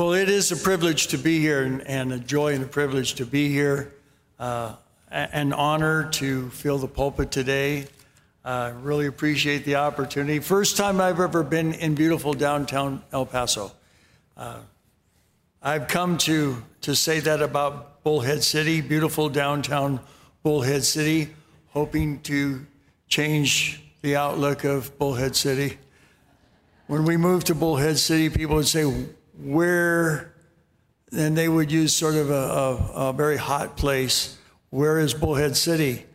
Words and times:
Well, 0.00 0.14
it 0.14 0.30
is 0.30 0.50
a 0.50 0.56
privilege 0.56 1.08
to 1.08 1.18
be 1.18 1.40
here 1.40 1.62
and, 1.62 1.86
and 1.86 2.10
a 2.10 2.18
joy 2.18 2.54
and 2.54 2.64
a 2.64 2.66
privilege 2.66 3.16
to 3.16 3.26
be 3.26 3.50
here. 3.50 3.92
Uh, 4.38 4.76
an 5.10 5.52
honor 5.52 6.08
to 6.12 6.48
fill 6.48 6.78
the 6.78 6.88
pulpit 6.88 7.30
today. 7.30 7.86
Uh, 8.42 8.72
really 8.80 9.04
appreciate 9.04 9.66
the 9.66 9.74
opportunity. 9.74 10.38
First 10.38 10.78
time 10.78 11.02
I've 11.02 11.20
ever 11.20 11.42
been 11.42 11.74
in 11.74 11.94
beautiful 11.94 12.32
downtown 12.32 13.02
El 13.12 13.26
Paso. 13.26 13.72
Uh, 14.38 14.60
I've 15.62 15.86
come 15.86 16.16
to, 16.16 16.64
to 16.80 16.96
say 16.96 17.20
that 17.20 17.42
about 17.42 18.02
Bullhead 18.02 18.42
City, 18.42 18.80
beautiful 18.80 19.28
downtown 19.28 20.00
Bullhead 20.42 20.82
City, 20.82 21.28
hoping 21.72 22.20
to 22.20 22.64
change 23.08 23.82
the 24.00 24.16
outlook 24.16 24.64
of 24.64 24.98
Bullhead 24.98 25.36
City. 25.36 25.76
When 26.86 27.04
we 27.04 27.18
moved 27.18 27.48
to 27.48 27.54
Bullhead 27.54 27.98
City, 27.98 28.30
people 28.30 28.56
would 28.56 28.66
say, 28.66 28.90
Where? 29.42 30.32
And 31.12 31.36
they 31.36 31.48
would 31.48 31.72
use 31.72 31.94
sort 31.94 32.14
of 32.14 32.30
a, 32.30 32.34
a, 32.34 33.08
a 33.08 33.12
very 33.12 33.36
hot 33.36 33.76
place. 33.76 34.38
Where 34.70 34.98
is 34.98 35.12
Bullhead 35.14 35.56
City? 35.56 36.06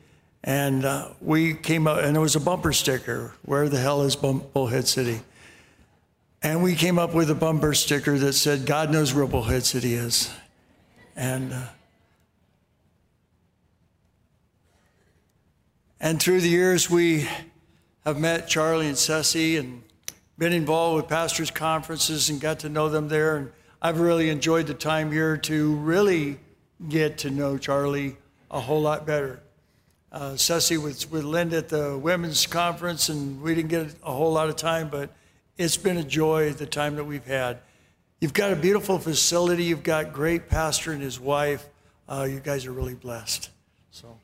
And 0.43 0.85
uh, 0.85 1.09
we 1.19 1.55
came 1.55 1.87
up, 1.87 2.03
and 2.03 2.15
there 2.15 2.21
was 2.21 2.35
a 2.35 2.39
bumper 2.39 2.71
sticker 2.71 3.33
Where 3.41 3.67
the 3.67 3.79
hell 3.79 4.03
is 4.03 4.15
Bullhead 4.15 4.87
City? 4.87 5.21
And 6.43 6.61
we 6.61 6.75
came 6.75 6.99
up 6.99 7.15
with 7.15 7.31
a 7.31 7.35
bumper 7.35 7.73
sticker 7.73 8.19
that 8.19 8.33
said, 8.33 8.67
God 8.67 8.91
knows 8.91 9.13
where 9.15 9.25
Bullhead 9.25 9.65
City 9.65 9.95
is. 9.95 10.31
And, 11.15 11.51
uh, 11.51 11.69
and 15.99 16.21
through 16.21 16.41
the 16.41 16.49
years, 16.49 16.87
we 16.87 17.27
have 18.05 18.19
met 18.19 18.47
Charlie 18.47 18.87
and 18.87 18.97
Ceci 18.97 19.57
and 19.57 19.81
been 20.37 20.53
involved 20.53 20.97
with 20.97 21.07
pastors' 21.07 21.51
conferences 21.51 22.29
and 22.29 22.41
got 22.41 22.59
to 22.59 22.69
know 22.69 22.89
them 22.89 23.07
there. 23.07 23.37
And 23.37 23.51
I've 23.81 23.99
really 23.99 24.29
enjoyed 24.29 24.67
the 24.67 24.73
time 24.73 25.11
here 25.11 25.37
to 25.37 25.75
really 25.75 26.39
get 26.89 27.19
to 27.19 27.29
know 27.29 27.57
Charlie 27.57 28.17
a 28.51 28.59
whole 28.59 28.81
lot 28.81 29.05
better. 29.05 29.41
Uh, 30.11 30.35
Ceci 30.35 30.77
was 30.77 31.09
with 31.09 31.23
Linda 31.23 31.57
at 31.57 31.69
the 31.69 31.97
women's 31.97 32.47
conference, 32.47 33.09
and 33.09 33.41
we 33.41 33.55
didn't 33.55 33.69
get 33.69 33.95
a 34.03 34.13
whole 34.13 34.31
lot 34.31 34.49
of 34.49 34.55
time, 34.55 34.89
but 34.89 35.09
it's 35.57 35.77
been 35.77 35.97
a 35.97 36.03
joy 36.03 36.51
the 36.53 36.65
time 36.65 36.95
that 36.95 37.03
we've 37.03 37.25
had. 37.25 37.59
You've 38.21 38.33
got 38.33 38.51
a 38.51 38.55
beautiful 38.55 38.97
facility. 38.97 39.65
You've 39.65 39.83
got 39.83 40.13
great 40.13 40.47
pastor 40.47 40.91
and 40.91 41.01
his 41.01 41.19
wife. 41.19 41.67
Uh, 42.07 42.27
you 42.29 42.39
guys 42.39 42.65
are 42.65 42.71
really 42.71 42.93
blessed. 42.93 43.49
So. 43.91 44.17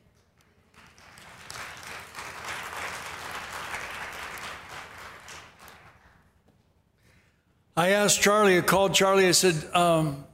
I 7.76 7.90
asked 7.90 8.20
Charlie. 8.20 8.58
I 8.58 8.60
called 8.60 8.94
Charlie. 8.94 9.26
I 9.26 9.32
said, 9.32 9.54
um, 9.74 10.24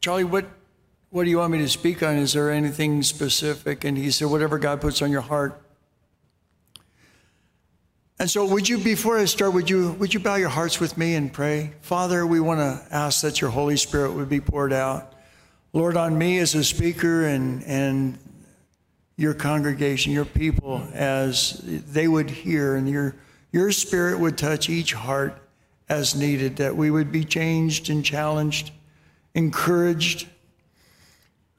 "Charlie, 0.00 0.24
what 0.24 0.44
what 1.10 1.24
do 1.24 1.30
you 1.30 1.38
want 1.38 1.52
me 1.52 1.58
to 1.58 1.68
speak 1.68 2.02
on? 2.02 2.16
Is 2.16 2.34
there 2.34 2.50
anything 2.50 3.02
specific?" 3.02 3.84
And 3.84 3.96
he 3.96 4.10
said, 4.10 4.28
"Whatever 4.28 4.58
God 4.58 4.80
puts 4.80 5.00
on 5.00 5.10
your 5.10 5.22
heart." 5.22 5.58
And 8.18 8.30
so, 8.30 8.44
would 8.44 8.68
you, 8.68 8.78
before 8.78 9.18
I 9.18 9.24
start, 9.24 9.52
would 9.52 9.68
you, 9.68 9.92
would 9.94 10.14
you 10.14 10.20
bow 10.20 10.36
your 10.36 10.48
hearts 10.48 10.78
with 10.78 10.96
me 10.96 11.16
and 11.16 11.32
pray? 11.32 11.72
Father, 11.80 12.24
we 12.24 12.38
want 12.38 12.60
to 12.60 12.94
ask 12.94 13.22
that 13.22 13.40
your 13.40 13.50
Holy 13.50 13.76
Spirit 13.76 14.12
would 14.12 14.28
be 14.28 14.40
poured 14.40 14.72
out. 14.72 15.12
Lord, 15.72 15.96
on 15.96 16.16
me 16.16 16.38
as 16.38 16.54
a 16.54 16.62
speaker 16.62 17.26
and, 17.26 17.64
and 17.64 18.18
your 19.16 19.34
congregation, 19.34 20.12
your 20.12 20.24
people, 20.24 20.86
as 20.92 21.60
they 21.64 22.06
would 22.06 22.30
hear, 22.30 22.76
and 22.76 22.88
your, 22.88 23.16
your 23.50 23.72
spirit 23.72 24.20
would 24.20 24.38
touch 24.38 24.68
each 24.68 24.92
heart 24.92 25.42
as 25.88 26.14
needed, 26.14 26.56
that 26.56 26.76
we 26.76 26.90
would 26.90 27.12
be 27.12 27.24
changed 27.24 27.90
and 27.90 28.04
challenged, 28.04 28.70
encouraged. 29.34 30.28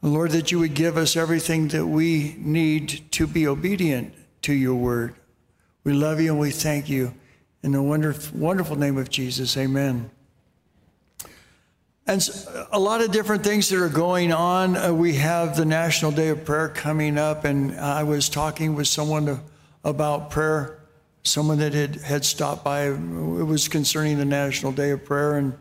Lord, 0.02 0.32
that 0.32 0.52
you 0.52 0.60
would 0.60 0.74
give 0.74 0.98
us 0.98 1.16
everything 1.16 1.70
that 1.70 1.88
we 1.88 2.36
need 2.38 3.12
to 3.12 3.26
be 3.26 3.48
obedient 3.48 4.14
to 4.42 4.54
your 4.54 4.76
word. 4.76 5.16
We 5.84 5.94
love 5.94 6.20
you 6.20 6.32
and 6.32 6.40
we 6.40 6.52
thank 6.52 6.90
you. 6.90 7.14
In 7.62 7.72
the 7.72 7.82
wonderful, 7.82 8.38
wonderful 8.38 8.76
name 8.76 8.98
of 8.98 9.10
Jesus, 9.10 9.56
amen. 9.56 10.12
And 12.06 12.22
a 12.74 12.80
lot 12.80 13.00
of 13.00 13.12
different 13.12 13.46
things 13.46 13.70
that 13.70 13.82
are 13.82 13.88
going 13.88 14.34
on. 14.34 14.76
Uh, 14.76 14.94
we 14.94 15.16
have 15.16 15.56
the 15.56 15.64
National 15.64 16.12
Day 16.12 16.28
of 16.28 16.44
Prayer 16.44 16.68
coming 16.68 17.18
up, 17.18 17.46
and 17.46 17.80
I 17.80 18.04
was 18.04 18.28
talking 18.28 18.76
with 18.76 18.90
someone 18.90 19.26
to, 19.28 19.40
about 19.86 20.30
prayer, 20.30 20.83
someone 21.24 21.58
that 21.60 21.74
had, 21.74 21.96
had 21.96 22.26
stopped 22.26 22.64
by. 22.64 22.88
It 22.88 22.98
was 22.98 23.68
concerning 23.68 24.18
the 24.18 24.26
National 24.26 24.72
Day 24.72 24.92
of 24.92 25.06
Prayer. 25.06 25.38
And, 25.38 25.54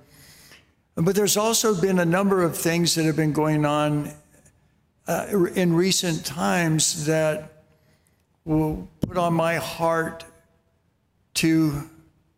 but 0.94 1.14
there's 1.14 1.36
also 1.36 1.80
been 1.80 1.98
a 1.98 2.04
number 2.04 2.42
of 2.42 2.56
things 2.56 2.94
that 2.96 3.04
have 3.04 3.16
been 3.16 3.32
going 3.32 3.64
on 3.64 4.12
uh, 5.06 5.26
in 5.54 5.72
recent 5.74 6.24
times 6.24 7.06
that 7.06 7.64
will 8.44 8.88
put 9.00 9.16
on 9.16 9.34
my 9.34 9.56
heart 9.56 10.24
to, 11.34 11.88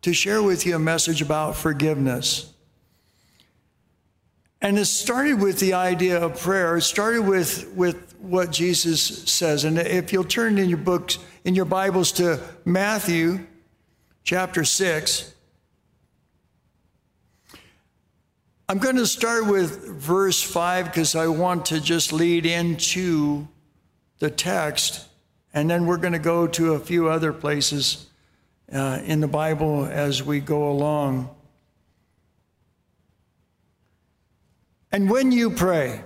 to 0.03 0.13
share 0.13 0.41
with 0.41 0.65
you 0.65 0.75
a 0.75 0.79
message 0.79 1.21
about 1.21 1.55
forgiveness. 1.55 2.51
And 4.61 4.79
it 4.79 4.85
started 4.85 5.41
with 5.41 5.59
the 5.59 5.73
idea 5.73 6.19
of 6.19 6.39
prayer. 6.39 6.77
It 6.77 6.81
started 6.81 7.21
with, 7.21 7.71
with 7.75 8.15
what 8.19 8.51
Jesus 8.51 9.01
says. 9.29 9.63
And 9.63 9.77
if 9.77 10.11
you'll 10.13 10.23
turn 10.23 10.57
in 10.57 10.69
your 10.69 10.77
books, 10.77 11.19
in 11.45 11.53
your 11.53 11.65
Bibles 11.65 12.11
to 12.13 12.39
Matthew 12.65 13.45
chapter 14.23 14.65
6, 14.65 15.31
I'm 18.67 18.79
going 18.79 18.95
to 18.95 19.05
start 19.05 19.45
with 19.45 19.87
verse 19.87 20.41
5 20.41 20.85
because 20.85 21.15
I 21.15 21.27
want 21.27 21.67
to 21.67 21.79
just 21.79 22.11
lead 22.11 22.47
into 22.47 23.47
the 24.17 24.31
text. 24.31 25.07
And 25.53 25.69
then 25.69 25.85
we're 25.85 25.97
going 25.97 26.13
to 26.13 26.19
go 26.19 26.47
to 26.47 26.73
a 26.73 26.79
few 26.79 27.09
other 27.09 27.31
places 27.31 28.07
uh, 28.73 29.01
in 29.05 29.19
the 29.21 29.27
Bible 29.27 29.85
as 29.85 30.23
we 30.23 30.39
go 30.39 30.71
along. 30.71 31.29
And 34.91 35.11
when 35.11 35.31
you 35.31 35.51
pray, 35.51 36.01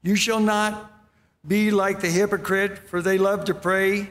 you 0.00 0.14
shall 0.14 0.38
not 0.38 0.91
be 1.46 1.70
like 1.70 2.00
the 2.00 2.08
hypocrite, 2.08 2.78
for 2.88 3.02
they 3.02 3.18
love 3.18 3.44
to 3.46 3.54
pray, 3.54 4.10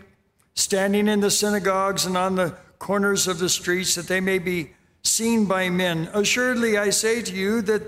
standing 0.54 1.08
in 1.08 1.20
the 1.20 1.32
synagogues 1.32 2.06
and 2.06 2.18
on 2.18 2.36
the 2.36 2.56
corners 2.80 3.28
of 3.28 3.40
the 3.40 3.50
streets, 3.50 3.96
that 3.96 4.08
they 4.08 4.20
may 4.20 4.40
be 4.40 4.72
seen 5.04 5.46
by 5.46 5.70
men. 5.70 6.10
Assuredly, 6.14 6.78
I 6.78 6.90
say 6.90 7.22
to 7.22 7.34
you 7.34 7.62
that 7.64 7.84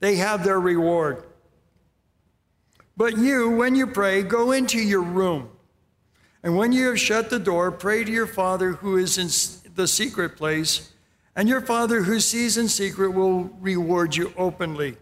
they 0.00 0.16
have 0.16 0.44
their 0.44 0.60
reward. 0.60 1.24
But 2.96 3.16
you, 3.16 3.50
when 3.50 3.74
you 3.74 3.86
pray, 3.86 4.22
go 4.22 4.52
into 4.52 4.78
your 4.78 5.02
room 5.02 5.50
and 6.44 6.58
when 6.58 6.72
you 6.72 6.88
have 6.88 7.00
shut 7.00 7.30
the 7.30 7.38
door, 7.38 7.72
pray 7.72 8.04
to 8.04 8.12
your 8.12 8.26
Father 8.26 8.72
who 8.72 8.98
is 8.98 9.16
in 9.16 9.28
the 9.76 9.88
secret 9.88 10.36
place, 10.36 10.92
and 11.34 11.48
your 11.48 11.62
Father 11.62 12.02
who 12.02 12.20
sees 12.20 12.58
in 12.58 12.68
secret 12.68 13.12
will 13.12 13.44
reward 13.60 14.14
you 14.14 14.30
openly. 14.36 14.98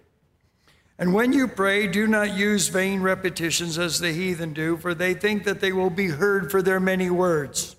And 1.02 1.12
when 1.12 1.32
you 1.32 1.48
pray, 1.48 1.88
do 1.88 2.06
not 2.06 2.36
use 2.36 2.68
vain 2.68 3.02
repetitions 3.02 3.76
as 3.76 3.98
the 3.98 4.12
heathen 4.12 4.52
do, 4.52 4.76
for 4.76 4.94
they 4.94 5.14
think 5.14 5.42
that 5.42 5.60
they 5.60 5.72
will 5.72 5.90
be 5.90 6.06
heard 6.06 6.48
for 6.48 6.62
their 6.62 6.78
many 6.78 7.10
words. 7.10 7.74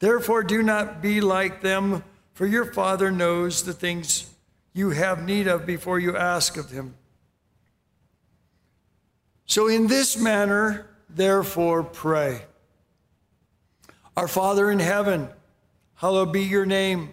Therefore, 0.00 0.42
do 0.42 0.64
not 0.64 1.00
be 1.00 1.20
like 1.20 1.60
them, 1.60 2.02
for 2.34 2.44
your 2.44 2.72
Father 2.72 3.12
knows 3.12 3.62
the 3.62 3.72
things 3.72 4.28
you 4.72 4.90
have 4.90 5.24
need 5.24 5.46
of 5.46 5.64
before 5.64 6.00
you 6.00 6.16
ask 6.16 6.56
of 6.56 6.72
him. 6.72 6.96
So, 9.44 9.68
in 9.68 9.86
this 9.86 10.16
manner, 10.18 10.90
therefore 11.08 11.84
pray. 11.84 12.42
Our 14.16 14.26
Father 14.26 14.72
in 14.72 14.80
heaven, 14.80 15.28
hallowed 15.94 16.32
be 16.32 16.42
your 16.42 16.66
name. 16.66 17.12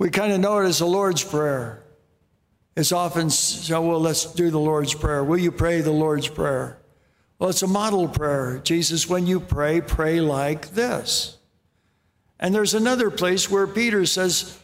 We 0.00 0.08
kind 0.08 0.32
of 0.32 0.40
know 0.40 0.60
it 0.60 0.64
as 0.64 0.78
the 0.78 0.86
Lord's 0.86 1.22
Prayer. 1.22 1.82
It's 2.74 2.90
often 2.90 3.28
so, 3.28 3.82
well, 3.82 4.00
let's 4.00 4.32
do 4.32 4.50
the 4.50 4.58
Lord's 4.58 4.94
Prayer. 4.94 5.22
Will 5.22 5.36
you 5.36 5.52
pray 5.52 5.82
the 5.82 5.90
Lord's 5.90 6.26
Prayer? 6.26 6.78
Well, 7.38 7.50
it's 7.50 7.60
a 7.60 7.66
model 7.66 8.08
prayer. 8.08 8.62
Jesus, 8.64 9.10
when 9.10 9.26
you 9.26 9.40
pray, 9.40 9.82
pray 9.82 10.22
like 10.22 10.70
this. 10.70 11.36
And 12.38 12.54
there's 12.54 12.72
another 12.72 13.10
place 13.10 13.50
where 13.50 13.66
Peter 13.66 14.06
says, 14.06 14.58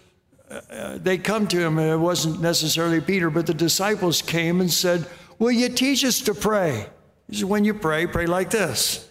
uh, 0.50 0.96
they 0.96 1.18
come 1.18 1.46
to 1.48 1.60
him, 1.60 1.78
and 1.78 1.90
it 1.90 1.98
wasn't 1.98 2.40
necessarily 2.40 3.02
Peter, 3.02 3.28
but 3.28 3.44
the 3.44 3.52
disciples 3.52 4.22
came 4.22 4.62
and 4.62 4.72
said, 4.72 5.06
Will 5.38 5.52
you 5.52 5.68
teach 5.68 6.02
us 6.02 6.22
to 6.22 6.34
pray? 6.34 6.86
He 7.28 7.36
said, 7.36 7.48
When 7.50 7.66
you 7.66 7.74
pray, 7.74 8.06
pray 8.06 8.24
like 8.24 8.48
this 8.48 9.06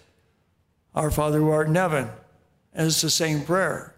Our 0.95 1.11
Father 1.11 1.37
who 1.37 1.51
art 1.51 1.67
in 1.67 1.75
heaven. 1.75 2.09
And 2.73 2.87
it's 2.87 3.01
the 3.01 3.11
same 3.11 3.41
prayer. 3.41 3.94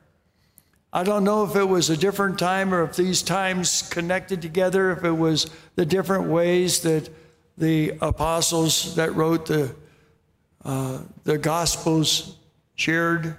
I 0.94 1.04
don't 1.04 1.24
know 1.24 1.44
if 1.44 1.56
it 1.56 1.66
was 1.66 1.90
a 1.90 1.98
different 1.98 2.40
time 2.40 2.74
or 2.74 2.84
if 2.84 2.96
these 2.96 3.22
times 3.22 3.84
connected 3.84 4.42
together, 4.42 4.92
if 4.92 5.04
it 5.04 5.12
was 5.12 5.50
the 5.76 5.86
different 5.86 6.30
ways 6.30 6.82
that 6.82 7.10
the 7.58 7.94
apostles 8.02 8.96
that 8.96 9.14
wrote 9.16 9.48
the, 9.48 9.76
uh, 10.64 11.00
the 11.24 11.38
Gospels 11.38 12.38
shared 12.76 13.38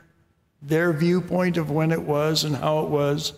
their 0.61 0.93
viewpoint 0.93 1.57
of 1.57 1.71
when 1.71 1.91
it 1.91 2.03
was 2.03 2.45
and 2.45 2.55
how 2.57 2.81
it 2.81 2.91
was. 2.91 3.33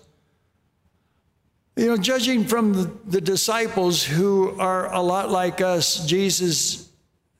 You 1.77 1.87
know, 1.87 1.97
judging 1.97 2.45
from 2.47 2.73
the, 2.73 2.91
the 3.07 3.21
disciples 3.21 4.03
who 4.03 4.59
are 4.59 4.93
a 4.93 5.01
lot 5.01 5.31
like 5.31 5.61
us, 5.61 6.05
Jesus, 6.05 6.91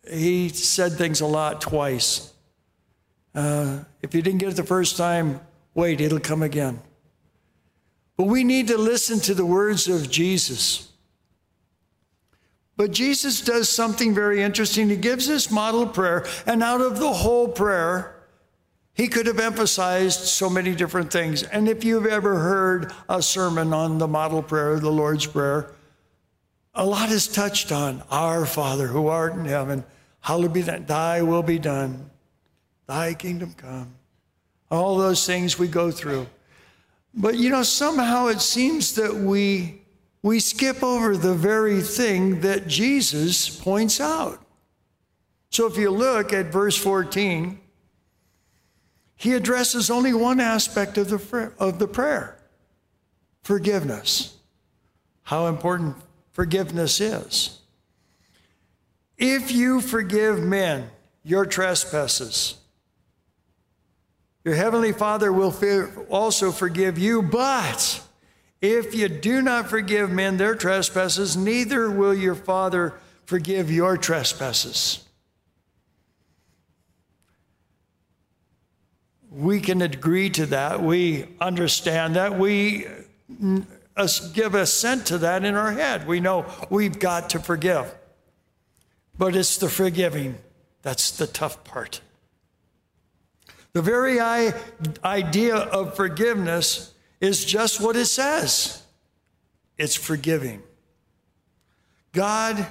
he 0.09 0.49
said 0.51 0.93
things 0.93 1.21
a 1.21 1.27
lot 1.27 1.61
twice. 1.61 2.33
Uh, 3.35 3.81
if 4.03 4.15
you 4.15 4.23
didn't 4.23 4.39
get 4.39 4.51
it 4.51 4.57
the 4.57 4.63
first 4.63 4.97
time, 4.97 5.41
wait, 5.75 6.01
it'll 6.01 6.21
come 6.21 6.43
again. 6.43 6.81
But 8.17 8.25
we 8.25 8.45
need 8.45 8.69
to 8.69 8.77
listen 8.77 9.19
to 9.21 9.35
the 9.35 9.47
words 9.47 9.89
of 9.89 10.11
Jesus. 10.11 10.93
But 12.77 12.93
Jesus 12.93 13.41
does 13.41 13.69
something 13.69 14.15
very 14.15 14.43
interesting. 14.43 14.89
He 14.89 14.97
gives 14.97 15.27
this 15.27 15.51
model 15.51 15.87
prayer, 15.87 16.27
and 16.47 16.63
out 16.63 16.81
of 16.81 16.99
the 16.99 17.13
whole 17.13 17.49
prayer, 17.49 18.17
he 18.95 19.09
could 19.09 19.27
have 19.27 19.39
emphasized 19.39 20.21
so 20.21 20.51
many 20.51 20.75
different 20.75 21.13
things. 21.13 21.43
And 21.43 21.69
if 21.69 21.85
you've 21.85 22.07
ever 22.07 22.39
heard 22.39 22.93
a 23.09 23.23
sermon 23.23 23.73
on 23.73 23.99
the 23.99 24.09
model 24.09 24.43
prayer, 24.43 24.79
the 24.79 24.91
Lord's 24.91 25.27
Prayer, 25.27 25.73
a 26.75 26.85
lot 26.85 27.11
is 27.11 27.27
touched 27.27 27.73
on 27.73 28.03
Our 28.11 28.47
Father 28.47 28.87
who 28.87 29.09
art 29.09 29.35
in 29.35 29.45
heaven, 29.45 29.85
hallowed 30.21 30.53
be 30.53 30.63
thy, 30.63 30.79
thy 30.79 31.23
will 31.23 31.43
be 31.43 31.59
done, 31.59 32.11
thy 32.87 33.15
kingdom 33.15 33.55
come. 33.55 33.95
All 34.71 34.97
those 34.99 35.27
things 35.27 35.59
we 35.59 35.69
go 35.69 35.91
through. 35.91 36.27
But 37.13 37.37
you 37.37 37.51
know, 37.51 37.63
somehow 37.63 38.29
it 38.29 38.41
seems 38.41 38.95
that 38.95 39.15
we 39.15 39.81
we 40.23 40.39
skip 40.39 40.83
over 40.83 41.17
the 41.17 41.35
very 41.35 41.81
thing 41.81 42.43
that 42.43 42.67
Jesus 42.67 43.49
points 43.49 44.01
out. 44.01 44.45
So 45.51 45.67
if 45.67 45.77
you 45.77 45.91
look 45.91 46.33
at 46.33 46.47
verse 46.47 46.77
14, 46.77 47.59
he 49.17 49.35
addresses 49.35 49.91
only 49.91 50.15
one 50.15 50.41
aspect 50.41 50.97
of 50.97 51.11
the, 51.11 51.53
of 51.59 51.79
the 51.79 51.89
prayer 51.89 52.39
forgiveness. 53.43 54.37
How 55.25 55.47
important 55.47 55.97
forgiveness 56.33 57.01
is. 57.01 57.61
If 59.19 59.53
you 59.53 59.81
forgive 59.81 60.41
men 60.41 60.91
your 61.23 61.45
trespasses, 61.45 62.57
your 64.45 64.55
heavenly 64.55 64.93
Father 64.93 65.33
will 65.33 65.55
also 66.09 66.51
forgive 66.53 66.99
you. 66.99 67.23
But 67.23 68.03
if 68.61 68.95
you 68.95 69.09
do 69.09 69.43
not 69.43 69.69
forgive 69.69 70.11
men 70.11 70.37
their 70.37 70.55
trespasses, 70.55 71.37
neither 71.37 71.91
will 71.91 72.15
your 72.15 72.35
Father 72.35 72.95
forgive 73.27 73.71
your 73.71 73.97
trespasses. 73.97 75.05
we 79.31 79.61
can 79.61 79.81
agree 79.81 80.29
to 80.31 80.47
that. 80.47 80.83
We 80.83 81.27
understand 81.41 82.17
that. 82.17 82.39
We 82.39 82.87
give 84.35 84.55
assent 84.55 85.07
to 85.07 85.19
that 85.19 85.45
in 85.45 85.55
our 85.55 85.73
head. 85.73 86.07
We 86.07 86.21
know 86.21 86.47
we've 86.69 86.99
got 86.99 87.31
to 87.31 87.39
forgive. 87.39 87.95
But 89.17 89.37
it's 89.37 89.57
the 89.59 89.69
forgiving 89.69 90.39
that's 90.83 91.11
the 91.13 91.27
tough 91.27 91.63
part. 91.63 92.01
The 93.73 93.83
very 93.83 94.19
idea 94.21 95.57
of 95.57 95.95
forgiveness 95.95 96.93
is 97.21 97.45
just 97.45 97.81
what 97.81 97.97
it 97.97 98.07
says 98.07 98.83
it's 99.79 99.95
forgiving. 99.95 100.63
God 102.13 102.67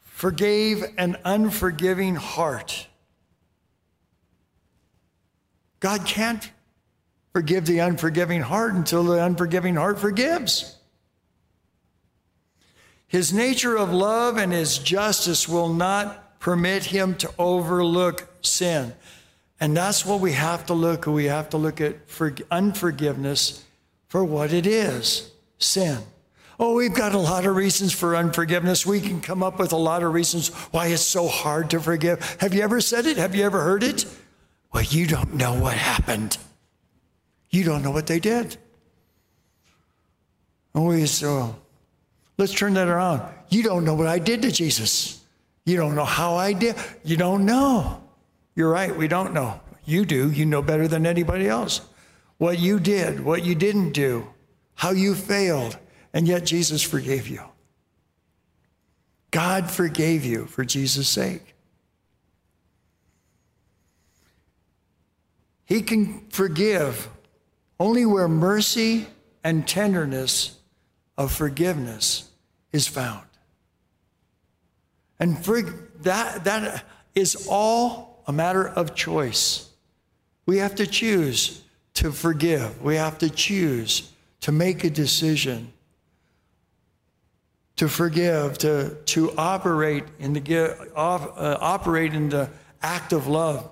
forgave 0.00 0.84
an 0.96 1.16
unforgiving 1.24 2.14
heart. 2.14 2.86
God 5.80 6.04
can't 6.06 6.50
forgive 7.32 7.66
the 7.66 7.80
unforgiving 7.80 8.42
heart 8.42 8.74
until 8.74 9.04
the 9.04 9.24
unforgiving 9.24 9.76
heart 9.76 9.98
forgives. 9.98 10.76
His 13.06 13.32
nature 13.32 13.76
of 13.76 13.92
love 13.92 14.36
and 14.36 14.52
his 14.52 14.78
justice 14.78 15.48
will 15.48 15.72
not 15.72 16.40
permit 16.40 16.84
him 16.84 17.14
to 17.16 17.30
overlook 17.38 18.28
sin. 18.40 18.94
And 19.58 19.76
that's 19.76 20.04
what 20.04 20.20
we 20.20 20.32
have 20.32 20.66
to 20.66 20.74
look. 20.74 21.06
We 21.06 21.26
have 21.26 21.48
to 21.50 21.56
look 21.56 21.80
at 21.80 21.96
unforgiveness 22.50 23.64
for 24.08 24.24
what 24.24 24.52
it 24.52 24.66
is 24.66 25.30
sin. 25.58 25.98
Oh, 26.58 26.74
we've 26.74 26.94
got 26.94 27.14
a 27.14 27.18
lot 27.18 27.44
of 27.44 27.54
reasons 27.54 27.92
for 27.92 28.16
unforgiveness. 28.16 28.86
We 28.86 29.00
can 29.00 29.20
come 29.20 29.42
up 29.42 29.58
with 29.58 29.72
a 29.72 29.76
lot 29.76 30.02
of 30.02 30.12
reasons 30.14 30.48
why 30.70 30.86
it's 30.86 31.02
so 31.02 31.28
hard 31.28 31.70
to 31.70 31.80
forgive. 31.80 32.36
Have 32.40 32.54
you 32.54 32.62
ever 32.62 32.80
said 32.80 33.06
it? 33.06 33.18
Have 33.18 33.34
you 33.34 33.44
ever 33.44 33.60
heard 33.60 33.82
it? 33.82 34.06
Well, 34.72 34.82
you 34.82 35.06
don't 35.06 35.34
know 35.34 35.54
what 35.60 35.74
happened. 35.74 36.38
You 37.50 37.64
don't 37.64 37.82
know 37.82 37.90
what 37.90 38.06
they 38.06 38.20
did. 38.20 38.56
And 40.74 40.86
we 40.86 41.06
say, 41.06 41.26
well, 41.26 41.58
let's 42.38 42.52
turn 42.52 42.74
that 42.74 42.88
around. 42.88 43.22
You 43.48 43.62
don't 43.62 43.84
know 43.84 43.94
what 43.94 44.06
I 44.06 44.18
did 44.18 44.42
to 44.42 44.50
Jesus. 44.50 45.22
You 45.64 45.76
don't 45.76 45.94
know 45.94 46.04
how 46.04 46.36
I 46.36 46.52
did. 46.52 46.76
You 47.04 47.16
don't 47.16 47.44
know. 47.44 48.02
You're 48.56 48.70
right, 48.70 48.96
we 48.96 49.06
don't 49.06 49.34
know. 49.34 49.60
You 49.84 50.04
do. 50.04 50.30
You 50.30 50.46
know 50.46 50.62
better 50.62 50.88
than 50.88 51.06
anybody 51.06 51.46
else. 51.46 51.82
What 52.38 52.58
you 52.58 52.80
did, 52.80 53.24
what 53.24 53.44
you 53.44 53.54
didn't 53.54 53.92
do, 53.92 54.28
how 54.74 54.90
you 54.90 55.14
failed, 55.14 55.78
and 56.12 56.26
yet 56.26 56.44
Jesus 56.44 56.82
forgave 56.82 57.28
you. 57.28 57.42
God 59.30 59.70
forgave 59.70 60.24
you 60.24 60.46
for 60.46 60.64
Jesus' 60.64 61.08
sake. 61.08 61.54
He 65.66 65.82
can 65.82 66.26
forgive 66.30 67.10
only 67.78 68.06
where 68.06 68.28
mercy 68.28 69.08
and 69.44 69.66
tenderness 69.68 70.58
of 71.18 71.32
forgiveness 71.32 72.30
is 72.72 72.86
found. 72.86 73.26
And 75.18 75.44
for, 75.44 75.62
that, 76.02 76.44
that 76.44 76.84
is 77.14 77.46
all 77.50 78.05
a 78.26 78.32
matter 78.32 78.66
of 78.66 78.94
choice. 78.94 79.70
We 80.46 80.58
have 80.58 80.74
to 80.76 80.86
choose 80.86 81.62
to 81.94 82.12
forgive. 82.12 82.82
We 82.82 82.96
have 82.96 83.18
to 83.18 83.30
choose 83.30 84.12
to 84.40 84.52
make 84.52 84.84
a 84.84 84.90
decision 84.90 85.72
to 87.76 87.88
forgive, 87.88 88.56
to, 88.58 88.96
to 89.04 89.36
operate 89.36 90.04
in 90.18 90.32
the 90.32 90.90
uh, 90.96 91.58
operate 91.60 92.14
in 92.14 92.30
the 92.30 92.48
act 92.82 93.12
of 93.12 93.26
love 93.26 93.68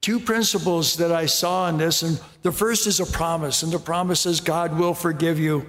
two 0.00 0.20
principles 0.20 0.96
that 0.96 1.12
I 1.12 1.26
saw 1.26 1.68
in 1.68 1.78
this, 1.78 2.02
and 2.02 2.20
the 2.42 2.52
first 2.52 2.86
is 2.86 3.00
a 3.00 3.06
promise, 3.06 3.62
and 3.62 3.72
the 3.72 3.78
promise 3.78 4.26
is 4.26 4.40
God 4.40 4.78
will 4.78 4.94
forgive 4.94 5.38
you. 5.38 5.68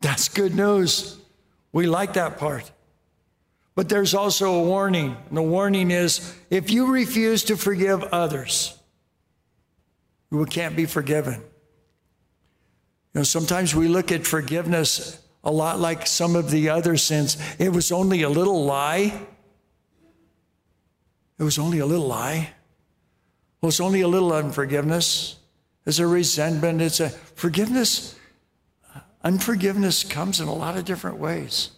That's 0.00 0.28
good 0.28 0.54
news. 0.54 1.18
We 1.72 1.86
like 1.86 2.14
that 2.14 2.38
part. 2.38 2.70
But 3.74 3.88
there's 3.88 4.14
also 4.14 4.54
a 4.54 4.62
warning, 4.62 5.16
and 5.28 5.36
the 5.36 5.42
warning 5.42 5.90
is 5.90 6.36
if 6.50 6.70
you 6.70 6.92
refuse 6.92 7.44
to 7.44 7.56
forgive 7.56 8.02
others, 8.04 8.78
you 10.30 10.44
can't 10.46 10.76
be 10.76 10.86
forgiven. 10.86 11.40
You 13.14 13.20
know, 13.20 13.22
sometimes 13.22 13.74
we 13.74 13.88
look 13.88 14.12
at 14.12 14.26
forgiveness 14.26 15.18
a 15.44 15.50
lot 15.50 15.80
like 15.80 16.06
some 16.06 16.36
of 16.36 16.50
the 16.50 16.68
other 16.68 16.96
sins. 16.96 17.36
It 17.58 17.70
was 17.70 17.90
only 17.92 18.22
a 18.22 18.28
little 18.28 18.64
lie. 18.64 19.26
It 21.38 21.42
was 21.42 21.58
only 21.58 21.80
a 21.80 21.86
little 21.86 22.06
lie. 22.06 22.50
Well, 23.60 23.68
it's 23.68 23.80
only 23.80 24.02
a 24.02 24.08
little 24.08 24.32
unforgiveness. 24.32 25.36
It's 25.84 25.98
a 25.98 26.06
resentment. 26.06 26.80
It's 26.80 27.00
a 27.00 27.10
forgiveness. 27.10 28.16
Unforgiveness 29.24 30.04
comes 30.04 30.40
in 30.40 30.48
a 30.48 30.54
lot 30.54 30.76
of 30.76 30.84
different 30.84 31.18
ways. 31.18 31.70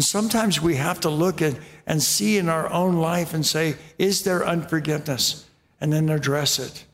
And 0.00 0.04
sometimes 0.06 0.62
we 0.62 0.76
have 0.76 1.00
to 1.00 1.10
look 1.10 1.42
at 1.42 1.56
and 1.86 2.02
see 2.02 2.38
in 2.38 2.48
our 2.48 2.72
own 2.72 2.96
life 2.96 3.34
and 3.34 3.44
say, 3.44 3.74
is 3.98 4.22
there 4.22 4.46
unforgiveness? 4.46 5.44
And 5.78 5.92
then 5.92 6.08
address 6.08 6.58
it 6.58 6.86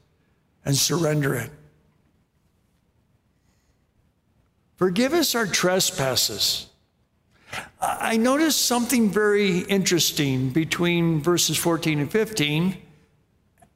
and 0.64 0.76
surrender 0.76 1.32
it. 1.36 1.52
Forgive 4.74 5.12
us 5.12 5.36
our 5.36 5.46
trespasses. 5.46 6.66
I 7.80 8.16
noticed 8.16 8.64
something 8.64 9.08
very 9.08 9.60
interesting 9.60 10.50
between 10.50 11.20
verses 11.20 11.56
14 11.56 12.00
and 12.00 12.10
15 12.10 12.76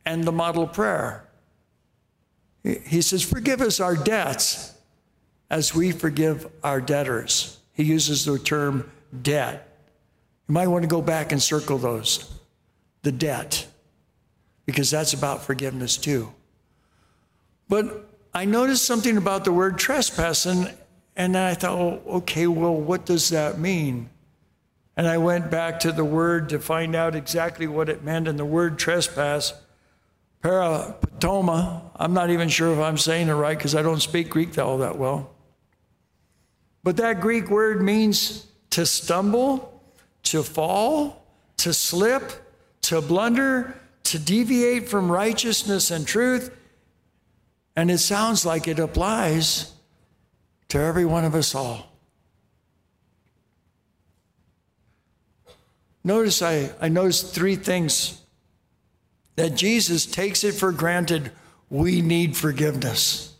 and 0.06 0.24
the 0.24 0.32
model 0.32 0.66
prayer. 0.66 1.24
He 2.64 3.00
says, 3.00 3.22
Forgive 3.22 3.60
us 3.60 3.78
our 3.78 3.94
debts 3.94 4.74
as 5.48 5.72
we 5.72 5.92
forgive 5.92 6.48
our 6.64 6.80
debtors. 6.80 7.58
He 7.72 7.84
uses 7.84 8.24
the 8.24 8.36
term 8.36 8.90
debt. 9.22 9.66
You 10.48 10.54
might 10.54 10.68
want 10.68 10.82
to 10.82 10.88
go 10.88 11.02
back 11.02 11.32
and 11.32 11.42
circle 11.42 11.78
those 11.78 12.32
the 13.02 13.12
debt, 13.12 13.66
because 14.66 14.90
that's 14.90 15.14
about 15.14 15.42
forgiveness 15.42 15.96
too. 15.96 16.32
But 17.68 18.10
I 18.34 18.44
noticed 18.44 18.84
something 18.84 19.16
about 19.16 19.44
the 19.44 19.52
word 19.52 19.78
trespass, 19.78 20.44
and, 20.44 20.74
and 21.16 21.36
I 21.36 21.54
thought, 21.54 21.78
oh, 21.78 22.02
okay, 22.16 22.46
well, 22.46 22.74
what 22.74 23.06
does 23.06 23.30
that 23.30 23.58
mean? 23.58 24.10
And 24.96 25.06
I 25.06 25.16
went 25.16 25.50
back 25.50 25.80
to 25.80 25.92
the 25.92 26.04
word 26.04 26.50
to 26.50 26.58
find 26.58 26.94
out 26.94 27.14
exactly 27.14 27.66
what 27.66 27.88
it 27.88 28.04
meant. 28.04 28.28
And 28.28 28.38
the 28.38 28.44
word 28.44 28.78
trespass, 28.78 29.54
parapatoma, 30.42 31.82
I'm 31.96 32.12
not 32.12 32.28
even 32.28 32.50
sure 32.50 32.72
if 32.72 32.78
I'm 32.80 32.98
saying 32.98 33.28
it 33.28 33.32
right 33.32 33.56
because 33.56 33.74
I 33.74 33.80
don't 33.80 34.00
speak 34.00 34.28
Greek 34.28 34.58
all 34.58 34.78
that 34.78 34.98
well. 34.98 35.30
But 36.82 36.98
that 36.98 37.20
Greek 37.20 37.48
word 37.48 37.80
means 37.80 38.46
to 38.70 38.86
stumble, 38.86 39.82
to 40.24 40.42
fall, 40.42 41.24
to 41.58 41.72
slip, 41.74 42.32
to 42.82 43.00
blunder, 43.00 43.74
to 44.04 44.18
deviate 44.18 44.88
from 44.88 45.10
righteousness 45.10 45.90
and 45.90 46.06
truth. 46.06 46.56
And 47.76 47.90
it 47.90 47.98
sounds 47.98 48.44
like 48.46 48.68
it 48.68 48.78
applies 48.78 49.72
to 50.68 50.78
every 50.78 51.04
one 51.04 51.24
of 51.24 51.34
us 51.34 51.54
all. 51.54 51.90
Notice 56.02 56.40
I, 56.40 56.70
I 56.80 56.88
noticed 56.88 57.34
three 57.34 57.56
things 57.56 58.20
that 59.36 59.54
Jesus 59.54 60.06
takes 60.06 60.44
it 60.44 60.52
for 60.52 60.72
granted 60.72 61.30
we 61.68 62.00
need 62.00 62.36
forgiveness. 62.36 63.34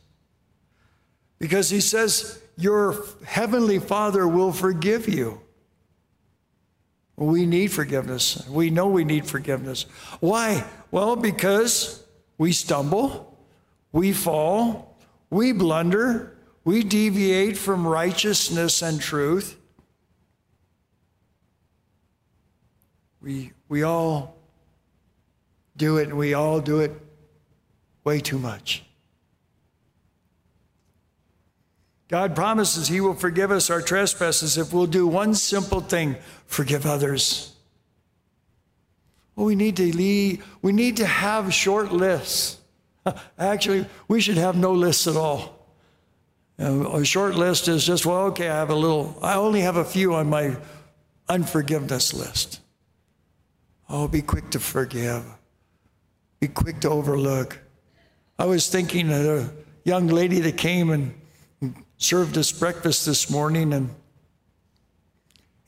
Because 1.38 1.70
he 1.70 1.80
says, 1.80 2.39
Your 2.60 3.04
heavenly 3.24 3.78
Father 3.78 4.28
will 4.28 4.52
forgive 4.52 5.08
you. 5.08 5.40
We 7.16 7.46
need 7.46 7.72
forgiveness. 7.72 8.46
We 8.48 8.70
know 8.70 8.86
we 8.86 9.04
need 9.04 9.26
forgiveness. 9.26 9.86
Why? 10.20 10.64
Well, 10.90 11.16
because 11.16 12.04
we 12.38 12.52
stumble, 12.52 13.38
we 13.92 14.12
fall, 14.12 14.98
we 15.30 15.52
blunder, 15.52 16.36
we 16.64 16.82
deviate 16.82 17.56
from 17.56 17.86
righteousness 17.86 18.82
and 18.82 19.00
truth. 19.00 19.56
We, 23.22 23.52
we 23.68 23.82
all 23.82 24.36
do 25.76 25.98
it, 25.98 26.08
and 26.08 26.18
we 26.18 26.34
all 26.34 26.60
do 26.60 26.80
it 26.80 26.92
way 28.04 28.20
too 28.20 28.38
much. 28.38 28.84
God 32.10 32.34
promises 32.34 32.88
He 32.88 33.00
will 33.00 33.14
forgive 33.14 33.52
us 33.52 33.70
our 33.70 33.80
trespasses 33.80 34.58
if 34.58 34.72
we'll 34.72 34.88
do 34.88 35.06
one 35.06 35.32
simple 35.32 35.80
thing 35.80 36.16
forgive 36.44 36.84
others. 36.84 37.54
Well, 39.36 39.46
we 39.46 39.54
need 39.54 39.76
to 39.76 39.96
lead, 39.96 40.42
we 40.60 40.72
need 40.72 40.96
to 40.96 41.06
have 41.06 41.54
short 41.54 41.92
lists. 41.92 42.58
Actually, 43.38 43.86
we 44.08 44.20
should 44.20 44.38
have 44.38 44.56
no 44.56 44.72
lists 44.72 45.06
at 45.06 45.14
all. 45.16 45.68
Uh, 46.58 46.90
a 46.94 47.04
short 47.04 47.36
list 47.36 47.68
is 47.68 47.86
just, 47.86 48.04
well, 48.04 48.22
okay, 48.22 48.48
I 48.48 48.56
have 48.56 48.70
a 48.70 48.74
little, 48.74 49.16
I 49.22 49.34
only 49.34 49.60
have 49.60 49.76
a 49.76 49.84
few 49.84 50.14
on 50.14 50.28
my 50.28 50.56
unforgiveness 51.28 52.12
list. 52.12 52.60
Oh, 53.88 54.08
be 54.08 54.20
quick 54.20 54.50
to 54.50 54.58
forgive. 54.58 55.24
Be 56.40 56.48
quick 56.48 56.80
to 56.80 56.90
overlook. 56.90 57.60
I 58.36 58.46
was 58.46 58.68
thinking 58.68 59.12
of 59.12 59.24
a 59.24 59.52
young 59.84 60.08
lady 60.08 60.40
that 60.40 60.56
came 60.56 60.90
and 60.90 61.14
served 62.00 62.36
us 62.38 62.50
breakfast 62.50 63.06
this 63.06 63.30
morning, 63.30 63.72
and, 63.74 63.90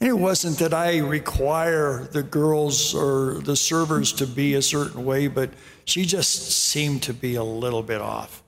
and 0.01 0.09
it 0.09 0.19
wasn't 0.19 0.59
that 0.59 0.75
I 0.75 0.99
require 0.99 2.09
the 2.11 2.23
girls 2.23 2.95
or 2.95 3.35
the 3.45 3.55
servers 3.55 4.13
to 4.15 4.27
be 4.27 4.55
a 4.55 4.63
certain 4.63 5.05
way, 5.05 5.29
but 5.29 5.51
she 5.85 6.05
just 6.05 6.51
seemed 6.51 7.03
to 7.05 7.13
be 7.13 7.35
a 7.35 7.45
little 7.45 7.83
bit 7.83 8.01
off. 8.01 8.43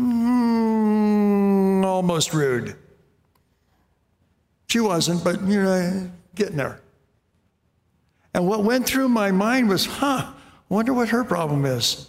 Mm, 0.00 1.84
almost 1.84 2.32
rude. 2.32 2.74
She 4.68 4.80
wasn't, 4.80 5.22
but 5.22 5.42
you 5.42 5.62
know, 5.62 6.10
getting 6.34 6.56
there. 6.56 6.80
And 8.32 8.46
what 8.46 8.64
went 8.64 8.86
through 8.86 9.10
my 9.10 9.30
mind 9.30 9.68
was, 9.68 9.84
huh, 9.84 10.32
wonder 10.70 10.94
what 10.94 11.10
her 11.10 11.22
problem 11.22 11.66
is. 11.66 12.08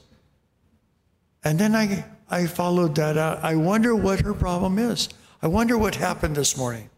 And 1.43 1.59
then 1.59 1.75
I, 1.75 2.05
I 2.29 2.47
followed 2.47 2.95
that 2.95 3.17
out. 3.17 3.43
I 3.43 3.55
wonder 3.55 3.95
what 3.95 4.21
her 4.21 4.33
problem 4.33 4.79
is. 4.79 5.09
I 5.41 5.47
wonder 5.47 5.77
what 5.77 5.95
happened 5.95 6.35
this 6.35 6.57
morning. 6.57 6.89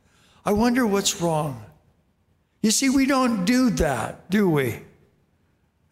I 0.46 0.54
wonder 0.54 0.86
what's 0.86 1.22
wrong. 1.22 1.66
You 2.62 2.72
see, 2.72 2.90
we 2.90 3.06
don't 3.06 3.46
do 3.46 3.70
that, 3.72 4.30
do 4.30 4.50
we? 4.50 4.80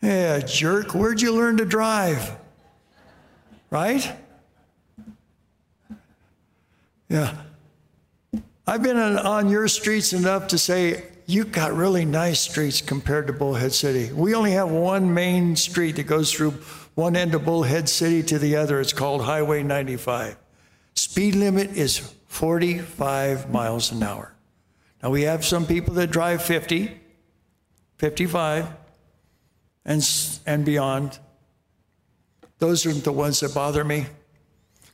Yeah, 0.02 0.40
jerk, 0.40 0.94
where'd 0.94 1.22
you 1.22 1.34
learn 1.34 1.58
to 1.58 1.66
drive? 1.66 2.36
Right? 3.70 4.12
Yeah. 7.10 7.36
I've 8.66 8.84
been 8.84 8.98
on 8.98 9.50
your 9.50 9.68
streets 9.68 10.14
enough 10.14 10.48
to 10.50 10.58
say, 10.58 11.04
you've 11.26 11.52
got 11.52 11.74
really 11.74 12.06
nice 12.06 12.40
streets 12.40 12.82
compared 12.82 13.28
to 13.28 13.34
Bullhead 13.34 13.74
City. 13.74 14.12
We 14.14 14.36
only 14.36 14.52
have 14.52 14.70
one 14.70 15.14
main 15.14 15.56
street 15.56 15.96
that 15.98 16.04
goes 16.04 16.34
through 16.34 16.52
one 16.96 17.16
end 17.16 17.34
of 17.34 17.46
Bullhead 17.46 17.90
City 17.90 18.24
to 18.24 18.40
the 18.40 18.56
other. 18.56 18.80
It's 18.80 18.94
called 18.94 19.24
Highway 19.24 19.64
95. 19.64 20.38
Speed 20.96 21.36
limit 21.36 21.72
is 21.72 21.98
45 22.28 23.52
miles 23.52 23.92
an 23.92 24.04
hour. 24.04 24.34
Now, 25.02 25.10
we 25.10 25.24
have 25.24 25.44
some 25.44 25.66
people 25.66 25.96
that 25.96 26.12
drive 26.12 26.42
50, 26.42 27.00
55, 27.98 28.68
and, 29.86 30.40
and 30.46 30.66
beyond. 30.66 31.20
Those 32.60 32.86
aren't 32.86 33.04
the 33.04 33.12
ones 33.12 33.42
that 33.42 33.54
bother 33.54 33.84
me. 33.84 34.06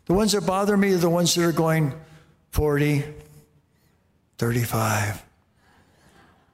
The 0.05 0.13
ones 0.13 0.31
that 0.31 0.45
bother 0.45 0.75
me 0.75 0.93
are 0.93 0.97
the 0.97 1.09
ones 1.09 1.35
that 1.35 1.45
are 1.45 1.51
going 1.51 1.93
40, 2.51 3.03
35, 4.39 5.23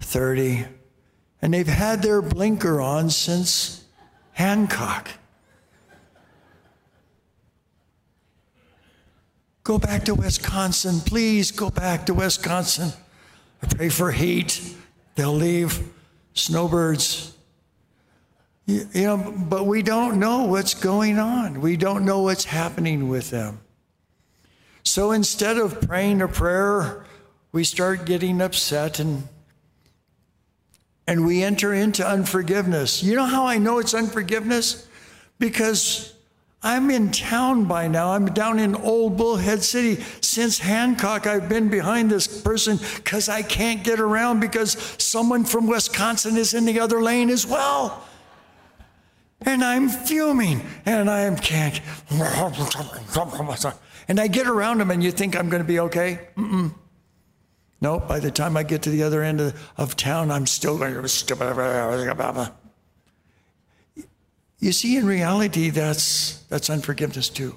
30, 0.01 0.65
and 1.41 1.53
they've 1.53 1.65
had 1.65 2.01
their 2.01 2.21
blinker 2.21 2.81
on 2.81 3.09
since 3.09 3.85
Hancock. 4.33 5.09
Go 9.65 9.79
back 9.79 10.05
to 10.05 10.13
Wisconsin. 10.13 10.99
Please 10.99 11.49
go 11.49 11.71
back 11.71 12.05
to 12.05 12.13
Wisconsin. 12.13 12.93
I 13.63 13.65
pray 13.65 13.89
for 13.89 14.11
heat. 14.11 14.61
They'll 15.15 15.33
leave. 15.33 15.91
Snowbirds. 16.35 17.35
You, 18.67 18.87
you 18.93 19.03
know, 19.03 19.33
but 19.35 19.65
we 19.65 19.81
don't 19.81 20.19
know 20.19 20.43
what's 20.43 20.75
going 20.75 21.17
on. 21.17 21.61
We 21.61 21.77
don't 21.77 22.05
know 22.05 22.21
what's 22.21 22.45
happening 22.45 23.09
with 23.09 23.31
them. 23.31 23.59
So 24.83 25.11
instead 25.11 25.57
of 25.57 25.81
praying 25.81 26.21
a 26.21 26.27
prayer, 26.27 27.03
we 27.51 27.63
start 27.63 28.05
getting 28.05 28.41
upset 28.41 28.99
and 28.99 29.27
and 31.07 31.25
we 31.25 31.43
enter 31.43 31.73
into 31.73 32.07
unforgiveness. 32.07 33.01
You 33.01 33.15
know 33.15 33.25
how 33.25 33.47
I 33.47 33.57
know 33.57 33.79
it's 33.79 33.95
unforgiveness? 33.95 34.87
Because 35.39 36.14
I'm 36.65 36.89
in 36.89 37.11
town 37.11 37.65
by 37.65 37.87
now. 37.87 38.13
I'm 38.13 38.25
down 38.25 38.57
in 38.57 38.73
Old 38.73 39.17
Bullhead 39.17 39.63
City. 39.63 40.03
Since 40.21 40.57
Hancock, 40.57 41.27
I've 41.27 41.47
been 41.47 41.69
behind 41.69 42.09
this 42.09 42.41
person 42.41 42.79
because 42.95 43.29
I 43.29 43.43
can't 43.43 43.83
get 43.83 43.99
around 43.99 44.39
because 44.39 44.71
someone 44.97 45.45
from 45.45 45.67
Wisconsin 45.67 46.37
is 46.37 46.55
in 46.55 46.65
the 46.65 46.79
other 46.79 47.03
lane 47.03 47.29
as 47.29 47.45
well. 47.45 48.03
And 49.41 49.63
I'm 49.63 49.89
fuming 49.89 50.65
and 50.87 51.07
I 51.07 51.33
can't. 51.35 51.79
And 54.07 54.19
I 54.19 54.25
get 54.25 54.47
around 54.47 54.79
them 54.79 54.89
and 54.89 55.03
you 55.03 55.11
think 55.11 55.37
I'm 55.37 55.49
going 55.49 55.61
to 55.61 55.67
be 55.67 55.79
okay? 55.81 56.29
Mm-mm. 56.35 56.73
No, 57.79 57.99
by 57.99 58.19
the 58.19 58.31
time 58.31 58.57
I 58.57 58.63
get 58.63 58.81
to 58.83 58.89
the 58.89 59.03
other 59.03 59.21
end 59.21 59.39
of, 59.39 59.71
of 59.77 59.95
town, 59.95 60.31
I'm 60.31 60.47
still 60.47 60.79
going 60.79 60.95
to. 60.95 62.64
You 64.59 64.71
see, 64.71 64.97
in 64.97 65.05
reality, 65.05 65.69
that's, 65.69 66.43
that's 66.49 66.69
unforgiveness 66.69 67.29
too. 67.29 67.55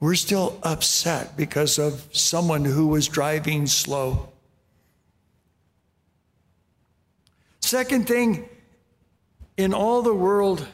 We're 0.00 0.14
still 0.14 0.58
upset 0.62 1.36
because 1.36 1.78
of 1.78 2.08
someone 2.12 2.64
who 2.64 2.86
was 2.86 3.08
driving 3.08 3.66
slow. 3.66 4.28
Second 7.60 8.06
thing, 8.06 8.48
in 9.56 9.74
all 9.74 10.02
the 10.02 10.14
world, 10.14 10.66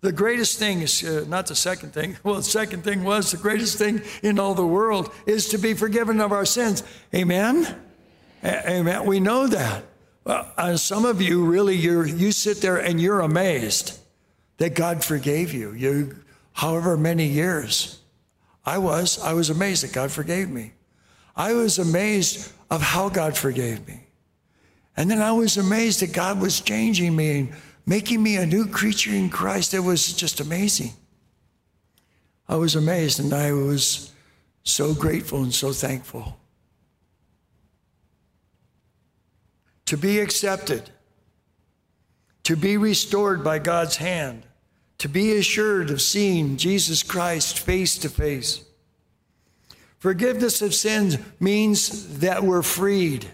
the 0.00 0.12
greatest 0.12 0.58
thing 0.58 0.80
is 0.80 1.04
uh, 1.04 1.24
not 1.28 1.46
the 1.46 1.56
second 1.56 1.92
thing. 1.92 2.16
Well, 2.24 2.36
the 2.36 2.42
second 2.42 2.84
thing 2.84 3.04
was 3.04 3.32
the 3.32 3.36
greatest 3.36 3.76
thing 3.76 4.00
in 4.22 4.38
all 4.38 4.54
the 4.54 4.66
world 4.66 5.12
is 5.26 5.48
to 5.48 5.58
be 5.58 5.74
forgiven 5.74 6.20
of 6.20 6.32
our 6.32 6.46
sins. 6.46 6.84
Amen? 7.14 7.66
A- 8.42 8.70
amen. 8.70 9.06
We 9.06 9.20
know 9.20 9.48
that. 9.48 9.84
Uh, 10.26 10.76
some 10.76 11.04
of 11.04 11.22
you 11.22 11.44
really, 11.44 11.76
you 11.76 12.04
you 12.04 12.30
sit 12.32 12.60
there 12.60 12.76
and 12.76 13.00
you're 13.00 13.20
amazed 13.20 13.98
that 14.58 14.74
God 14.74 15.02
forgave 15.02 15.52
you. 15.54 15.72
You, 15.72 16.16
however 16.52 16.96
many 16.96 17.26
years. 17.26 18.00
I 18.64 18.78
was, 18.78 19.18
I 19.22 19.32
was 19.32 19.50
amazed 19.50 19.82
that 19.82 19.92
God 19.92 20.12
forgave 20.12 20.50
me. 20.50 20.72
I 21.34 21.54
was 21.54 21.78
amazed 21.78 22.52
of 22.70 22.82
how 22.82 23.08
God 23.08 23.36
forgave 23.36 23.86
me. 23.88 24.06
And 24.96 25.10
then 25.10 25.22
I 25.22 25.32
was 25.32 25.56
amazed 25.56 26.00
that 26.00 26.12
God 26.12 26.40
was 26.40 26.60
changing 26.60 27.16
me 27.16 27.38
and 27.38 27.52
making 27.86 28.22
me 28.22 28.36
a 28.36 28.44
new 28.44 28.66
creature 28.66 29.12
in 29.12 29.30
Christ. 29.30 29.72
It 29.72 29.80
was 29.80 30.12
just 30.12 30.40
amazing. 30.40 30.92
I 32.48 32.56
was 32.56 32.74
amazed 32.74 33.20
and 33.20 33.32
I 33.32 33.52
was 33.52 34.12
so 34.62 34.92
grateful 34.92 35.42
and 35.42 35.54
so 35.54 35.72
thankful. 35.72 36.36
To 39.90 39.96
be 39.96 40.20
accepted, 40.20 40.88
to 42.44 42.54
be 42.54 42.76
restored 42.76 43.42
by 43.42 43.58
God's 43.58 43.96
hand, 43.96 44.46
to 44.98 45.08
be 45.08 45.36
assured 45.36 45.90
of 45.90 46.00
seeing 46.00 46.56
Jesus 46.56 47.02
Christ 47.02 47.58
face 47.58 47.98
to 47.98 48.08
face. 48.08 48.64
Forgiveness 49.98 50.62
of 50.62 50.76
sins 50.76 51.18
means 51.40 52.20
that 52.20 52.44
we're 52.44 52.62
freed. 52.62 53.32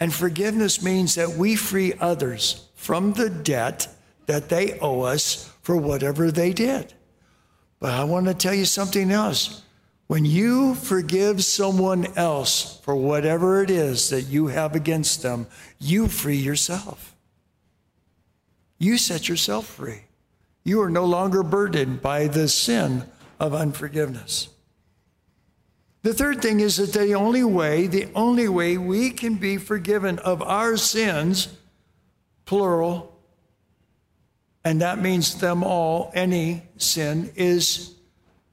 And 0.00 0.14
forgiveness 0.14 0.82
means 0.82 1.14
that 1.16 1.32
we 1.32 1.56
free 1.56 1.92
others 2.00 2.66
from 2.74 3.12
the 3.12 3.28
debt 3.28 3.86
that 4.24 4.48
they 4.48 4.78
owe 4.78 5.02
us 5.02 5.52
for 5.60 5.76
whatever 5.76 6.30
they 6.30 6.54
did. 6.54 6.94
But 7.80 7.92
I 7.92 8.04
want 8.04 8.28
to 8.28 8.34
tell 8.34 8.54
you 8.54 8.64
something 8.64 9.10
else. 9.10 9.60
When 10.06 10.24
you 10.24 10.74
forgive 10.74 11.44
someone 11.44 12.06
else 12.16 12.80
for 12.82 12.94
whatever 12.94 13.62
it 13.62 13.70
is 13.70 14.10
that 14.10 14.22
you 14.22 14.48
have 14.48 14.74
against 14.74 15.22
them, 15.22 15.46
you 15.78 16.08
free 16.08 16.36
yourself. 16.36 17.14
You 18.78 18.98
set 18.98 19.28
yourself 19.28 19.66
free. 19.66 20.02
You 20.62 20.82
are 20.82 20.90
no 20.90 21.04
longer 21.04 21.42
burdened 21.42 22.02
by 22.02 22.26
the 22.26 22.48
sin 22.48 23.04
of 23.40 23.54
unforgiveness. 23.54 24.48
The 26.02 26.12
third 26.12 26.42
thing 26.42 26.60
is 26.60 26.76
that 26.76 26.92
the 26.92 27.14
only 27.14 27.44
way, 27.44 27.86
the 27.86 28.08
only 28.14 28.46
way 28.46 28.76
we 28.76 29.10
can 29.10 29.36
be 29.36 29.56
forgiven 29.56 30.18
of 30.18 30.42
our 30.42 30.76
sins, 30.76 31.48
plural, 32.44 33.18
and 34.64 34.82
that 34.82 35.00
means 35.00 35.40
them 35.40 35.62
all, 35.62 36.10
any 36.14 36.62
sin, 36.76 37.32
is 37.36 37.93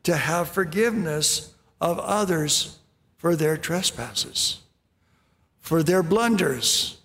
to 0.03 0.15
have 0.15 0.49
forgiveness 0.49 1.53
of 1.79 1.99
others 1.99 2.79
for 3.17 3.35
their 3.35 3.57
trespasses, 3.57 4.61
for 5.59 5.83
their 5.83 6.03
blunders, 6.03 6.99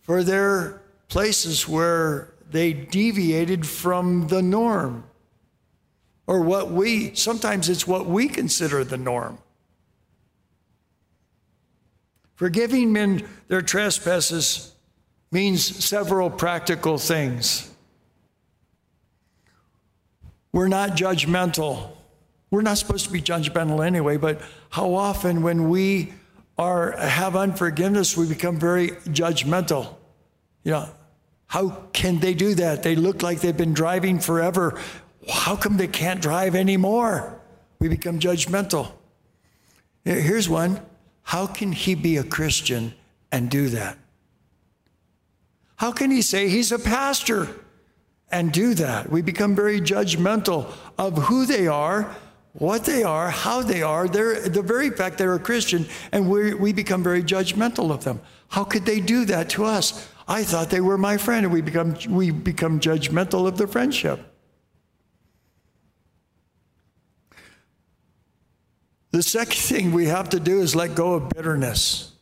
for 0.00 0.22
their 0.22 0.82
places 1.08 1.68
where 1.68 2.32
they 2.50 2.72
deviated 2.72 3.66
from 3.66 4.28
the 4.28 4.42
norm 4.42 5.04
or 6.26 6.40
what 6.40 6.70
we, 6.70 7.14
sometimes 7.14 7.68
it's 7.68 7.86
what 7.86 8.06
we 8.06 8.28
consider 8.28 8.84
the 8.84 8.96
norm. 8.96 9.38
Forgiving 12.36 12.92
men 12.92 13.28
their 13.48 13.62
trespasses 13.62 14.74
means 15.32 15.84
several 15.84 16.30
practical 16.30 16.98
things. 16.98 17.69
We're 20.52 20.68
not 20.68 20.90
judgmental. 20.90 21.90
We're 22.50 22.62
not 22.62 22.78
supposed 22.78 23.06
to 23.06 23.12
be 23.12 23.20
judgmental 23.20 23.84
anyway, 23.84 24.16
but 24.16 24.40
how 24.70 24.94
often 24.94 25.42
when 25.42 25.68
we 25.68 26.12
are 26.58 26.96
have 26.96 27.36
unforgiveness, 27.36 28.16
we 28.16 28.28
become 28.28 28.58
very 28.58 28.88
judgmental. 29.08 29.94
You 30.64 30.72
know, 30.72 30.88
how 31.46 31.70
can 31.92 32.18
they 32.18 32.34
do 32.34 32.54
that? 32.56 32.82
They 32.82 32.96
look 32.96 33.22
like 33.22 33.40
they've 33.40 33.56
been 33.56 33.74
driving 33.74 34.18
forever 34.18 34.78
how 35.28 35.56
come 35.56 35.76
they 35.76 35.88
can't 35.88 36.20
drive 36.20 36.54
anymore? 36.54 37.40
We 37.78 37.88
become 37.88 38.18
judgmental. 38.18 38.92
Here's 40.04 40.48
one 40.48 40.80
How 41.22 41.46
can 41.46 41.72
he 41.72 41.94
be 41.94 42.16
a 42.16 42.24
Christian 42.24 42.94
and 43.30 43.50
do 43.50 43.68
that? 43.68 43.98
How 45.76 45.92
can 45.92 46.10
he 46.10 46.22
say 46.22 46.48
he's 46.48 46.72
a 46.72 46.78
pastor 46.78 47.48
and 48.30 48.52
do 48.52 48.74
that? 48.74 49.10
We 49.10 49.22
become 49.22 49.54
very 49.54 49.80
judgmental 49.80 50.72
of 50.98 51.16
who 51.18 51.46
they 51.46 51.66
are, 51.66 52.14
what 52.52 52.84
they 52.84 53.02
are, 53.02 53.30
how 53.30 53.62
they 53.62 53.82
are, 53.82 54.08
they're, 54.08 54.48
the 54.48 54.62
very 54.62 54.90
fact 54.90 55.18
they're 55.18 55.34
a 55.34 55.38
Christian, 55.38 55.86
and 56.12 56.28
we, 56.28 56.54
we 56.54 56.72
become 56.72 57.02
very 57.02 57.22
judgmental 57.22 57.90
of 57.90 58.04
them. 58.04 58.20
How 58.48 58.64
could 58.64 58.84
they 58.84 59.00
do 59.00 59.24
that 59.26 59.50
to 59.50 59.64
us? 59.64 60.08
I 60.26 60.44
thought 60.44 60.70
they 60.70 60.80
were 60.80 60.98
my 60.98 61.16
friend, 61.16 61.44
and 61.44 61.52
we 61.52 61.60
become, 61.60 61.96
we 62.08 62.30
become 62.30 62.80
judgmental 62.80 63.46
of 63.46 63.56
the 63.56 63.66
friendship. 63.66 64.20
The 69.12 69.22
second 69.22 69.56
thing 69.56 69.92
we 69.92 70.06
have 70.06 70.28
to 70.30 70.40
do 70.40 70.60
is 70.60 70.76
let 70.76 70.94
go 70.94 71.14
of 71.14 71.30
bitterness. 71.30 72.12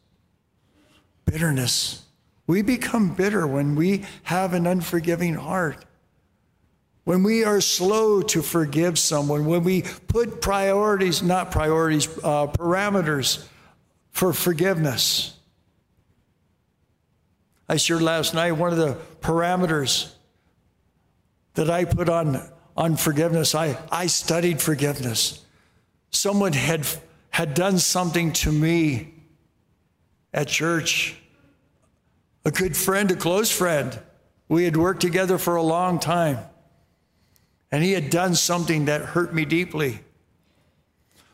Bitterness. 1.27 2.05
We 2.47 2.63
become 2.63 3.15
bitter 3.15 3.47
when 3.47 3.75
we 3.75 4.07
have 4.25 4.55
an 4.55 4.67
unforgiving 4.67 5.35
heart. 5.35 5.85
When 7.09 7.23
we 7.23 7.43
are 7.43 7.63
slow 7.63 8.21
to 8.21 8.43
forgive 8.43 8.99
someone, 8.99 9.47
when 9.47 9.65
we 9.65 9.81
put 10.09 10.43
priorities, 10.43 11.23
not 11.23 11.51
priorities, 11.51 12.07
uh, 12.19 12.49
parameters 12.49 13.47
for 14.11 14.35
forgiveness. 14.35 15.35
I 17.67 17.79
shared 17.79 18.03
last 18.03 18.35
night 18.35 18.53
one 18.53 18.73
of 18.73 18.77
the 18.77 18.99
parameters 19.23 20.13
that 21.55 21.71
I 21.71 21.87
put 21.87 22.11
on, 22.11 22.47
on 22.77 22.97
forgiveness. 22.97 23.55
I, 23.55 23.79
I 23.91 24.07
studied 24.07 24.61
forgiveness 24.61 25.43
someone 26.11 26.53
had, 26.53 26.87
had 27.31 27.55
done 27.55 27.79
something 27.79 28.35
to 28.35 28.53
me 28.53 29.15
at 30.35 30.49
church. 30.49 31.17
A 32.45 32.51
good 32.51 32.77
friend, 32.77 33.11
a 33.11 33.17
close 33.17 33.51
friend. 33.51 33.99
We 34.47 34.65
had 34.65 34.77
worked 34.77 35.01
together 35.01 35.39
for 35.39 35.57
a 35.57 35.63
long 35.63 36.01
time. 36.01 36.41
And 37.71 37.85
he 37.85 37.93
had 37.93 38.11
done 38.11 38.35
something 38.35 38.87
that 38.87 39.03
hurt 39.03 39.35
me 39.35 39.45
deeply. 39.45 40.01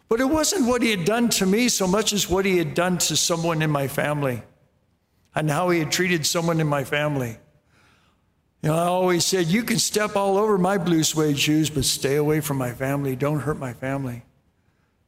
But 0.08 0.20
it 0.20 0.26
wasn't 0.26 0.66
what 0.66 0.82
he 0.82 0.90
had 0.90 1.04
done 1.04 1.28
to 1.30 1.46
me 1.46 1.68
so 1.68 1.86
much 1.86 2.12
as 2.12 2.28
what 2.28 2.44
he 2.44 2.58
had 2.58 2.74
done 2.74 2.98
to 2.98 3.16
someone 3.16 3.62
in 3.62 3.70
my 3.70 3.88
family 3.88 4.42
and 5.34 5.50
how 5.50 5.70
he 5.70 5.78
had 5.78 5.90
treated 5.90 6.26
someone 6.26 6.60
in 6.60 6.66
my 6.66 6.84
family. 6.84 7.38
You 8.62 8.70
know, 8.70 8.76
I 8.76 8.86
always 8.86 9.24
said, 9.24 9.46
You 9.46 9.62
can 9.62 9.78
step 9.78 10.16
all 10.16 10.38
over 10.38 10.56
my 10.56 10.78
blue 10.78 11.02
suede 11.02 11.38
shoes, 11.38 11.70
but 11.70 11.84
stay 11.84 12.16
away 12.16 12.40
from 12.40 12.56
my 12.56 12.72
family. 12.72 13.16
Don't 13.16 13.40
hurt 13.40 13.58
my 13.58 13.72
family. 13.72 14.22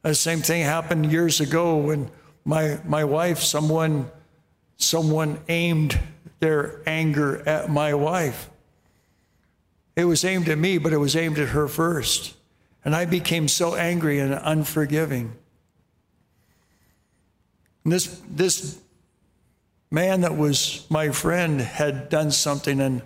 The 0.03 0.13
same 0.15 0.39
thing 0.39 0.63
happened 0.63 1.11
years 1.11 1.41
ago 1.41 1.77
when 1.77 2.09
my, 2.45 2.79
my 2.85 3.03
wife, 3.03 3.39
someone, 3.39 4.11
someone 4.77 5.39
aimed 5.49 5.99
their 6.39 6.81
anger 6.85 7.47
at 7.47 7.69
my 7.69 7.93
wife. 7.93 8.49
It 9.97 10.05
was 10.05 10.23
aimed 10.23 10.47
at 10.47 10.59
me, 10.59 10.77
but 10.77 10.93
it 10.93 10.97
was 10.97 11.15
aimed 11.15 11.39
at 11.39 11.49
her 11.49 11.67
first. 11.67 12.35
And 12.85 12.95
I 12.95 13.05
became 13.05 13.47
so 13.47 13.75
angry 13.75 14.19
and 14.19 14.31
unforgiving. 14.31 15.33
And 17.83 17.91
this, 17.91 18.21
this 18.29 18.79
man 19.89 20.21
that 20.21 20.37
was 20.37 20.85
my 20.89 21.09
friend 21.09 21.59
had 21.59 22.09
done 22.09 22.31
something 22.31 22.79
and 22.79 23.01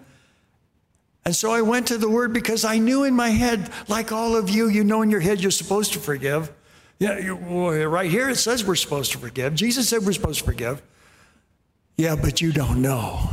and 1.24 1.36
so 1.36 1.52
I 1.52 1.62
went 1.62 1.88
to 1.90 2.00
the 2.00 2.10
word 2.10 2.34
because 2.34 2.66
I 2.66 2.80
knew 2.80 3.04
in 3.04 3.14
my 3.14 3.30
head, 3.30 3.70
like 3.88 4.12
all 4.12 4.36
of 4.36 4.50
you, 4.50 4.68
you 4.68 4.84
know 4.84 5.04
in 5.04 5.12
your 5.12 5.20
head 5.20 5.40
you're 5.40 5.52
supposed 5.52 5.94
to 5.94 6.00
forgive. 6.00 6.52
Yeah, 6.98 7.14
right 7.84 8.10
here 8.10 8.30
it 8.30 8.38
says 8.38 8.66
we're 8.66 8.74
supposed 8.74 9.12
to 9.12 9.20
forgive. 9.20 9.54
Jesus 9.54 9.88
said 9.88 10.04
we're 10.04 10.14
supposed 10.14 10.40
to 10.40 10.46
forgive. 10.46 10.82
Yeah, 11.96 12.16
but 12.16 12.42
you 12.42 12.52
don't 12.52 12.82
know. 12.82 13.30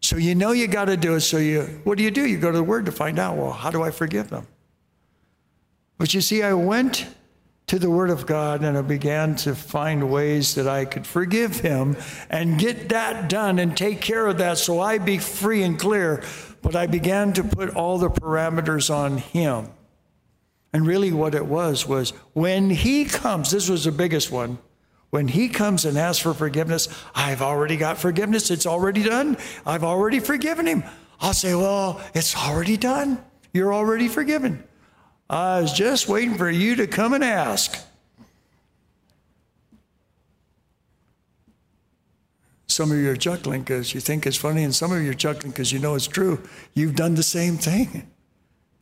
So 0.00 0.16
you 0.16 0.34
know 0.34 0.52
you 0.52 0.68
got 0.68 0.86
to 0.86 0.96
do 0.96 1.14
it. 1.14 1.20
So 1.20 1.38
you, 1.38 1.62
what 1.84 1.98
do 1.98 2.04
you 2.04 2.10
do? 2.10 2.26
You 2.26 2.38
go 2.38 2.50
to 2.50 2.56
the 2.56 2.62
Word 2.62 2.86
to 2.86 2.92
find 2.92 3.18
out. 3.18 3.36
Well, 3.36 3.50
how 3.50 3.70
do 3.70 3.82
I 3.82 3.90
forgive 3.90 4.30
them? 4.30 4.46
But 5.98 6.14
you 6.14 6.20
see, 6.20 6.42
I 6.42 6.52
went 6.54 7.06
to 7.66 7.78
the 7.78 7.90
Word 7.90 8.10
of 8.10 8.24
God 8.24 8.62
and 8.62 8.78
I 8.78 8.82
began 8.82 9.36
to 9.36 9.54
find 9.54 10.10
ways 10.10 10.54
that 10.54 10.66
I 10.66 10.84
could 10.84 11.06
forgive 11.06 11.60
him 11.60 11.96
and 12.30 12.58
get 12.58 12.88
that 12.90 13.28
done 13.28 13.58
and 13.58 13.76
take 13.76 14.00
care 14.00 14.26
of 14.26 14.38
that 14.38 14.58
so 14.58 14.80
I'd 14.80 15.04
be 15.04 15.18
free 15.18 15.62
and 15.62 15.78
clear. 15.78 16.22
But 16.62 16.74
I 16.74 16.86
began 16.86 17.32
to 17.34 17.44
put 17.44 17.70
all 17.70 17.98
the 17.98 18.08
parameters 18.08 18.94
on 18.94 19.18
him. 19.18 19.68
And 20.72 20.86
really, 20.86 21.12
what 21.12 21.34
it 21.34 21.46
was 21.46 21.86
was 21.86 22.10
when 22.32 22.70
he 22.70 23.04
comes, 23.04 23.50
this 23.50 23.68
was 23.68 23.84
the 23.84 23.92
biggest 23.92 24.30
one. 24.30 24.58
When 25.10 25.28
he 25.28 25.48
comes 25.48 25.84
and 25.84 25.96
asks 25.96 26.22
for 26.22 26.34
forgiveness, 26.34 26.88
I've 27.14 27.40
already 27.40 27.76
got 27.76 27.98
forgiveness. 27.98 28.50
It's 28.50 28.66
already 28.66 29.02
done. 29.02 29.38
I've 29.64 29.84
already 29.84 30.20
forgiven 30.20 30.66
him. 30.66 30.84
I'll 31.20 31.34
say, 31.34 31.54
Well, 31.54 32.00
it's 32.14 32.36
already 32.36 32.76
done. 32.76 33.18
You're 33.52 33.72
already 33.72 34.08
forgiven. 34.08 34.62
I 35.30 35.60
was 35.60 35.72
just 35.72 36.08
waiting 36.08 36.36
for 36.36 36.50
you 36.50 36.76
to 36.76 36.86
come 36.86 37.14
and 37.14 37.24
ask. 37.24 37.78
some 42.78 42.92
of 42.92 42.98
you 42.98 43.10
are 43.10 43.16
chuckling 43.16 43.62
because 43.62 43.92
you 43.92 43.98
think 43.98 44.24
it's 44.24 44.36
funny, 44.36 44.62
and 44.62 44.72
some 44.72 44.92
of 44.92 45.02
you 45.02 45.10
are 45.10 45.14
chuckling 45.14 45.50
because 45.50 45.72
you 45.72 45.80
know 45.80 45.96
it's 45.96 46.06
true. 46.06 46.40
You've 46.74 46.94
done 46.94 47.16
the 47.16 47.24
same 47.24 47.56
thing. 47.56 48.08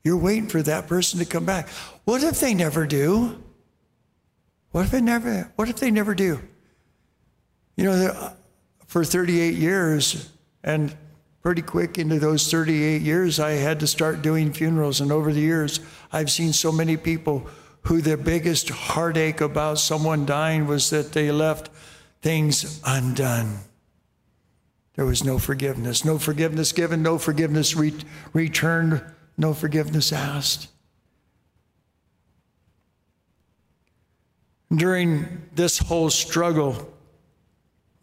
You're 0.05 0.19
waiting 0.19 0.49
for 0.49 0.61
that 0.61 0.87
person 0.87 1.19
to 1.19 1.25
come 1.25 1.47
back. 1.47 1.71
What 2.05 2.23
if 2.23 2.39
they 2.39 2.53
never 2.53 2.87
do? 2.87 3.43
What 4.77 4.85
if 4.85 4.91
they 4.91 5.01
never? 5.01 5.51
What 5.57 5.71
if 5.71 5.77
they 5.77 5.91
never 5.91 6.15
do? 6.15 6.39
You 7.79 7.85
know, 7.85 7.93
uh, 7.93 8.33
for 8.87 9.07
38 9.07 9.55
years, 9.55 10.31
and 10.63 10.95
pretty 11.41 11.63
quick 11.63 11.97
into 11.97 12.19
those 12.19 12.51
38 12.51 13.01
years, 13.01 13.41
I 13.41 13.53
had 13.53 13.81
to 13.81 13.87
start 13.87 14.21
doing 14.21 14.53
funerals. 14.53 15.01
And 15.01 15.11
over 15.11 15.33
the 15.33 15.41
years, 15.41 15.81
I've 16.13 16.31
seen 16.31 16.53
so 16.53 16.71
many 16.71 16.99
people 16.99 17.49
who 17.85 18.03
the 18.03 18.19
biggest 18.19 18.69
heartache 18.69 19.41
about 19.41 19.79
someone 19.79 20.27
dying 20.27 20.67
was 20.67 20.91
that 20.91 21.15
they 21.15 21.33
left 21.33 21.71
things 22.21 22.79
undone. 22.85 23.61
There 24.95 25.07
was 25.07 25.25
no 25.25 25.39
forgiveness, 25.39 26.05
no 26.05 26.19
forgiveness 26.19 26.73
given, 26.73 27.03
no 27.03 27.17
forgiveness 27.17 27.75
re- 27.75 27.95
returned, 28.35 29.03
no 29.39 29.55
forgiveness 29.55 30.13
asked. 30.13 30.69
During 34.75 35.43
this 35.55 35.79
whole 35.79 36.11
struggle, 36.11 36.93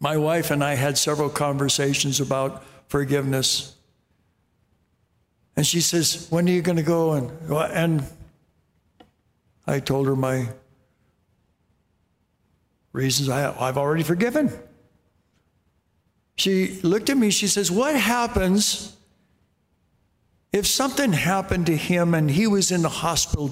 my 0.00 0.16
wife 0.16 0.50
and 0.50 0.64
I 0.64 0.74
had 0.74 0.96
several 0.98 1.28
conversations 1.28 2.20
about 2.20 2.64
forgiveness. 2.88 3.76
And 5.56 5.66
she 5.66 5.80
says, 5.80 6.26
When 6.30 6.48
are 6.48 6.52
you 6.52 6.62
going 6.62 6.76
to 6.76 6.82
go? 6.82 7.12
And, 7.12 7.30
and 7.50 8.04
I 9.66 9.80
told 9.80 10.06
her 10.06 10.16
my 10.16 10.48
reasons 12.92 13.28
I, 13.28 13.54
I've 13.58 13.76
already 13.76 14.02
forgiven. 14.02 14.52
She 16.36 16.80
looked 16.82 17.10
at 17.10 17.16
me, 17.16 17.30
she 17.30 17.46
says, 17.46 17.70
What 17.70 17.94
happens 17.94 18.96
if 20.54 20.68
something 20.68 21.12
happened 21.12 21.66
to 21.66 21.76
him 21.76 22.14
and 22.14 22.30
he 22.30 22.46
was 22.46 22.70
in 22.70 22.82
the 22.82 22.88
hospital 22.88 23.50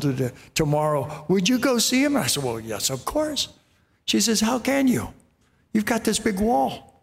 tomorrow? 0.54 1.24
Would 1.26 1.48
you 1.48 1.58
go 1.58 1.78
see 1.78 2.04
him? 2.04 2.16
I 2.16 2.28
said, 2.28 2.44
Well, 2.44 2.60
yes, 2.60 2.90
of 2.90 3.04
course. 3.04 3.48
She 4.04 4.20
says, 4.20 4.40
How 4.40 4.60
can 4.60 4.86
you? 4.86 5.12
You've 5.72 5.84
got 5.84 6.04
this 6.04 6.20
big 6.20 6.38
wall. 6.38 7.02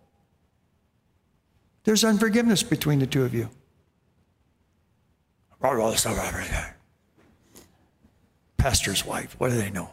There's 1.83 2.05
unforgiveness 2.05 2.63
between 2.63 2.99
the 2.99 3.07
two 3.07 3.25
of 3.25 3.33
you. 3.33 3.49
Pastor's 8.55 9.05
wife, 9.05 9.35
what 9.37 9.49
do 9.49 9.57
they 9.57 9.69
know? 9.69 9.89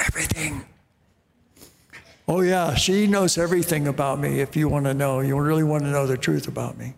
Everything. 0.00 0.64
Oh, 2.26 2.40
yeah, 2.40 2.74
she 2.74 3.06
knows 3.06 3.38
everything 3.38 3.86
about 3.86 4.18
me 4.18 4.40
if 4.40 4.56
you 4.56 4.68
want 4.68 4.86
to 4.86 4.94
know. 4.94 5.20
You 5.20 5.38
really 5.38 5.62
want 5.62 5.84
to 5.84 5.90
know 5.90 6.08
the 6.08 6.18
truth 6.18 6.48
about 6.48 6.76
me. 6.76 6.94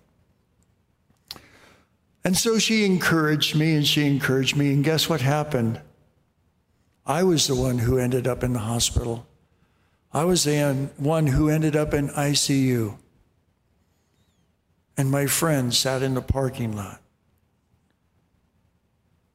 And 2.25 2.37
so 2.37 2.59
she 2.59 2.85
encouraged 2.85 3.57
me 3.57 3.75
and 3.75 3.87
she 3.87 4.07
encouraged 4.07 4.57
me. 4.57 4.73
And 4.73 4.85
guess 4.85 5.09
what 5.09 5.21
happened? 5.21 5.81
I 7.07 7.23
was 7.23 7.47
the 7.47 7.55
one 7.55 7.79
who 7.79 7.99
ended 7.99 8.27
up 8.27 8.45
in 8.45 8.53
the 8.53 8.61
hospital. 8.61 9.27
I 10.13 10.25
was 10.25 10.45
the 10.45 10.91
one 10.97 11.29
who 11.29 11.49
ended 11.49 11.77
up 11.77 11.95
in 11.95 12.09
ICU. 12.09 12.97
And 14.97 15.11
my 15.11 15.27
friend 15.27 15.73
sat 15.75 16.03
in 16.03 16.15
the 16.15 16.23
parking 16.23 16.77
lot. 16.77 17.01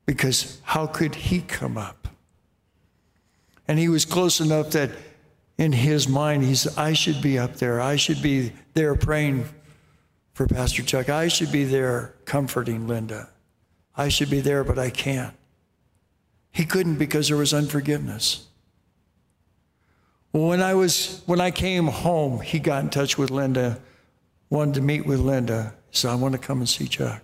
Because 0.05 0.61
how 0.63 0.85
could 0.85 1.15
he 1.15 1.41
come 1.41 1.77
up? 1.77 2.07
And 3.67 3.79
he 3.79 3.89
was 3.89 4.05
close 4.05 4.39
enough 4.39 4.71
that 4.71 4.91
in 5.57 5.71
his 5.71 6.07
mind, 6.07 6.43
he 6.43 6.53
said, 6.53 6.73
I 6.77 6.93
should 6.93 7.21
be 7.21 7.39
up 7.39 7.55
there. 7.55 7.81
I 7.81 7.95
should 7.95 8.21
be 8.21 8.51
there 8.75 8.93
praying 8.93 9.49
for 10.35 10.45
Pastor 10.45 10.83
Chuck. 10.83 11.09
I 11.09 11.29
should 11.29 11.51
be 11.51 11.63
there 11.63 12.13
comforting 12.25 12.87
Linda. 12.87 13.29
I 13.95 14.09
should 14.09 14.29
be 14.29 14.41
there, 14.41 14.65
but 14.65 14.77
I 14.77 14.89
can't. 14.89 15.33
He 16.51 16.65
couldn't 16.65 16.95
because 16.95 17.29
there 17.29 17.37
was 17.37 17.53
unforgiveness. 17.53 18.45
When 20.31 20.61
I 20.61 20.73
was 20.73 21.23
when 21.25 21.39
I 21.39 21.51
came 21.51 21.87
home, 21.87 22.41
he 22.41 22.59
got 22.59 22.83
in 22.83 22.89
touch 22.89 23.17
with 23.17 23.31
Linda, 23.31 23.79
wanted 24.49 24.73
to 24.75 24.81
meet 24.81 25.05
with 25.05 25.21
Linda. 25.21 25.73
So 25.91 26.09
I 26.09 26.15
want 26.15 26.33
to 26.33 26.37
come 26.37 26.59
and 26.59 26.67
see 26.67 26.89
Chuck. 26.89 27.23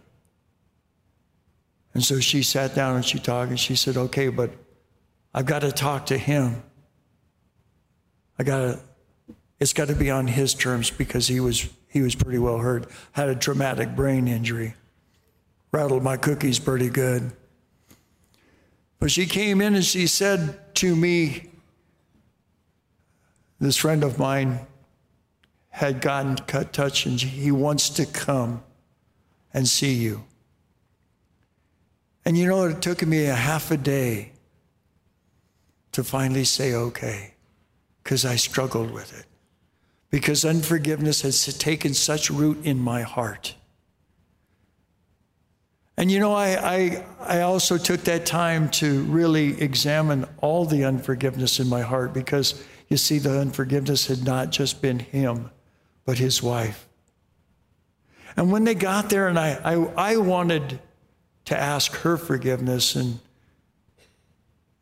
And 1.94 2.02
so 2.02 2.22
she 2.22 2.42
sat 2.42 2.74
down 2.74 2.96
and 2.96 3.04
she 3.04 3.20
talked 3.20 3.50
and 3.50 3.60
she 3.60 3.76
said, 3.76 3.98
Okay, 3.98 4.30
but 4.30 4.52
I've 5.34 5.46
got 5.46 5.60
to 5.60 5.74
talk 5.74 6.06
to 6.06 6.18
him. 6.18 6.64
I 8.40 8.44
gotta, 8.44 8.80
it's 9.60 9.74
got 9.74 9.90
to 9.90 9.96
be 9.96 10.10
on 10.10 10.28
his 10.28 10.54
terms 10.54 10.90
because 10.90 11.28
he 11.28 11.42
was 11.42 11.68
he 11.92 12.02
was 12.02 12.16
pretty 12.16 12.40
well 12.40 12.58
hurt. 12.58 12.90
Had 13.12 13.28
a 13.28 13.36
traumatic 13.36 13.98
brain 13.98 14.28
injury. 14.28 14.76
Rattled 15.74 16.04
my 16.04 16.16
cookies 16.16 16.58
pretty 16.58 16.90
good. 16.90 17.34
But 19.00 19.12
she 19.12 19.26
came 19.26 19.60
in 19.60 19.76
and 19.76 19.84
she 19.84 20.08
said 20.08 20.74
to 20.76 20.96
me, 20.96 21.50
this 23.60 23.76
friend 23.76 24.06
of 24.06 24.18
mine 24.18 24.62
had 25.70 26.00
gotten 26.00 26.38
cut 26.38 26.72
touch 26.72 27.06
and 27.06 27.20
he 27.20 27.52
wants 27.52 27.90
to 27.90 28.06
come 28.06 28.64
and 29.54 29.68
see 29.68 29.94
you. 29.94 30.24
And 32.24 32.38
you 32.38 32.48
know, 32.48 32.64
it 32.66 32.82
took 32.82 33.06
me 33.06 33.26
a 33.26 33.36
half 33.36 33.70
a 33.70 33.78
day 33.78 34.32
to 35.92 36.06
finally 36.06 36.46
say 36.46 36.74
okay 36.74 37.34
because 38.02 38.24
I 38.24 38.38
struggled 38.38 38.92
with 38.92 39.18
it. 39.20 39.26
Because 40.12 40.46
unforgiveness 40.46 41.24
has 41.24 41.46
taken 41.58 41.94
such 41.94 42.30
root 42.30 42.64
in 42.64 42.80
my 42.80 43.02
heart. 43.02 43.56
And 45.98 46.12
you 46.12 46.20
know, 46.20 46.34
I, 46.34 46.76
I, 46.76 47.06
I 47.20 47.42
also 47.42 47.78
took 47.78 48.02
that 48.02 48.26
time 48.26 48.70
to 48.72 49.04
really 49.04 49.60
examine 49.62 50.26
all 50.42 50.66
the 50.66 50.84
unforgiveness 50.84 51.60
in 51.60 51.68
my 51.68 51.82
heart 51.82 52.14
because 52.14 52.64
you 52.92 52.98
see, 52.98 53.20
the 53.20 53.40
unforgiveness 53.40 54.08
had 54.08 54.26
not 54.26 54.50
just 54.50 54.82
been 54.82 55.00
him, 55.00 55.50
but 56.04 56.18
his 56.18 56.44
wife. 56.44 56.90
And 58.36 58.52
when 58.52 58.66
they 58.66 58.76
got 58.76 59.10
there, 59.10 59.30
and 59.30 59.40
I, 59.40 59.54
I, 59.64 59.76
I 60.12 60.18
wanted 60.18 60.82
to 61.46 61.58
ask 61.58 61.94
her 61.94 62.18
forgiveness, 62.18 62.98
and, 62.98 63.20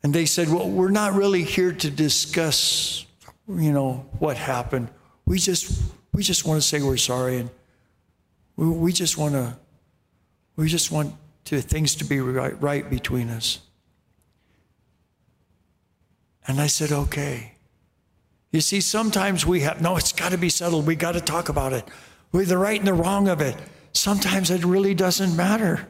and 0.02 0.12
they 0.12 0.26
said, 0.26 0.50
Well, 0.50 0.68
we're 0.68 0.90
not 0.90 1.14
really 1.14 1.44
here 1.44 1.72
to 1.72 1.92
discuss 1.92 3.06
you 3.48 3.72
know, 3.72 4.08
what 4.18 4.38
happened. 4.38 4.90
We 5.30 5.38
just, 5.38 5.72
we 6.12 6.24
just 6.24 6.44
want 6.44 6.60
to 6.60 6.68
say 6.68 6.82
we're 6.82 6.98
sorry 6.98 7.38
and 7.38 7.52
we, 8.56 8.68
we 8.68 8.92
just 8.92 9.16
want 9.16 9.34
to, 9.34 9.56
we 10.56 10.68
just 10.68 10.92
want 10.92 11.14
to, 11.46 11.62
things 11.62 11.94
to 11.98 12.04
be 12.04 12.20
right, 12.20 12.60
right 12.60 12.90
between 12.90 13.30
us. 13.30 13.60
And 16.48 16.60
I 16.60 16.66
said, 16.66 16.92
okay. 16.92 17.54
You 18.52 18.60
see, 18.60 18.82
sometimes 18.82 19.46
we 19.46 19.60
have, 19.60 19.80
no, 19.82 19.98
it's 19.98 20.12
got 20.12 20.32
to 20.32 20.38
be 20.40 20.50
settled. 20.50 20.88
We 20.88 20.96
got 20.96 21.12
to 21.12 21.22
talk 21.22 21.48
about 21.48 21.74
it. 21.74 21.88
We're 22.32 22.46
the 22.46 22.58
right 22.58 22.80
and 22.80 22.88
the 22.88 22.96
wrong 22.96 23.28
of 23.28 23.40
it. 23.40 23.56
Sometimes 23.94 24.50
it 24.50 24.66
really 24.66 24.96
doesn't 24.96 25.38
matter. 25.38 25.88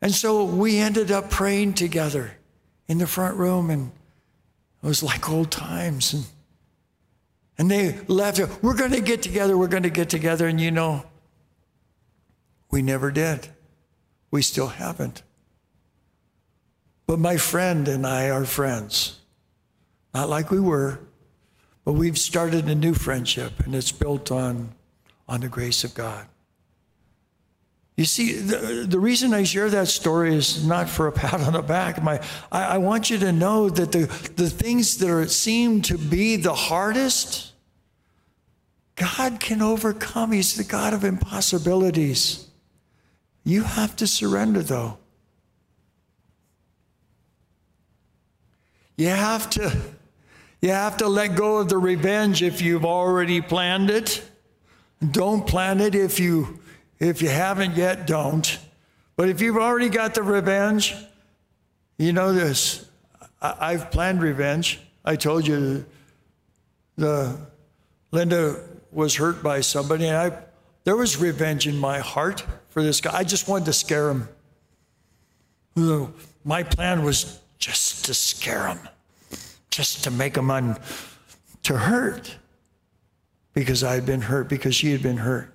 And 0.00 0.14
so 0.14 0.44
we 0.44 0.78
ended 0.78 1.10
up 1.10 1.28
praying 1.28 1.74
together 1.74 2.36
in 2.86 2.98
the 2.98 3.08
front 3.08 3.36
room 3.36 3.68
and 3.68 3.90
it 4.80 4.86
was 4.86 5.02
like 5.02 5.28
old 5.28 5.50
times. 5.50 6.14
And, 6.14 6.24
and 7.62 7.70
they 7.70 7.96
left. 8.08 8.40
We're 8.60 8.74
going 8.74 8.90
to 8.90 9.00
get 9.00 9.22
together. 9.22 9.56
We're 9.56 9.68
going 9.68 9.84
to 9.84 9.90
get 9.90 10.10
together. 10.10 10.48
And 10.48 10.60
you 10.60 10.72
know, 10.72 11.04
we 12.72 12.82
never 12.82 13.12
did. 13.12 13.50
We 14.32 14.42
still 14.42 14.66
haven't. 14.66 15.22
But 17.06 17.20
my 17.20 17.36
friend 17.36 17.86
and 17.86 18.04
I 18.04 18.30
are 18.30 18.44
friends. 18.44 19.20
Not 20.12 20.28
like 20.28 20.50
we 20.50 20.58
were, 20.58 20.98
but 21.84 21.92
we've 21.92 22.18
started 22.18 22.68
a 22.68 22.74
new 22.74 22.94
friendship, 22.94 23.60
and 23.64 23.76
it's 23.76 23.92
built 23.92 24.32
on, 24.32 24.74
on 25.28 25.42
the 25.42 25.48
grace 25.48 25.84
of 25.84 25.94
God. 25.94 26.26
You 27.96 28.06
see, 28.06 28.32
the, 28.32 28.86
the 28.88 28.98
reason 28.98 29.32
I 29.32 29.44
share 29.44 29.70
that 29.70 29.86
story 29.86 30.34
is 30.34 30.66
not 30.66 30.88
for 30.88 31.06
a 31.06 31.12
pat 31.20 31.40
on 31.42 31.52
the 31.52 31.62
back. 31.62 32.02
My, 32.02 32.20
I, 32.50 32.64
I 32.64 32.78
want 32.78 33.08
you 33.08 33.18
to 33.18 33.30
know 33.30 33.70
that 33.70 33.92
the, 33.92 34.06
the 34.34 34.50
things 34.50 34.98
that 34.98 35.08
are, 35.08 35.28
seem 35.28 35.80
to 35.82 35.96
be 35.96 36.34
the 36.34 36.54
hardest, 36.54 37.51
God 39.02 39.40
can 39.40 39.60
overcome. 39.60 40.30
He's 40.30 40.54
the 40.54 40.62
God 40.62 40.94
of 40.94 41.02
impossibilities. 41.02 42.46
You 43.42 43.64
have 43.64 43.96
to 43.96 44.06
surrender, 44.06 44.62
though. 44.62 44.98
You 48.96 49.08
have 49.08 49.50
to, 49.50 49.76
you 50.60 50.70
have 50.70 50.98
to 50.98 51.08
let 51.08 51.34
go 51.34 51.58
of 51.58 51.68
the 51.68 51.78
revenge 51.78 52.44
if 52.44 52.62
you've 52.62 52.84
already 52.84 53.40
planned 53.40 53.90
it. 53.90 54.22
Don't 55.10 55.48
plan 55.48 55.80
it 55.80 55.96
if 55.96 56.20
you 56.20 56.60
if 57.00 57.20
you 57.20 57.28
haven't 57.28 57.76
yet, 57.76 58.06
don't. 58.06 58.56
But 59.16 59.28
if 59.28 59.40
you've 59.40 59.56
already 59.56 59.88
got 59.88 60.14
the 60.14 60.22
revenge, 60.22 60.94
you 61.98 62.12
know 62.12 62.32
this. 62.32 62.86
I, 63.40 63.72
have 63.72 63.90
planned 63.90 64.22
revenge. 64.22 64.78
I 65.04 65.16
told 65.16 65.44
you 65.44 65.84
the 66.96 67.36
Linda 68.12 68.62
was 68.92 69.16
hurt 69.16 69.42
by 69.42 69.60
somebody, 69.60 70.06
and 70.06 70.16
I, 70.16 70.38
there 70.84 70.96
was 70.96 71.16
revenge 71.16 71.66
in 71.66 71.76
my 71.78 71.98
heart 71.98 72.44
for 72.68 72.82
this 72.82 73.00
guy. 73.00 73.16
I 73.16 73.24
just 73.24 73.48
wanted 73.48 73.64
to 73.66 73.72
scare 73.72 74.10
him. 74.10 74.28
My 76.44 76.62
plan 76.62 77.02
was 77.02 77.40
just 77.58 78.04
to 78.06 78.14
scare 78.14 78.66
him, 78.68 78.78
just 79.70 80.04
to 80.04 80.10
make 80.10 80.36
him 80.36 80.50
un, 80.50 80.76
to 81.62 81.78
hurt 81.78 82.36
because 83.54 83.84
I 83.84 83.94
had 83.94 84.06
been 84.06 84.22
hurt, 84.22 84.48
because 84.48 84.74
she 84.74 84.92
had 84.92 85.02
been 85.02 85.18
hurt. 85.18 85.52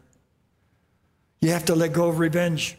You 1.42 1.52
have 1.52 1.66
to 1.66 1.76
let 1.76 1.94
go 1.94 2.08
of 2.08 2.20
revenge. 2.20 2.78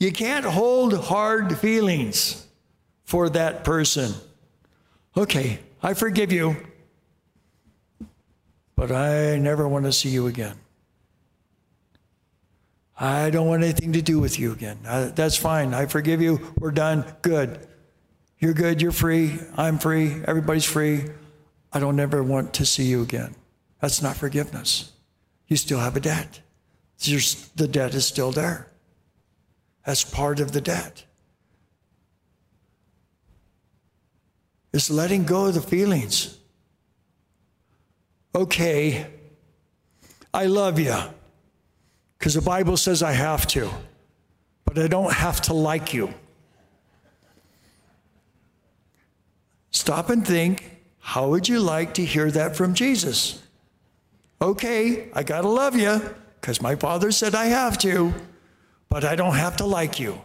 You 0.00 0.12
can't 0.12 0.44
hold 0.44 0.94
hard 0.94 1.56
feelings 1.58 2.46
for 3.04 3.28
that 3.30 3.64
person. 3.64 4.12
Okay, 5.16 5.60
I 5.82 5.94
forgive 5.94 6.32
you, 6.32 6.56
but 8.82 8.90
I 8.90 9.38
never 9.38 9.68
want 9.68 9.84
to 9.84 9.92
see 9.92 10.08
you 10.08 10.26
again. 10.26 10.56
I 12.98 13.30
don't 13.30 13.46
want 13.46 13.62
anything 13.62 13.92
to 13.92 14.02
do 14.02 14.18
with 14.18 14.40
you 14.40 14.50
again. 14.50 14.80
I, 14.88 15.04
that's 15.04 15.36
fine. 15.36 15.72
I 15.72 15.86
forgive 15.86 16.20
you. 16.20 16.52
We're 16.58 16.72
done. 16.72 17.04
Good. 17.22 17.64
You're 18.40 18.54
good. 18.54 18.82
You're 18.82 18.90
free. 18.90 19.38
I'm 19.56 19.78
free. 19.78 20.20
Everybody's 20.26 20.64
free. 20.64 21.04
I 21.72 21.78
don't 21.78 22.00
ever 22.00 22.24
want 22.24 22.54
to 22.54 22.66
see 22.66 22.82
you 22.82 23.02
again. 23.02 23.36
That's 23.80 24.02
not 24.02 24.16
forgiveness. 24.16 24.90
You 25.46 25.56
still 25.56 25.78
have 25.78 25.94
a 25.94 26.00
debt. 26.00 26.40
the 26.98 27.68
debt 27.70 27.94
is 27.94 28.04
still 28.04 28.32
there. 28.32 28.66
That's 29.86 30.02
part 30.02 30.40
of 30.40 30.50
the 30.50 30.60
debt. 30.60 31.04
It's 34.72 34.90
letting 34.90 35.22
go 35.22 35.46
of 35.46 35.54
the 35.54 35.60
feelings. 35.60 36.36
Okay, 38.34 39.06
I 40.32 40.46
love 40.46 40.78
you 40.78 40.96
because 42.18 42.34
the 42.34 42.40
Bible 42.40 42.76
says 42.76 43.02
I 43.02 43.12
have 43.12 43.46
to, 43.48 43.68
but 44.64 44.78
I 44.78 44.86
don't 44.86 45.12
have 45.12 45.42
to 45.42 45.54
like 45.54 45.92
you. 45.92 46.14
Stop 49.70 50.10
and 50.10 50.26
think 50.26 50.72
how 50.98 51.28
would 51.28 51.48
you 51.48 51.58
like 51.60 51.94
to 51.94 52.04
hear 52.04 52.30
that 52.30 52.54
from 52.56 52.74
Jesus? 52.74 53.42
Okay, 54.40 55.08
I 55.12 55.24
got 55.24 55.42
to 55.42 55.48
love 55.48 55.76
you 55.76 56.00
because 56.40 56.62
my 56.62 56.76
father 56.76 57.10
said 57.10 57.34
I 57.34 57.46
have 57.46 57.76
to, 57.78 58.14
but 58.88 59.04
I 59.04 59.16
don't 59.16 59.34
have 59.34 59.56
to 59.58 59.66
like 59.66 59.98
you. 59.98 60.20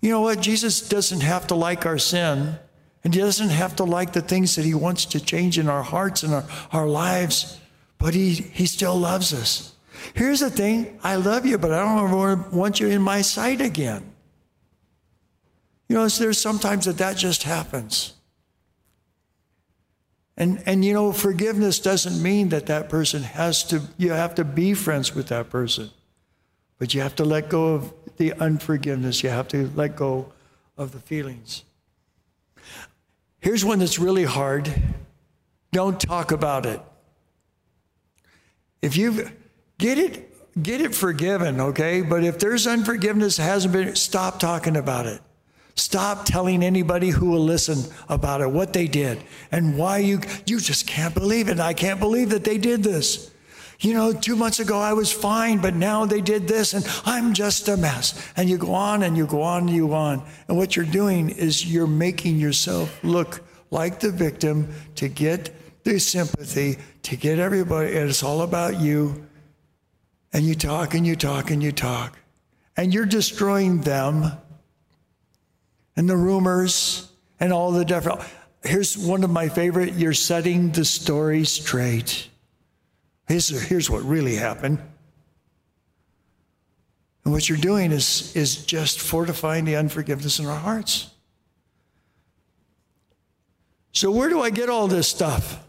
You 0.00 0.10
know 0.10 0.20
what? 0.20 0.40
Jesus 0.40 0.88
doesn't 0.88 1.20
have 1.20 1.48
to 1.48 1.54
like 1.54 1.84
our 1.86 1.98
sin, 1.98 2.58
and 3.08 3.14
He 3.14 3.20
doesn't 3.22 3.48
have 3.48 3.74
to 3.76 3.84
like 3.84 4.12
the 4.12 4.20
things 4.20 4.56
that 4.56 4.66
He 4.66 4.74
wants 4.74 5.06
to 5.06 5.18
change 5.18 5.58
in 5.58 5.66
our 5.66 5.82
hearts 5.82 6.22
and 6.22 6.34
our, 6.34 6.44
our 6.72 6.86
lives, 6.86 7.58
but 7.96 8.12
he, 8.12 8.34
he 8.34 8.66
still 8.66 8.96
loves 8.96 9.32
us. 9.32 9.74
Here's 10.12 10.40
the 10.40 10.50
thing 10.50 11.00
I 11.02 11.16
love 11.16 11.46
you, 11.46 11.56
but 11.56 11.72
I 11.72 11.78
don't 11.78 12.04
ever 12.04 12.36
want 12.54 12.80
you 12.80 12.88
in 12.88 13.00
my 13.00 13.22
sight 13.22 13.62
again. 13.62 14.12
You 15.88 15.96
know, 15.96 16.06
there's 16.06 16.38
sometimes 16.38 16.84
that 16.84 16.98
that 16.98 17.16
just 17.16 17.44
happens. 17.44 18.12
And, 20.36 20.62
and 20.66 20.84
you 20.84 20.92
know, 20.92 21.10
forgiveness 21.10 21.78
doesn't 21.78 22.22
mean 22.22 22.50
that 22.50 22.66
that 22.66 22.90
person 22.90 23.22
has 23.22 23.64
to, 23.68 23.80
you 23.96 24.10
have 24.10 24.34
to 24.34 24.44
be 24.44 24.74
friends 24.74 25.14
with 25.14 25.28
that 25.28 25.48
person. 25.48 25.88
But 26.78 26.92
you 26.92 27.00
have 27.00 27.16
to 27.16 27.24
let 27.24 27.48
go 27.48 27.72
of 27.72 27.94
the 28.18 28.34
unforgiveness. 28.34 29.22
You 29.22 29.30
have 29.30 29.48
to 29.48 29.70
let 29.74 29.96
go 29.96 30.30
of 30.76 30.92
the 30.92 31.00
feelings. 31.00 31.64
Here's 33.40 33.64
one 33.64 33.78
that's 33.78 33.98
really 33.98 34.24
hard 34.24 34.72
don't 35.70 36.00
talk 36.00 36.32
about 36.32 36.64
it. 36.64 36.80
If 38.80 38.96
you 38.96 39.30
get 39.76 39.98
it, 39.98 40.62
get 40.62 40.80
it 40.80 40.94
forgiven, 40.94 41.60
okay? 41.60 42.00
But 42.00 42.24
if 42.24 42.38
there's 42.38 42.66
unforgiveness 42.66 43.36
hasn't 43.36 43.72
been, 43.72 43.94
stop 43.94 44.40
talking 44.40 44.76
about 44.76 45.06
it. 45.06 45.20
Stop 45.74 46.24
telling 46.24 46.62
anybody 46.62 47.10
who 47.10 47.30
will 47.30 47.44
listen 47.44 47.92
about 48.08 48.40
it, 48.40 48.50
what 48.50 48.72
they 48.72 48.88
did, 48.88 49.22
and 49.52 49.78
why 49.78 49.98
you, 49.98 50.20
you 50.46 50.58
just 50.58 50.86
can't 50.86 51.14
believe 51.14 51.48
it. 51.48 51.60
I 51.60 51.72
can't 51.72 52.00
believe 52.00 52.30
that 52.30 52.44
they 52.44 52.58
did 52.58 52.82
this. 52.82 53.30
You 53.80 53.94
know, 53.94 54.12
two 54.12 54.34
months 54.34 54.58
ago 54.58 54.78
I 54.78 54.92
was 54.92 55.12
fine, 55.12 55.58
but 55.58 55.74
now 55.74 56.04
they 56.04 56.20
did 56.20 56.48
this 56.48 56.74
and 56.74 56.84
I'm 57.04 57.32
just 57.32 57.68
a 57.68 57.76
mess. 57.76 58.20
And 58.36 58.48
you 58.48 58.58
go 58.58 58.74
on 58.74 59.04
and 59.04 59.16
you 59.16 59.26
go 59.26 59.42
on 59.42 59.68
and 59.68 59.70
you 59.70 59.88
go 59.88 59.94
on. 59.94 60.26
And 60.48 60.56
what 60.56 60.74
you're 60.74 60.84
doing 60.84 61.30
is 61.30 61.64
you're 61.72 61.86
making 61.86 62.38
yourself 62.38 62.98
look 63.04 63.44
like 63.70 64.00
the 64.00 64.10
victim 64.10 64.74
to 64.96 65.08
get 65.08 65.50
the 65.84 66.00
sympathy, 66.00 66.78
to 67.02 67.16
get 67.16 67.38
everybody, 67.38 67.96
and 67.96 68.10
it's 68.10 68.22
all 68.22 68.42
about 68.42 68.80
you. 68.80 69.26
And 70.32 70.44
you 70.44 70.56
talk 70.56 70.94
and 70.94 71.06
you 71.06 71.14
talk 71.14 71.50
and 71.50 71.62
you 71.62 71.70
talk. 71.70 72.18
And 72.76 72.92
you're 72.92 73.06
destroying 73.06 73.80
them 73.80 74.32
and 75.96 76.08
the 76.08 76.16
rumors 76.16 77.10
and 77.38 77.52
all 77.52 77.70
the 77.70 77.84
different. 77.84 78.20
Here's 78.64 78.98
one 78.98 79.22
of 79.22 79.30
my 79.30 79.48
favorite 79.48 79.94
you're 79.94 80.12
setting 80.12 80.72
the 80.72 80.84
story 80.84 81.44
straight. 81.44 82.27
Here's, 83.28 83.90
what 83.90 84.02
really 84.02 84.36
happened. 84.36 84.78
And 87.24 87.32
what 87.32 87.48
you're 87.48 87.58
doing 87.58 87.92
is, 87.92 88.34
is 88.34 88.64
just 88.64 89.00
fortifying 89.00 89.64
the 89.64 89.76
unforgiveness 89.76 90.38
in 90.38 90.46
our 90.46 90.58
hearts. 90.58 91.10
So, 93.92 94.10
where 94.10 94.28
do 94.28 94.40
I 94.40 94.50
get 94.50 94.70
all 94.70 94.88
this 94.88 95.08
stuff? 95.08 95.62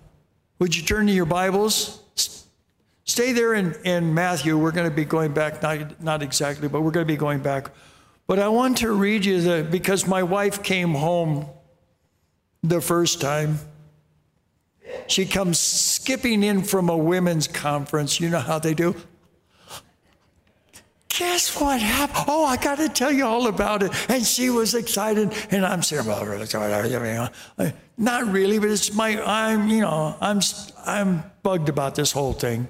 Would 0.59 0.75
you 0.75 0.83
turn 0.83 1.07
to 1.07 1.13
your 1.13 1.25
Bibles? 1.25 2.01
Stay 3.03 3.33
there 3.33 3.53
in, 3.53 3.75
in 3.83 4.13
Matthew. 4.13 4.57
We're 4.57 4.71
going 4.71 4.89
to 4.89 4.95
be 4.95 5.05
going 5.05 5.33
back, 5.33 5.61
not, 5.61 6.01
not 6.01 6.21
exactly, 6.21 6.67
but 6.67 6.81
we're 6.81 6.91
going 6.91 7.05
to 7.05 7.11
be 7.11 7.17
going 7.17 7.39
back 7.39 7.71
but 8.29 8.37
I 8.37 8.47
want 8.49 8.77
to 8.77 8.91
read 8.91 9.25
you 9.25 9.41
the, 9.41 9.67
because 9.67 10.05
my 10.05 10.21
wife 10.21 10.61
came 10.61 10.93
home 10.93 11.47
the 12.61 12.79
first 12.79 13.19
time. 13.19 13.57
She 15.09 15.25
comes 15.25 15.57
skipping 15.57 16.43
in 16.43 16.61
from 16.61 16.87
a 16.87 16.95
women's 16.95 17.47
conference. 17.47 18.19
You 18.19 18.29
know 18.29 18.39
how 18.39 18.59
they 18.59 18.75
do? 18.75 18.95
Guess 21.09 21.59
what 21.59 21.81
happened? 21.81 22.25
Oh, 22.27 22.45
I 22.45 22.55
got 22.55 22.77
to 22.77 22.87
tell 22.87 23.11
you 23.11 23.25
all 23.25 23.47
about 23.47 23.81
it. 23.81 23.91
And 24.09 24.23
she 24.23 24.49
was 24.51 24.75
excited, 24.75 25.33
and 25.49 25.65
I'm 25.65 25.81
saying, 25.81 26.05
well, 26.05 26.21
uh, 27.57 27.71
not 27.97 28.31
really, 28.31 28.59
but 28.59 28.69
it's 28.69 28.93
my, 28.93 29.21
I'm, 29.21 29.67
you 29.67 29.81
know, 29.81 30.15
I'm, 30.21 30.39
I'm 30.85 31.23
bugged 31.41 31.67
about 31.67 31.95
this 31.95 32.11
whole 32.11 32.33
thing. 32.33 32.67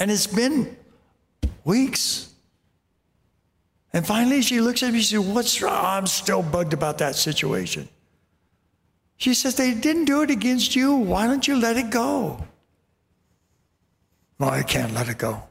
And 0.00 0.10
it's 0.10 0.26
been 0.26 0.76
weeks. 1.64 2.32
And 3.92 4.06
finally, 4.06 4.40
she 4.40 4.60
looks 4.60 4.82
at 4.82 4.88
me 4.88 4.94
and 4.94 5.04
she 5.04 5.14
says, 5.14 5.24
What's 5.24 5.60
wrong? 5.60 5.84
I'm 5.84 6.06
still 6.06 6.42
bugged 6.42 6.72
about 6.72 6.98
that 6.98 7.14
situation. 7.14 7.88
She 9.22 9.34
says, 9.34 9.54
They 9.54 9.72
didn't 9.72 10.06
do 10.06 10.22
it 10.22 10.30
against 10.30 10.74
you. 10.74 10.96
Why 10.96 11.28
don't 11.28 11.46
you 11.46 11.54
let 11.54 11.76
it 11.76 11.90
go? 11.90 12.44
Well, 14.36 14.50
I 14.50 14.64
can't 14.64 14.92
let 14.94 15.08
it 15.08 15.18
go. 15.18 15.44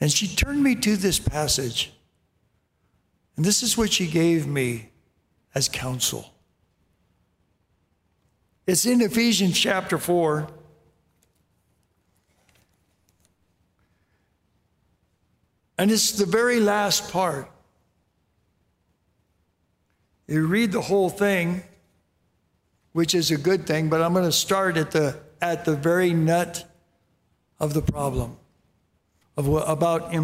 And 0.00 0.10
she 0.10 0.26
turned 0.26 0.60
me 0.60 0.74
to 0.74 0.96
this 0.96 1.20
passage. 1.20 1.92
And 3.36 3.44
this 3.44 3.62
is 3.62 3.78
what 3.78 3.92
she 3.92 4.08
gave 4.08 4.48
me 4.48 4.88
as 5.54 5.68
counsel. 5.68 6.34
It's 8.66 8.84
in 8.84 9.00
Ephesians 9.00 9.56
chapter 9.56 9.98
4. 9.98 10.48
And 15.78 15.92
it's 15.92 16.10
the 16.10 16.26
very 16.26 16.58
last 16.58 17.12
part. 17.12 17.48
You 20.26 20.44
read 20.48 20.72
the 20.72 20.80
whole 20.80 21.08
thing, 21.08 21.62
which 22.96 23.14
is 23.14 23.30
a 23.30 23.36
good 23.36 23.66
thing, 23.66 23.90
but 23.90 24.00
I'm 24.00 24.14
going 24.14 24.24
to 24.24 24.32
start 24.32 24.78
at 24.78 24.90
the, 24.90 25.18
at 25.42 25.66
the 25.66 25.76
very 25.76 26.14
nut 26.14 26.64
of 27.60 27.74
the 27.74 27.82
problem 27.82 28.38
of 29.36 29.46
what, 29.46 29.68
about, 29.68 30.14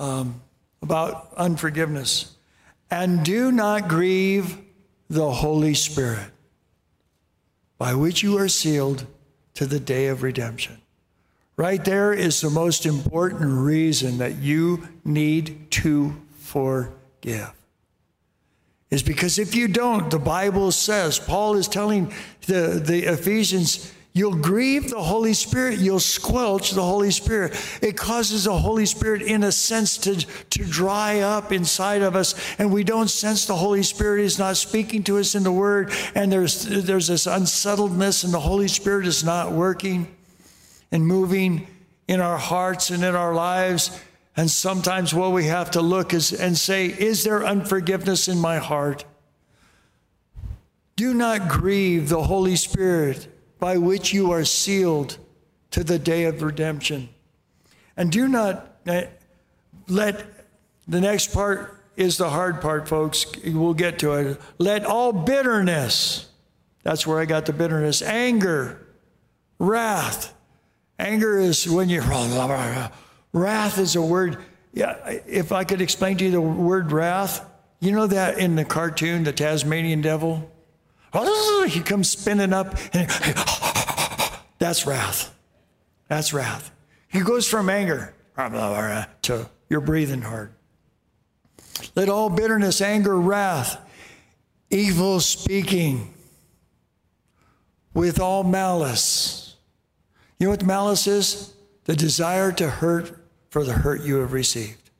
um, 0.00 0.42
about 0.82 1.32
unforgiveness. 1.36 2.34
And 2.90 3.24
do 3.24 3.52
not 3.52 3.86
grieve 3.86 4.58
the 5.08 5.30
Holy 5.30 5.74
Spirit, 5.74 6.32
by 7.78 7.94
which 7.94 8.24
you 8.24 8.36
are 8.36 8.48
sealed 8.48 9.06
to 9.54 9.64
the 9.64 9.78
day 9.78 10.08
of 10.08 10.24
redemption. 10.24 10.78
Right 11.56 11.84
there 11.84 12.12
is 12.12 12.40
the 12.40 12.50
most 12.50 12.84
important 12.84 13.48
reason 13.48 14.18
that 14.18 14.38
you 14.38 14.88
need 15.04 15.70
to 15.70 16.20
forgive 16.36 17.59
is 18.90 19.02
because 19.02 19.38
if 19.38 19.54
you 19.54 19.68
don't, 19.68 20.10
the 20.10 20.18
Bible 20.18 20.72
says, 20.72 21.18
Paul 21.18 21.54
is 21.56 21.68
telling 21.68 22.12
the, 22.46 22.82
the 22.84 23.04
Ephesians, 23.12 23.92
You'll 24.12 24.34
grieve 24.34 24.90
the 24.90 25.02
Holy 25.02 25.34
Spirit. 25.34 25.78
You'll 25.78 26.00
squelch 26.00 26.72
the 26.72 26.82
Holy 26.82 27.12
Spirit. 27.12 27.52
It 27.80 27.96
causes 27.96 28.44
the 28.44 28.58
Holy 28.58 28.84
Spirit, 28.84 29.22
in 29.22 29.44
a 29.44 29.52
sense, 29.52 29.96
to, 29.98 30.16
to 30.16 30.64
dry 30.64 31.20
up 31.20 31.52
inside 31.52 32.02
of 32.02 32.16
us, 32.16 32.34
and 32.58 32.72
we 32.72 32.82
don't 32.82 33.08
sense 33.08 33.46
the 33.46 33.54
Holy 33.54 33.84
Spirit 33.84 34.24
is 34.24 34.36
not 34.36 34.56
speaking 34.56 35.04
to 35.04 35.18
us 35.18 35.36
in 35.36 35.44
the 35.44 35.52
Word, 35.52 35.92
and 36.16 36.32
there's, 36.32 36.64
there's 36.64 37.06
this 37.06 37.28
unsettledness, 37.28 38.24
and 38.24 38.34
the 38.34 38.40
Holy 38.40 38.66
Spirit 38.66 39.06
is 39.06 39.22
not 39.22 39.52
working 39.52 40.08
and 40.90 41.06
moving 41.06 41.68
in 42.08 42.20
our 42.20 42.38
hearts 42.38 42.90
and 42.90 43.04
in 43.04 43.14
our 43.14 43.32
lives. 43.32 43.96
And 44.40 44.50
sometimes 44.50 45.12
what 45.12 45.32
we 45.32 45.44
have 45.48 45.72
to 45.72 45.82
look 45.82 46.14
is 46.14 46.32
and 46.32 46.56
say, 46.56 46.86
Is 46.86 47.24
there 47.24 47.44
unforgiveness 47.44 48.26
in 48.26 48.38
my 48.38 48.56
heart? 48.56 49.04
Do 50.96 51.12
not 51.12 51.46
grieve 51.46 52.08
the 52.08 52.22
Holy 52.22 52.56
Spirit 52.56 53.28
by 53.58 53.76
which 53.76 54.14
you 54.14 54.30
are 54.30 54.46
sealed 54.46 55.18
to 55.72 55.84
the 55.84 55.98
day 55.98 56.24
of 56.24 56.40
redemption. 56.40 57.10
And 57.98 58.10
do 58.10 58.28
not 58.28 58.78
eh, 58.86 59.08
let 59.88 60.24
the 60.88 61.02
next 61.02 61.34
part 61.34 61.78
is 61.98 62.16
the 62.16 62.30
hard 62.30 62.62
part, 62.62 62.88
folks. 62.88 63.26
We'll 63.44 63.74
get 63.74 63.98
to 63.98 64.14
it. 64.14 64.40
Let 64.56 64.86
all 64.86 65.12
bitterness, 65.12 66.30
that's 66.82 67.06
where 67.06 67.20
I 67.20 67.26
got 67.26 67.44
the 67.44 67.52
bitterness, 67.52 68.00
anger, 68.00 68.86
wrath. 69.58 70.32
Anger 70.98 71.38
is 71.38 71.68
when 71.68 71.90
you, 71.90 72.00
wrath 73.32 73.78
is 73.78 73.96
a 73.96 74.02
word. 74.02 74.38
Yeah, 74.72 75.18
if 75.26 75.52
I 75.52 75.64
could 75.64 75.80
explain 75.80 76.16
to 76.18 76.24
you 76.24 76.30
the 76.30 76.40
word 76.40 76.92
wrath, 76.92 77.44
you 77.80 77.92
know 77.92 78.06
that 78.06 78.38
in 78.38 78.56
the 78.56 78.64
cartoon, 78.64 79.24
the 79.24 79.32
Tasmanian 79.32 80.00
devil? 80.00 80.50
He 81.68 81.80
comes 81.80 82.08
spinning 82.08 82.52
up, 82.52 82.74
and 82.92 83.08
that's 84.58 84.86
wrath. 84.86 85.34
That's 86.08 86.32
wrath. 86.32 86.70
He 87.08 87.20
goes 87.20 87.48
from 87.48 87.68
anger 87.68 88.14
to 89.22 89.50
you're 89.68 89.80
breathing 89.80 90.22
hard. 90.22 90.52
Let 91.94 92.08
all 92.08 92.30
bitterness, 92.30 92.80
anger, 92.80 93.18
wrath, 93.18 93.78
evil 94.70 95.20
speaking, 95.20 96.14
with 97.94 98.20
all 98.20 98.42
malice. 98.42 99.56
You 100.38 100.46
know 100.46 100.50
what 100.52 100.64
malice 100.64 101.06
is? 101.06 101.54
The 101.84 101.96
desire 101.96 102.52
to 102.52 102.68
hurt 102.68 103.19
for 103.50 103.64
the 103.64 103.72
hurt 103.72 104.02
you 104.02 104.16
have 104.16 104.32
received. 104.32 104.90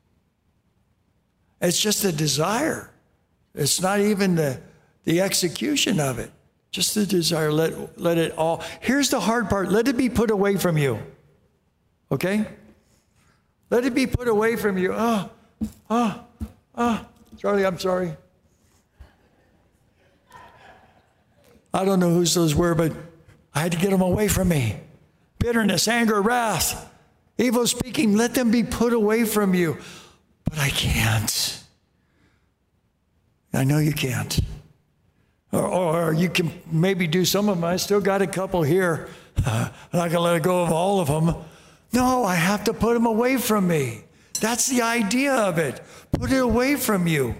It's 1.60 1.80
just 1.80 2.04
a 2.04 2.12
desire. 2.12 2.90
It's 3.54 3.80
not 3.80 4.00
even 4.00 4.34
the 4.34 4.60
the 5.04 5.20
execution 5.20 5.98
of 5.98 6.18
it. 6.18 6.30
Just 6.70 6.94
the 6.94 7.06
desire. 7.06 7.50
Let, 7.50 8.00
let 8.00 8.18
it 8.18 8.32
all. 8.36 8.62
Here's 8.80 9.10
the 9.10 9.20
hard 9.20 9.48
part 9.48 9.70
let 9.70 9.88
it 9.88 9.96
be 9.96 10.08
put 10.08 10.30
away 10.30 10.56
from 10.56 10.78
you. 10.78 10.98
Okay? 12.12 12.44
Let 13.70 13.84
it 13.84 13.94
be 13.94 14.06
put 14.06 14.28
away 14.28 14.56
from 14.56 14.78
you. 14.78 14.92
Oh, 14.94 15.30
oh. 15.88 16.24
Oh. 16.74 17.06
Charlie, 17.38 17.64
I'm 17.64 17.78
sorry. 17.78 18.16
I 21.72 21.84
don't 21.84 22.00
know 22.00 22.10
whose 22.10 22.34
those 22.34 22.54
were, 22.54 22.74
but 22.74 22.92
I 23.54 23.60
had 23.60 23.72
to 23.72 23.78
get 23.78 23.90
them 23.90 24.00
away 24.00 24.28
from 24.28 24.48
me. 24.48 24.76
Bitterness, 25.38 25.86
anger, 25.86 26.20
wrath, 26.20 26.89
evil 27.40 27.66
speaking, 27.66 28.16
let 28.16 28.34
them 28.34 28.50
be 28.50 28.62
put 28.62 28.92
away 28.92 29.24
from 29.24 29.54
you. 29.54 29.78
But 30.44 30.58
I 30.58 30.68
can't. 30.70 31.64
I 33.52 33.64
know 33.64 33.78
you 33.78 33.92
can't. 33.92 34.38
Or, 35.52 35.66
or, 35.66 36.12
you 36.12 36.28
can 36.28 36.52
maybe 36.70 37.08
do 37.08 37.24
some 37.24 37.48
of 37.48 37.56
them. 37.56 37.64
I 37.64 37.76
still 37.76 38.00
got 38.00 38.22
a 38.22 38.26
couple 38.26 38.62
here. 38.62 39.08
I'm 39.46 39.72
not 39.92 40.10
going 40.10 40.12
to 40.12 40.20
let 40.20 40.42
go 40.42 40.62
of 40.62 40.70
all 40.70 41.00
of 41.00 41.08
them. 41.08 41.34
No, 41.92 42.24
I 42.24 42.36
have 42.36 42.64
to 42.64 42.72
put 42.72 42.94
them 42.94 43.06
away 43.06 43.36
from 43.36 43.66
me. 43.66 44.04
That's 44.40 44.68
the 44.68 44.82
idea 44.82 45.34
of 45.34 45.58
it. 45.58 45.82
Put 46.12 46.30
it 46.30 46.38
away 46.38 46.76
from 46.76 47.08
you. 47.08 47.34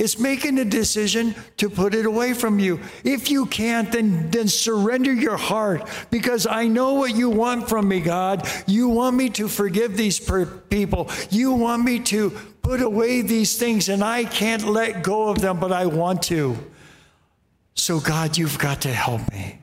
It's 0.00 0.18
making 0.18 0.58
a 0.58 0.64
decision 0.64 1.34
to 1.58 1.68
put 1.68 1.94
it 1.94 2.06
away 2.06 2.32
from 2.32 2.58
you. 2.58 2.80
If 3.04 3.30
you 3.30 3.44
can't, 3.44 3.92
then, 3.92 4.30
then 4.30 4.48
surrender 4.48 5.12
your 5.12 5.36
heart 5.36 5.86
because 6.10 6.46
I 6.46 6.68
know 6.68 6.94
what 6.94 7.14
you 7.14 7.28
want 7.28 7.68
from 7.68 7.86
me, 7.86 8.00
God. 8.00 8.48
You 8.66 8.88
want 8.88 9.14
me 9.14 9.28
to 9.28 9.46
forgive 9.46 9.98
these 9.98 10.18
per- 10.18 10.46
people. 10.46 11.10
You 11.28 11.52
want 11.52 11.84
me 11.84 11.98
to 12.04 12.30
put 12.62 12.80
away 12.80 13.20
these 13.20 13.58
things, 13.58 13.90
and 13.90 14.02
I 14.02 14.24
can't 14.24 14.64
let 14.64 15.02
go 15.02 15.28
of 15.28 15.42
them, 15.42 15.60
but 15.60 15.70
I 15.70 15.84
want 15.84 16.22
to. 16.24 16.56
So, 17.74 18.00
God, 18.00 18.38
you've 18.38 18.58
got 18.58 18.80
to 18.80 18.88
help 18.88 19.30
me. 19.30 19.58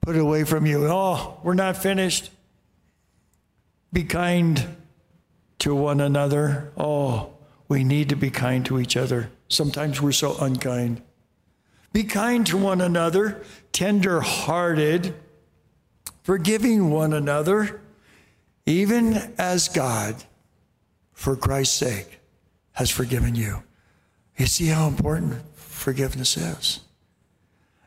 Put 0.00 0.16
it 0.16 0.20
away 0.20 0.44
from 0.44 0.64
you. 0.64 0.86
Oh, 0.86 1.40
we're 1.42 1.52
not 1.52 1.76
finished. 1.76 2.30
Be 3.92 4.04
kind 4.04 4.78
to 5.60 5.74
one 5.74 6.00
another. 6.00 6.72
Oh, 6.76 7.32
we 7.68 7.84
need 7.84 8.08
to 8.08 8.16
be 8.16 8.30
kind 8.30 8.66
to 8.66 8.80
each 8.80 8.96
other. 8.96 9.30
Sometimes 9.48 10.00
we're 10.00 10.12
so 10.12 10.36
unkind. 10.40 11.02
Be 11.92 12.04
kind 12.04 12.46
to 12.46 12.56
one 12.56 12.80
another, 12.80 13.42
tender 13.72 14.20
hearted, 14.20 15.14
forgiving 16.22 16.90
one 16.90 17.12
another, 17.12 17.80
even 18.66 19.34
as 19.38 19.68
God, 19.68 20.16
for 21.12 21.36
Christ's 21.36 21.76
sake, 21.76 22.20
has 22.72 22.90
forgiven 22.90 23.34
you. 23.34 23.62
You 24.36 24.46
see 24.46 24.66
how 24.66 24.86
important 24.86 25.42
forgiveness 25.56 26.36
is. 26.36 26.80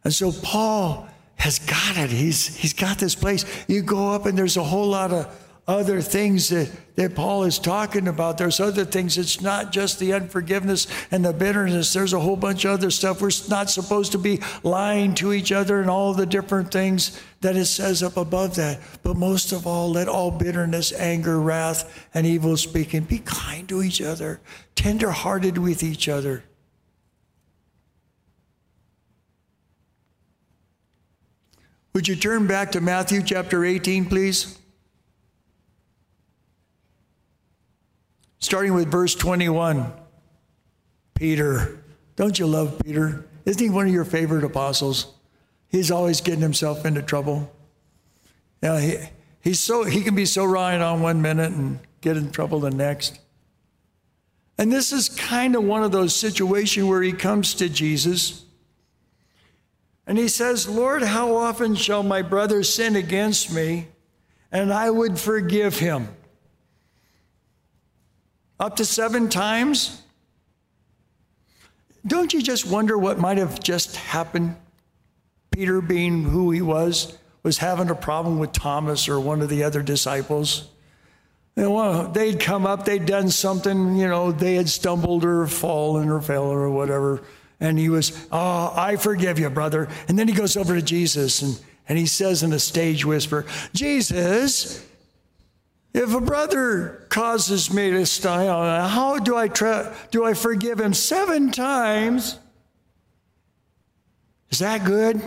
And 0.04 0.14
so 0.14 0.32
Paul 0.32 1.08
has 1.36 1.60
got 1.60 1.98
it. 1.98 2.10
He's, 2.10 2.56
he's 2.58 2.74
got 2.74 3.00
this 3.00 3.16
place. 3.16 3.46
You 3.68 3.82
go 3.82 4.12
up, 4.12 4.26
and 4.26 4.38
there's 4.38 4.58
a 4.58 4.64
whole 4.64 4.88
lot 4.88 5.12
of 5.12 5.43
other 5.66 6.02
things 6.02 6.50
that, 6.50 6.70
that 6.96 7.16
Paul 7.16 7.44
is 7.44 7.58
talking 7.58 8.10
about. 8.10 8.38
There's 8.38 8.60
other 8.60 8.84
things. 8.84 9.18
It's 9.18 9.40
not 9.40 9.72
just 9.72 9.98
the 9.98 10.12
unforgiveness 10.12 10.88
and 11.10 11.24
the 11.24 11.32
bitterness. 11.32 11.94
There's 11.94 12.12
a 12.12 12.20
whole 12.20 12.36
bunch 12.36 12.66
of 12.66 12.72
other 12.72 12.92
stuff. 12.92 13.22
We're 13.22 13.32
not 13.50 13.70
supposed 13.70 14.12
to 14.12 14.18
be 14.18 14.42
lying 14.64 15.16
to 15.16 15.32
each 15.32 15.54
other 15.54 15.80
and 15.80 15.90
all 15.90 16.14
the 16.14 16.26
different 16.26 16.72
things 16.72 17.18
that 17.40 17.56
it 17.56 17.66
says 17.66 18.04
up 18.04 18.18
above 18.18 18.56
that. 18.56 18.80
But 19.04 19.16
most 19.16 19.54
of 19.54 19.66
all, 19.66 19.92
let 19.92 20.10
all 20.10 20.32
bitterness, 20.32 20.92
anger, 20.92 21.40
wrath, 21.40 22.08
and 22.14 22.28
evil 22.28 22.58
speaking 22.58 23.04
be 23.04 23.20
kind 23.20 23.68
to 23.70 23.82
each 23.82 24.02
other, 24.02 24.42
tenderhearted 24.76 25.58
with 25.58 25.82
each 25.82 26.10
other. 26.10 26.44
Would 31.94 32.08
you 32.08 32.16
turn 32.18 32.48
back 32.48 32.72
to 32.74 32.82
Matthew 32.82 33.22
chapter 33.22 33.64
18, 33.64 34.06
please? 34.06 34.58
Starting 38.44 38.74
with 38.74 38.92
verse 38.92 39.16
21. 39.16 39.90
Peter. 41.14 41.82
Don't 42.18 42.38
you 42.38 42.46
love 42.46 42.78
Peter? 42.84 43.26
Isn't 43.46 43.64
he 43.64 43.70
one 43.70 43.88
of 43.88 43.94
your 43.94 44.04
favorite 44.04 44.44
apostles? 44.44 45.14
He's 45.70 45.90
always 45.90 46.20
getting 46.20 46.42
himself 46.42 46.86
into 46.86 47.02
trouble. 47.02 47.50
Yeah, 48.62 48.82
he, 48.82 48.98
he's 49.40 49.62
so 49.62 49.86
he 49.86 50.02
can 50.02 50.14
be 50.14 50.26
so 50.26 50.44
right 50.44 50.76
on 50.76 51.02
one 51.02 51.22
minute 51.22 51.54
and 51.54 51.80
get 52.02 52.18
in 52.18 52.32
trouble 52.32 52.60
the 52.60 52.70
next. 52.70 53.18
And 54.58 54.70
this 54.70 54.92
is 54.92 55.08
kind 55.08 55.56
of 55.56 55.64
one 55.64 55.82
of 55.82 55.94
those 55.94 56.14
situations 56.14 56.86
where 56.86 57.02
he 57.02 57.14
comes 57.14 57.54
to 57.56 57.70
Jesus 57.70 58.44
and 60.06 60.18
he 60.18 60.28
says, 60.28 60.68
Lord, 60.68 61.02
how 61.02 61.34
often 61.38 61.76
shall 61.76 62.04
my 62.04 62.22
brother 62.22 62.62
sin 62.62 62.98
against 62.98 63.54
me 63.54 63.88
and 64.52 64.74
I 64.74 64.90
would 64.90 65.18
forgive 65.18 65.80
him? 65.80 66.10
Up 68.60 68.76
to 68.78 68.86
seven 68.86 69.30
times? 69.30 70.02
Don't 72.06 72.34
you 72.34 72.42
just 72.42 72.66
wonder 72.66 72.98
what 72.98 73.20
might 73.20 73.38
have 73.38 73.62
just 73.62 73.96
happened? 73.96 74.56
Peter, 75.52 75.82
being 75.82 76.24
who 76.24 76.52
he 76.52 76.62
was, 76.62 77.18
was 77.44 77.60
having 77.60 77.90
a 77.90 77.96
problem 77.96 78.40
with 78.40 78.52
Thomas 78.52 79.08
or 79.08 79.20
one 79.20 79.42
of 79.42 79.50
the 79.50 79.64
other 79.64 79.82
disciples. 79.82 80.70
And 81.56 81.74
well, 81.74 82.10
they'd 82.10 82.40
come 82.40 82.66
up, 82.66 82.86
they'd 82.86 83.06
done 83.06 83.30
something, 83.30 83.96
you 83.96 84.08
know, 84.08 84.32
they 84.32 84.56
had 84.56 84.68
stumbled 84.70 85.24
or 85.24 85.46
fallen 85.46 86.10
or 86.10 86.22
fell 86.22 86.46
or 86.46 86.70
whatever. 86.70 87.22
And 87.60 87.78
he 87.78 87.90
was, 87.90 88.28
Oh, 88.32 88.74
I 88.76 88.96
forgive 88.96 89.40
you, 89.40 89.50
brother. 89.50 89.88
And 90.08 90.18
then 90.18 90.28
he 90.28 90.34
goes 90.34 90.58
over 90.58 90.76
to 90.76 90.82
Jesus 90.82 91.42
and, 91.42 91.60
and 91.88 91.98
he 91.98 92.08
says 92.08 92.44
in 92.44 92.52
a 92.54 92.60
stage 92.60 93.06
whisper, 93.06 93.46
Jesus, 93.74 94.86
if 95.94 96.14
a 96.14 96.22
brother 96.22 97.06
causes 97.10 97.72
me 97.72 97.92
to 97.92 98.06
stumble, 98.06 98.48
how 98.48 99.20
do 99.20 99.36
I 99.36 99.48
try, 99.48 99.96
do 100.12 100.26
I 100.26 100.34
forgive 100.34 100.80
him 100.80 100.94
seven 100.94 101.52
times? 101.52 102.40
Is 104.50 104.60
that 104.60 104.86
good? 104.86 105.22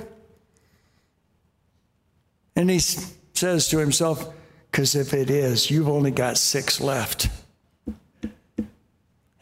And 2.56 2.70
he 2.70 2.78
says 2.78 3.68
to 3.68 3.78
himself, 3.78 4.32
because 4.70 4.94
if 4.94 5.14
it 5.14 5.30
is, 5.30 5.70
you've 5.70 5.88
only 5.88 6.10
got 6.10 6.36
six 6.36 6.80
left. 6.80 7.28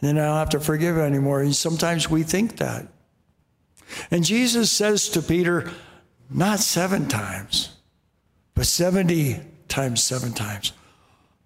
Then 0.01 0.19
I 0.19 0.27
don't 0.27 0.37
have 0.37 0.51
to 0.51 0.61
forgive 0.61 0.99
anymore. 0.99 1.41
And 1.41 1.57
sometimes 1.57 2.11
we 2.11 2.23
think 2.23 2.59
that. 2.59 2.87
And 4.11 4.25
Jesus 4.25 4.71
says 4.71 5.09
to 5.11 5.23
Peter, 5.23 5.71
not 6.29 6.59
seven 6.59 7.09
times, 7.09 7.71
but 8.55 8.67
70 8.67 9.41
times 9.69 10.03
seven 10.03 10.33
times. 10.33 10.73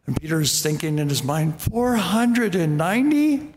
And 0.09 0.19
Peter's 0.19 0.63
thinking 0.63 0.99
in 0.99 1.11
his 1.11 1.23
mind, 1.23 1.61
490? 1.61 3.55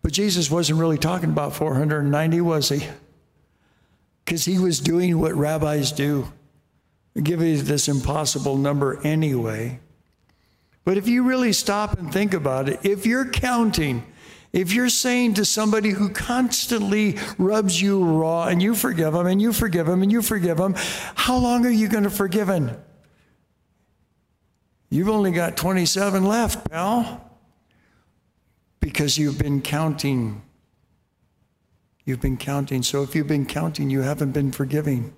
But 0.00 0.12
Jesus 0.12 0.48
wasn't 0.48 0.78
really 0.78 0.96
talking 0.96 1.30
about 1.30 1.56
490, 1.56 2.40
was 2.40 2.68
he? 2.68 2.86
Because 4.24 4.44
he 4.44 4.60
was 4.60 4.78
doing 4.78 5.18
what 5.18 5.34
rabbis 5.34 5.90
do, 5.90 6.32
you 7.16 7.22
this 7.56 7.88
impossible 7.88 8.56
number 8.56 9.00
anyway. 9.02 9.80
But 10.84 10.96
if 10.96 11.08
you 11.08 11.24
really 11.24 11.52
stop 11.52 11.98
and 11.98 12.12
think 12.12 12.32
about 12.32 12.68
it, 12.68 12.78
if 12.84 13.06
you're 13.06 13.28
counting, 13.28 14.04
if 14.52 14.72
you're 14.72 14.88
saying 14.88 15.34
to 15.34 15.44
somebody 15.44 15.90
who 15.90 16.10
constantly 16.10 17.18
rubs 17.38 17.82
you 17.82 18.04
raw 18.04 18.44
and 18.44 18.62
you 18.62 18.76
forgive 18.76 19.14
them 19.14 19.26
and 19.26 19.42
you 19.42 19.52
forgive 19.52 19.86
them 19.86 20.00
and 20.02 20.12
you 20.12 20.22
forgive 20.22 20.58
them, 20.58 20.76
how 21.16 21.36
long 21.36 21.66
are 21.66 21.70
you 21.70 21.88
going 21.88 22.04
to 22.04 22.10
forgive 22.10 22.46
them? 22.46 22.70
You've 24.90 25.08
only 25.08 25.30
got 25.30 25.56
27 25.56 26.24
left, 26.24 26.68
pal, 26.68 27.38
because 28.80 29.16
you've 29.16 29.38
been 29.38 29.62
counting. 29.62 30.42
You've 32.04 32.20
been 32.20 32.36
counting. 32.36 32.82
So 32.82 33.04
if 33.04 33.14
you've 33.14 33.28
been 33.28 33.46
counting, 33.46 33.88
you 33.88 34.00
haven't 34.00 34.32
been 34.32 34.50
forgiving. 34.50 35.14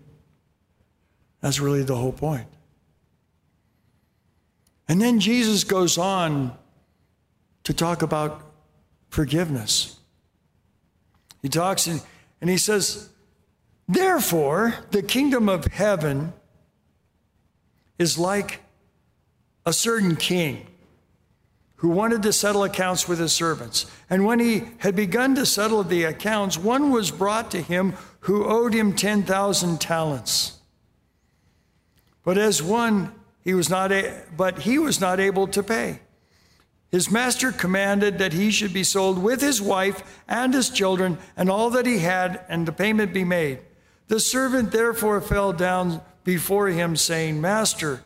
That's 1.40 1.58
really 1.58 1.82
the 1.82 1.96
whole 1.96 2.12
point. 2.12 2.46
And 4.88 5.00
then 5.00 5.20
Jesus 5.20 5.64
goes 5.64 5.96
on 5.96 6.56
to 7.64 7.72
talk 7.72 8.02
about 8.02 8.42
forgiveness. 9.08 9.98
He 11.40 11.48
talks 11.48 11.86
and, 11.86 12.02
and 12.40 12.50
he 12.50 12.58
says, 12.58 13.08
Therefore, 13.88 14.74
the 14.90 15.02
kingdom 15.02 15.48
of 15.48 15.64
heaven 15.66 16.34
is 17.98 18.18
like 18.18 18.61
a 19.64 19.72
certain 19.72 20.16
king 20.16 20.66
who 21.76 21.88
wanted 21.88 22.22
to 22.22 22.32
settle 22.32 22.62
accounts 22.62 23.08
with 23.08 23.18
his 23.18 23.32
servants. 23.32 23.86
And 24.08 24.24
when 24.24 24.38
he 24.38 24.62
had 24.78 24.94
begun 24.94 25.34
to 25.34 25.44
settle 25.44 25.82
the 25.82 26.04
accounts, 26.04 26.56
one 26.56 26.90
was 26.90 27.10
brought 27.10 27.50
to 27.50 27.60
him 27.60 27.94
who 28.20 28.44
owed 28.44 28.72
him 28.72 28.94
10,000 28.94 29.80
talents. 29.80 30.60
But 32.24 32.38
as 32.38 32.62
one, 32.62 33.12
he 33.42 33.52
was 33.52 33.68
not 33.68 33.90
a, 33.90 34.22
but 34.36 34.60
he 34.60 34.78
was 34.78 35.00
not 35.00 35.18
able 35.18 35.48
to 35.48 35.62
pay. 35.62 36.00
His 36.92 37.10
master 37.10 37.50
commanded 37.50 38.18
that 38.18 38.34
he 38.34 38.50
should 38.50 38.72
be 38.72 38.84
sold 38.84 39.18
with 39.18 39.40
his 39.40 39.60
wife 39.60 40.20
and 40.28 40.54
his 40.54 40.70
children 40.70 41.18
and 41.36 41.50
all 41.50 41.70
that 41.70 41.86
he 41.86 41.98
had, 41.98 42.44
and 42.48 42.64
the 42.66 42.72
payment 42.72 43.12
be 43.12 43.24
made. 43.24 43.60
The 44.08 44.20
servant 44.20 44.70
therefore 44.70 45.20
fell 45.20 45.52
down 45.52 46.02
before 46.22 46.68
him, 46.68 46.94
saying, 46.94 47.40
Master, 47.40 48.04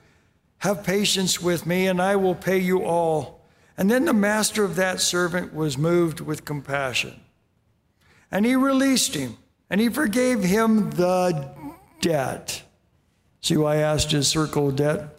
have 0.59 0.85
patience 0.85 1.41
with 1.41 1.67
me, 1.67 1.87
and 1.87 2.01
I 2.01 2.17
will 2.17 2.35
pay 2.35 2.59
you 2.59 2.85
all. 2.85 3.41
And 3.77 3.91
then 3.91 4.07
the 4.07 4.15
master 4.15 4.65
of 4.65 4.77
that 4.77 5.01
servant 5.01 5.55
was 5.55 5.77
moved 5.77 6.21
with 6.21 6.45
compassion. 6.45 7.21
And 8.31 8.47
he 8.47 8.57
released 8.57 9.15
him, 9.15 9.37
and 9.69 9.81
he 9.81 9.89
forgave 9.89 10.43
him 10.43 10.91
the 10.91 11.51
debt. 12.01 12.63
See 13.41 13.57
why 13.57 13.77
I 13.77 13.79
asked 13.79 14.11
his 14.11 14.29
circle 14.29 14.71
debt? 14.71 15.17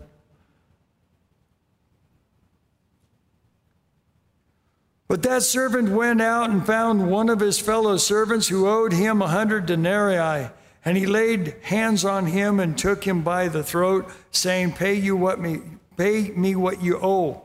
But 5.07 5.23
that 5.23 5.43
servant 5.43 5.89
went 5.89 6.21
out 6.21 6.49
and 6.49 6.65
found 6.65 7.09
one 7.09 7.29
of 7.29 7.39
his 7.39 7.59
fellow 7.59 7.95
servants 7.95 8.49
who 8.49 8.67
owed 8.67 8.91
him 8.91 9.21
a 9.21 9.27
hundred 9.27 9.65
denarii. 9.65 10.49
And 10.87 10.95
he 10.95 11.05
laid 11.05 11.53
hands 11.63 12.05
on 12.05 12.27
him 12.27 12.61
and 12.61 12.77
took 12.77 13.03
him 13.03 13.21
by 13.21 13.49
the 13.49 13.61
throat, 13.61 14.09
saying, 14.31 14.71
Pay 14.71 14.93
you 14.93 15.17
what 15.17 15.37
me 15.37 15.59
pay 15.97 16.29
me 16.29 16.55
what 16.55 16.81
you 16.81 16.97
owe. 17.03 17.43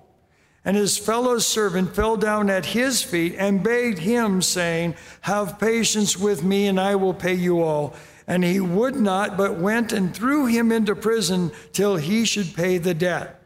And 0.64 0.76
his 0.76 0.96
fellow 0.96 1.40
servant 1.40 1.92
fell 1.92 2.16
down 2.16 2.48
at 2.48 2.66
his 2.66 3.02
feet 3.02 3.34
and 3.36 3.64
begged 3.64 3.98
him, 3.98 4.42
saying, 4.42 4.94
Have 5.22 5.58
patience 5.58 6.16
with 6.16 6.44
me, 6.44 6.68
and 6.68 6.78
I 6.78 6.94
will 6.94 7.14
pay 7.14 7.34
you 7.34 7.64
all. 7.64 7.96
And 8.28 8.44
he 8.44 8.60
would 8.60 8.94
not, 8.94 9.36
but 9.36 9.58
went 9.58 9.92
and 9.92 10.14
threw 10.14 10.46
him 10.46 10.70
into 10.70 10.94
prison 10.94 11.50
till 11.72 11.96
he 11.96 12.24
should 12.24 12.54
pay 12.54 12.78
the 12.78 12.94
debt. 12.94 13.42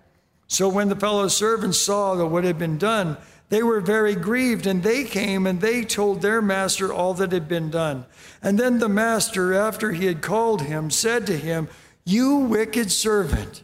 So 0.46 0.68
when 0.68 0.90
the 0.90 0.96
fellow 0.96 1.28
servants 1.28 1.78
saw 1.78 2.16
that 2.16 2.26
what 2.26 2.44
had 2.44 2.58
been 2.58 2.76
done, 2.76 3.16
they 3.48 3.62
were 3.62 3.80
very 3.80 4.16
grieved, 4.16 4.66
and 4.66 4.82
they 4.82 5.04
came 5.04 5.46
and 5.46 5.60
they 5.60 5.84
told 5.84 6.20
their 6.20 6.42
master 6.42 6.92
all 6.92 7.14
that 7.14 7.32
had 7.32 7.48
been 7.48 7.70
done. 7.70 8.04
And 8.42 8.58
then 8.58 8.78
the 8.78 8.88
master, 8.88 9.54
after 9.54 9.92
he 9.92 10.06
had 10.06 10.20
called 10.20 10.62
him, 10.62 10.90
said 10.90 11.26
to 11.28 11.36
him, 11.36 11.68
You 12.04 12.36
wicked 12.36 12.90
servant, 12.90 13.62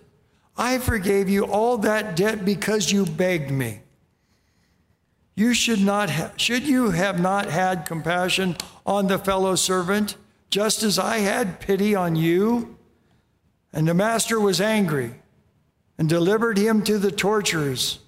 I 0.57 0.78
forgave 0.78 1.28
you 1.28 1.45
all 1.45 1.78
that 1.78 2.14
debt 2.14 2.45
because 2.45 2.93
you 2.93 3.07
begged 3.07 3.51
me. 3.51 3.80
You 5.35 5.55
should 5.55 5.80
not 5.80 6.11
have, 6.11 6.35
should 6.37 6.62
you 6.62 6.91
have 6.91 7.18
not 7.18 7.47
had 7.47 7.87
compassion 7.87 8.57
on 8.87 9.09
the 9.09 9.18
fellow 9.18 9.57
servant, 9.57 10.16
just 10.51 10.83
as 10.83 10.99
I 10.99 11.18
had 11.18 11.59
pity 11.59 11.95
on 11.95 12.14
you? 12.14 12.78
And 13.72 13.89
the 13.89 13.95
master 13.95 14.39
was 14.39 14.61
angry 14.61 15.14
and 15.99 16.09
delivered 16.09 16.59
him 16.59 16.85
to 16.85 16.99
the 16.99 17.11
torturers 17.11 18.01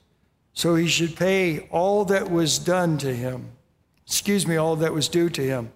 so 0.54 0.76
he 0.76 0.86
should 0.86 1.16
pay 1.16 1.66
all 1.70 2.04
that 2.06 2.30
was 2.30 2.58
done 2.58 2.96
to 2.98 3.14
him. 3.14 3.50
Excuse 4.06 4.46
me, 4.46 4.56
all 4.56 4.76
that 4.76 4.94
was 4.94 5.08
due 5.08 5.28
to 5.30 5.42
him. 5.42 5.72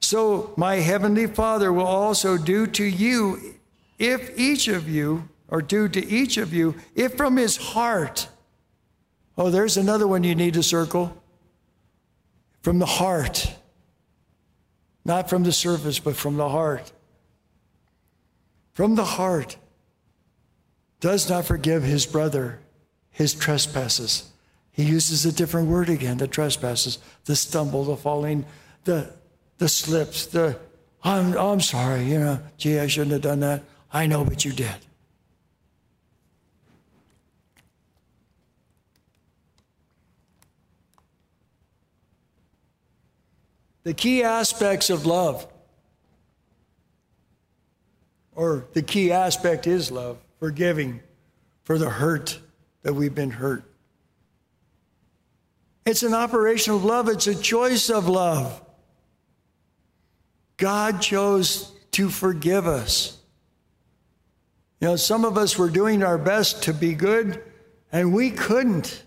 So 0.00 0.52
my 0.56 0.76
heavenly 0.76 1.26
Father 1.26 1.72
will 1.72 1.86
also 1.86 2.36
do 2.36 2.66
to 2.68 2.84
you 2.84 3.54
if 3.98 4.38
each 4.38 4.68
of 4.68 4.88
you, 4.88 5.28
or 5.48 5.62
do 5.62 5.88
to 5.88 6.06
each 6.06 6.36
of 6.36 6.52
you, 6.52 6.74
if 6.94 7.14
from 7.16 7.36
his 7.36 7.56
heart. 7.56 8.28
Oh, 9.36 9.50
there's 9.50 9.76
another 9.76 10.06
one 10.06 10.22
you 10.22 10.34
need 10.34 10.54
to 10.54 10.62
circle. 10.62 11.20
From 12.60 12.78
the 12.78 12.86
heart. 12.86 13.54
Not 15.04 15.30
from 15.30 15.42
the 15.42 15.52
surface, 15.52 15.98
but 15.98 16.16
from 16.16 16.36
the 16.36 16.48
heart. 16.50 16.92
From 18.74 18.94
the 18.94 19.04
heart. 19.04 19.56
Does 21.00 21.30
not 21.30 21.46
forgive 21.46 21.82
his 21.82 22.04
brother 22.04 22.60
his 23.18 23.34
trespasses. 23.34 24.30
He 24.70 24.84
uses 24.84 25.26
a 25.26 25.32
different 25.32 25.66
word 25.66 25.88
again 25.88 26.18
the 26.18 26.28
trespasses, 26.28 26.98
the 27.24 27.34
stumble, 27.34 27.82
the 27.82 27.96
falling, 27.96 28.46
the, 28.84 29.12
the 29.58 29.68
slips, 29.68 30.26
the, 30.26 30.56
I'm, 31.02 31.36
I'm 31.36 31.60
sorry, 31.60 32.04
you 32.04 32.20
know, 32.20 32.38
gee, 32.58 32.78
I 32.78 32.86
shouldn't 32.86 33.10
have 33.10 33.22
done 33.22 33.40
that. 33.40 33.64
I 33.92 34.06
know, 34.06 34.24
but 34.24 34.44
you 34.44 34.52
did. 34.52 34.76
The 43.82 43.94
key 43.94 44.22
aspects 44.22 44.90
of 44.90 45.06
love, 45.06 45.44
or 48.36 48.68
the 48.74 48.82
key 48.82 49.10
aspect 49.10 49.66
is 49.66 49.90
love, 49.90 50.18
forgiving 50.38 51.00
for 51.64 51.78
the 51.78 51.90
hurt 51.90 52.38
that 52.82 52.94
we've 52.94 53.14
been 53.14 53.30
hurt. 53.30 53.64
It's 55.84 56.02
an 56.02 56.14
operation 56.14 56.74
of 56.74 56.84
love, 56.84 57.08
it's 57.08 57.26
a 57.26 57.34
choice 57.34 57.90
of 57.90 58.08
love. 58.08 58.62
God 60.58 61.00
chose 61.00 61.72
to 61.92 62.08
forgive 62.08 62.66
us. 62.66 63.18
You 64.80 64.88
know, 64.88 64.96
some 64.96 65.24
of 65.24 65.38
us 65.38 65.58
were 65.58 65.70
doing 65.70 66.02
our 66.02 66.18
best 66.18 66.64
to 66.64 66.74
be 66.74 66.94
good, 66.94 67.42
and 67.90 68.12
we 68.12 68.30
couldn't. 68.30 69.02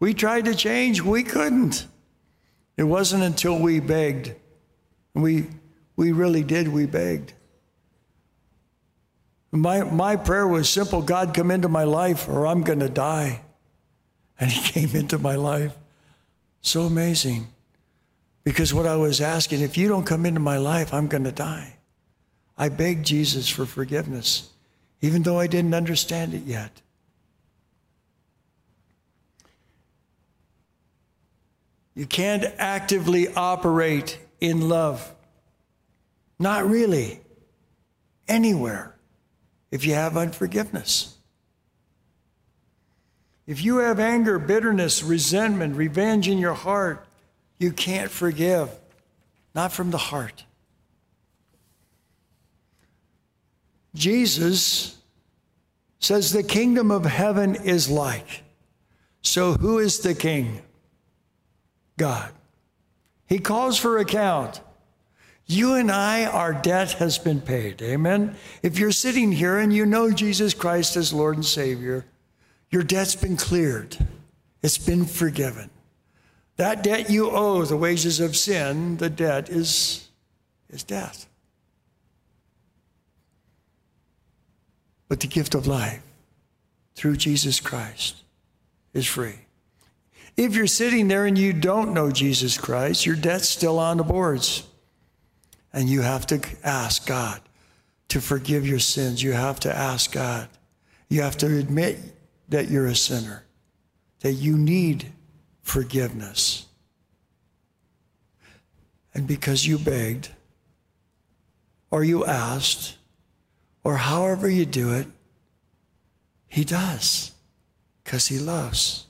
We 0.00 0.14
tried 0.14 0.46
to 0.46 0.54
change, 0.54 1.00
we 1.00 1.22
couldn't. 1.22 1.86
It 2.76 2.84
wasn't 2.84 3.22
until 3.22 3.58
we 3.58 3.80
begged. 3.80 4.34
We, 5.14 5.46
we 5.96 6.12
really 6.12 6.42
did, 6.42 6.68
we 6.68 6.86
begged. 6.86 7.32
My, 9.52 9.84
my 9.84 10.16
prayer 10.16 10.46
was 10.46 10.68
simple 10.68 11.02
God, 11.02 11.34
come 11.34 11.50
into 11.50 11.68
my 11.68 11.84
life 11.84 12.28
or 12.28 12.46
I'm 12.46 12.62
going 12.62 12.80
to 12.80 12.88
die. 12.88 13.42
And 14.38 14.50
He 14.50 14.72
came 14.72 14.94
into 14.94 15.18
my 15.18 15.36
life. 15.36 15.74
So 16.60 16.82
amazing. 16.82 17.48
Because 18.44 18.72
what 18.72 18.86
I 18.86 18.96
was 18.96 19.20
asking, 19.20 19.60
if 19.60 19.76
you 19.76 19.88
don't 19.88 20.04
come 20.04 20.26
into 20.26 20.40
my 20.40 20.58
life, 20.58 20.92
I'm 20.92 21.08
going 21.08 21.24
to 21.24 21.32
die. 21.32 21.76
I 22.58 22.68
begged 22.68 23.04
Jesus 23.04 23.48
for 23.48 23.66
forgiveness, 23.66 24.50
even 25.00 25.22
though 25.22 25.38
I 25.38 25.46
didn't 25.46 25.74
understand 25.74 26.32
it 26.32 26.44
yet. 26.44 26.70
You 31.94 32.06
can't 32.06 32.44
actively 32.58 33.28
operate 33.34 34.18
in 34.40 34.68
love. 34.68 35.14
Not 36.38 36.66
really. 36.66 37.20
Anywhere 38.28 38.95
if 39.76 39.84
you 39.84 39.92
have 39.92 40.16
unforgiveness. 40.16 41.18
If 43.46 43.62
you 43.62 43.76
have 43.76 44.00
anger, 44.00 44.38
bitterness, 44.38 45.02
resentment, 45.02 45.76
revenge 45.76 46.28
in 46.28 46.38
your 46.38 46.54
heart, 46.54 47.06
you 47.58 47.72
can't 47.72 48.10
forgive. 48.10 48.70
not 49.54 49.72
from 49.72 49.90
the 49.90 49.98
heart. 49.98 50.44
Jesus 53.94 54.98
says 55.98 56.32
the 56.32 56.42
kingdom 56.42 56.90
of 56.90 57.04
heaven 57.04 57.54
is 57.54 57.90
like. 57.90 58.42
So, 59.20 59.54
who 59.54 59.78
is 59.78 60.00
the 60.00 60.14
king? 60.14 60.62
God. 61.98 62.32
He 63.26 63.38
calls 63.38 63.78
for 63.78 63.98
account. 63.98 64.60
You 65.46 65.74
and 65.74 65.92
I, 65.92 66.24
our 66.24 66.52
debt 66.52 66.92
has 66.94 67.18
been 67.18 67.40
paid. 67.40 67.80
Amen. 67.80 68.34
If 68.62 68.78
you're 68.78 68.90
sitting 68.90 69.30
here 69.30 69.58
and 69.58 69.72
you 69.72 69.86
know 69.86 70.10
Jesus 70.10 70.54
Christ 70.54 70.96
as 70.96 71.12
Lord 71.12 71.36
and 71.36 71.44
Savior, 71.44 72.04
your 72.70 72.82
debt's 72.82 73.14
been 73.14 73.36
cleared, 73.36 73.96
it's 74.62 74.78
been 74.78 75.04
forgiven. 75.04 75.70
That 76.56 76.82
debt 76.82 77.10
you 77.10 77.30
owe, 77.30 77.64
the 77.64 77.76
wages 77.76 78.18
of 78.18 78.36
sin, 78.36 78.96
the 78.96 79.10
debt 79.10 79.48
is, 79.48 80.08
is 80.68 80.82
death. 80.82 81.28
But 85.08 85.20
the 85.20 85.26
gift 85.28 85.54
of 85.54 85.66
life 85.66 86.02
through 86.96 87.18
Jesus 87.18 87.60
Christ 87.60 88.16
is 88.92 89.06
free. 89.06 89.36
If 90.36 90.56
you're 90.56 90.66
sitting 90.66 91.08
there 91.08 91.26
and 91.26 91.38
you 91.38 91.52
don't 91.52 91.94
know 91.94 92.10
Jesus 92.10 92.58
Christ, 92.58 93.06
your 93.06 93.16
debt's 93.16 93.48
still 93.48 93.78
on 93.78 93.98
the 93.98 94.02
boards. 94.02 94.64
And 95.76 95.90
you 95.90 96.00
have 96.00 96.26
to 96.28 96.40
ask 96.64 97.06
God 97.06 97.38
to 98.08 98.22
forgive 98.22 98.66
your 98.66 98.78
sins. 98.78 99.22
You 99.22 99.32
have 99.32 99.60
to 99.60 99.76
ask 99.76 100.10
God. 100.10 100.48
You 101.10 101.20
have 101.20 101.36
to 101.36 101.46
admit 101.46 101.98
that 102.48 102.70
you're 102.70 102.86
a 102.86 102.94
sinner, 102.94 103.44
that 104.20 104.32
you 104.32 104.56
need 104.56 105.12
forgiveness. 105.60 106.64
And 109.12 109.26
because 109.26 109.66
you 109.66 109.76
begged, 109.76 110.30
or 111.90 112.02
you 112.02 112.24
asked, 112.24 112.96
or 113.84 113.98
however 113.98 114.48
you 114.48 114.64
do 114.64 114.94
it, 114.94 115.08
He 116.48 116.64
does, 116.64 117.32
because 118.02 118.28
He 118.28 118.38
loves. 118.38 119.04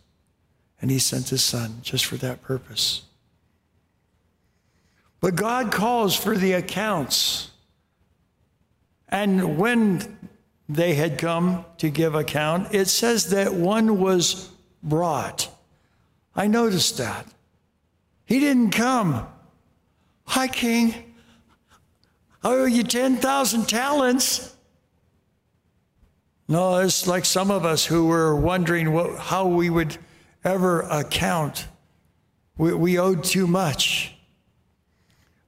And 0.80 0.90
He 0.90 0.98
sent 0.98 1.28
His 1.28 1.44
Son 1.44 1.78
just 1.82 2.04
for 2.06 2.16
that 2.16 2.42
purpose. 2.42 3.05
But 5.20 5.36
God 5.36 5.72
calls 5.72 6.14
for 6.14 6.36
the 6.36 6.52
accounts. 6.52 7.50
And 9.08 9.58
when 9.58 10.18
they 10.68 10.94
had 10.94 11.18
come 11.18 11.64
to 11.78 11.90
give 11.90 12.14
account, 12.14 12.74
it 12.74 12.88
says 12.88 13.30
that 13.30 13.54
one 13.54 14.00
was 14.00 14.50
brought. 14.82 15.48
I 16.34 16.48
noticed 16.48 16.98
that. 16.98 17.26
He 18.24 18.40
didn't 18.40 18.70
come. 18.70 19.26
Hi, 20.26 20.48
King. 20.48 21.14
I 22.42 22.48
owe 22.50 22.64
you 22.64 22.82
10,000 22.82 23.68
talents. 23.68 24.56
No, 26.48 26.78
it's 26.78 27.06
like 27.06 27.24
some 27.24 27.50
of 27.50 27.64
us 27.64 27.86
who 27.86 28.06
were 28.06 28.34
wondering 28.36 28.92
what, 28.92 29.18
how 29.18 29.46
we 29.46 29.70
would 29.70 29.96
ever 30.44 30.82
account. 30.82 31.66
We, 32.56 32.74
we 32.74 32.98
owed 32.98 33.24
too 33.24 33.46
much. 33.46 34.15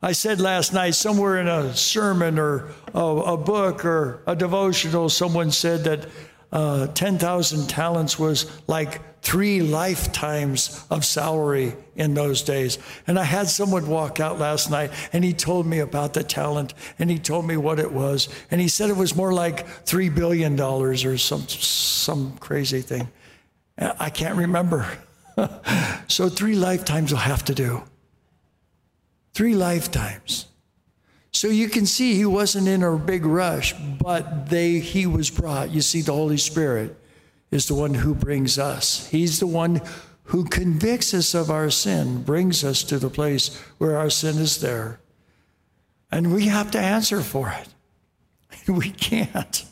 I 0.00 0.12
said 0.12 0.40
last 0.40 0.72
night, 0.72 0.94
somewhere 0.94 1.38
in 1.38 1.48
a 1.48 1.74
sermon 1.74 2.38
or 2.38 2.68
a, 2.94 3.00
a 3.00 3.36
book 3.36 3.84
or 3.84 4.22
a 4.26 4.36
devotional, 4.36 5.08
someone 5.08 5.50
said 5.50 5.84
that 5.84 6.06
uh, 6.52 6.86
10,000 6.86 7.68
talents 7.68 8.18
was 8.18 8.46
like 8.68 9.20
three 9.22 9.60
lifetimes 9.60 10.84
of 10.88 11.04
salary 11.04 11.74
in 11.96 12.14
those 12.14 12.42
days. 12.42 12.78
And 13.06 13.18
I 13.18 13.24
had 13.24 13.48
someone 13.48 13.88
walk 13.88 14.20
out 14.20 14.38
last 14.38 14.70
night 14.70 14.92
and 15.12 15.24
he 15.24 15.32
told 15.32 15.66
me 15.66 15.80
about 15.80 16.14
the 16.14 16.22
talent 16.22 16.74
and 16.98 17.10
he 17.10 17.18
told 17.18 17.44
me 17.44 17.56
what 17.56 17.80
it 17.80 17.92
was. 17.92 18.28
And 18.50 18.60
he 18.60 18.68
said 18.68 18.90
it 18.90 18.96
was 18.96 19.16
more 19.16 19.32
like 19.32 19.66
$3 19.84 20.14
billion 20.14 20.58
or 20.60 20.94
some, 20.94 21.46
some 21.48 22.38
crazy 22.38 22.80
thing. 22.80 23.08
I 23.76 24.10
can't 24.10 24.36
remember. 24.36 24.86
so 26.08 26.28
three 26.28 26.54
lifetimes 26.54 27.10
will 27.10 27.18
have 27.18 27.44
to 27.46 27.54
do. 27.54 27.82
Three 29.38 29.54
lifetimes. 29.54 30.46
So 31.30 31.46
you 31.46 31.68
can 31.68 31.86
see 31.86 32.16
he 32.16 32.24
wasn't 32.24 32.66
in 32.66 32.82
a 32.82 32.96
big 32.96 33.24
rush, 33.24 33.72
but 33.72 34.50
they 34.50 34.80
he 34.80 35.06
was 35.06 35.30
brought. 35.30 35.70
You 35.70 35.80
see, 35.80 36.00
the 36.00 36.12
Holy 36.12 36.38
Spirit 36.38 36.96
is 37.52 37.68
the 37.68 37.74
one 37.76 37.94
who 37.94 38.16
brings 38.16 38.58
us. 38.58 39.06
He's 39.06 39.38
the 39.38 39.46
one 39.46 39.80
who 40.24 40.42
convicts 40.42 41.14
us 41.14 41.34
of 41.34 41.52
our 41.52 41.70
sin, 41.70 42.24
brings 42.24 42.64
us 42.64 42.82
to 42.82 42.98
the 42.98 43.10
place 43.10 43.56
where 43.78 43.96
our 43.96 44.10
sin 44.10 44.38
is 44.38 44.60
there. 44.60 44.98
And 46.10 46.34
we 46.34 46.46
have 46.46 46.72
to 46.72 46.80
answer 46.80 47.20
for 47.20 47.48
it. 47.48 47.68
We 48.68 48.90
can't. 48.90 49.64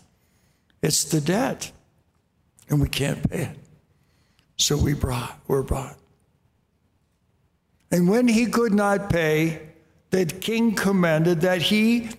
It's 0.81 1.03
the 1.03 1.21
debt. 1.21 1.73
And 2.71 2.81
we 2.81 2.89
can't 2.89 3.29
pay 3.29 3.43
it. 3.43 3.59
So 4.59 4.77
we 4.77 4.95
brought, 4.95 5.41
we're 5.49 5.63
brought. 5.63 5.99
And 7.91 8.09
when 8.09 8.29
he 8.29 8.47
could 8.47 8.75
not 8.75 9.11
pay, 9.11 9.63
the 10.11 10.27
king 10.27 10.75
commanded 10.75 11.43
that 11.43 11.63
he, 11.63 12.11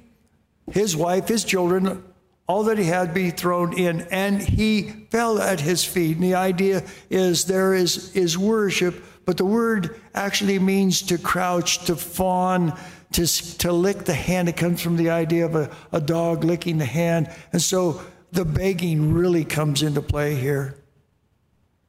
his 0.72 0.95
wife, 0.95 1.28
his 1.28 1.43
children, 1.43 2.03
all 2.47 2.63
that 2.63 2.78
he 2.78 2.86
had 2.86 3.13
be 3.13 3.30
thrown 3.30 3.78
in, 3.78 4.01
and 4.09 4.41
he 4.41 4.84
fell 5.11 5.39
at 5.39 5.59
his 5.59 5.84
feet. 5.84 6.15
And 6.15 6.24
the 6.24 6.36
idea 6.36 6.84
is 7.09 7.45
there 7.45 7.74
is, 7.74 8.15
is 8.15 8.38
worship, 8.38 9.03
but 9.26 9.36
the 9.38 9.45
word 9.45 9.99
actually 10.13 10.57
means 10.59 11.01
to 11.03 11.18
crouch, 11.18 11.86
to 11.86 11.95
fawn, 11.95 12.78
to, 13.11 13.28
to 13.57 13.74
lick 13.74 14.05
the 14.05 14.13
hand. 14.13 14.47
It 14.47 14.55
comes 14.55 14.82
from 14.82 14.95
the 14.95 15.09
idea 15.09 15.45
of 15.45 15.55
a, 15.55 15.70
a 15.91 15.99
dog 15.99 16.45
licking 16.45 16.78
the 16.78 16.86
hand. 16.86 17.30
And 17.51 17.61
so 17.61 18.01
the 18.32 18.45
begging 18.45 19.13
really 19.13 19.43
comes 19.43 19.84
into 19.84 20.01
play 20.01 20.36
here. 20.36 20.78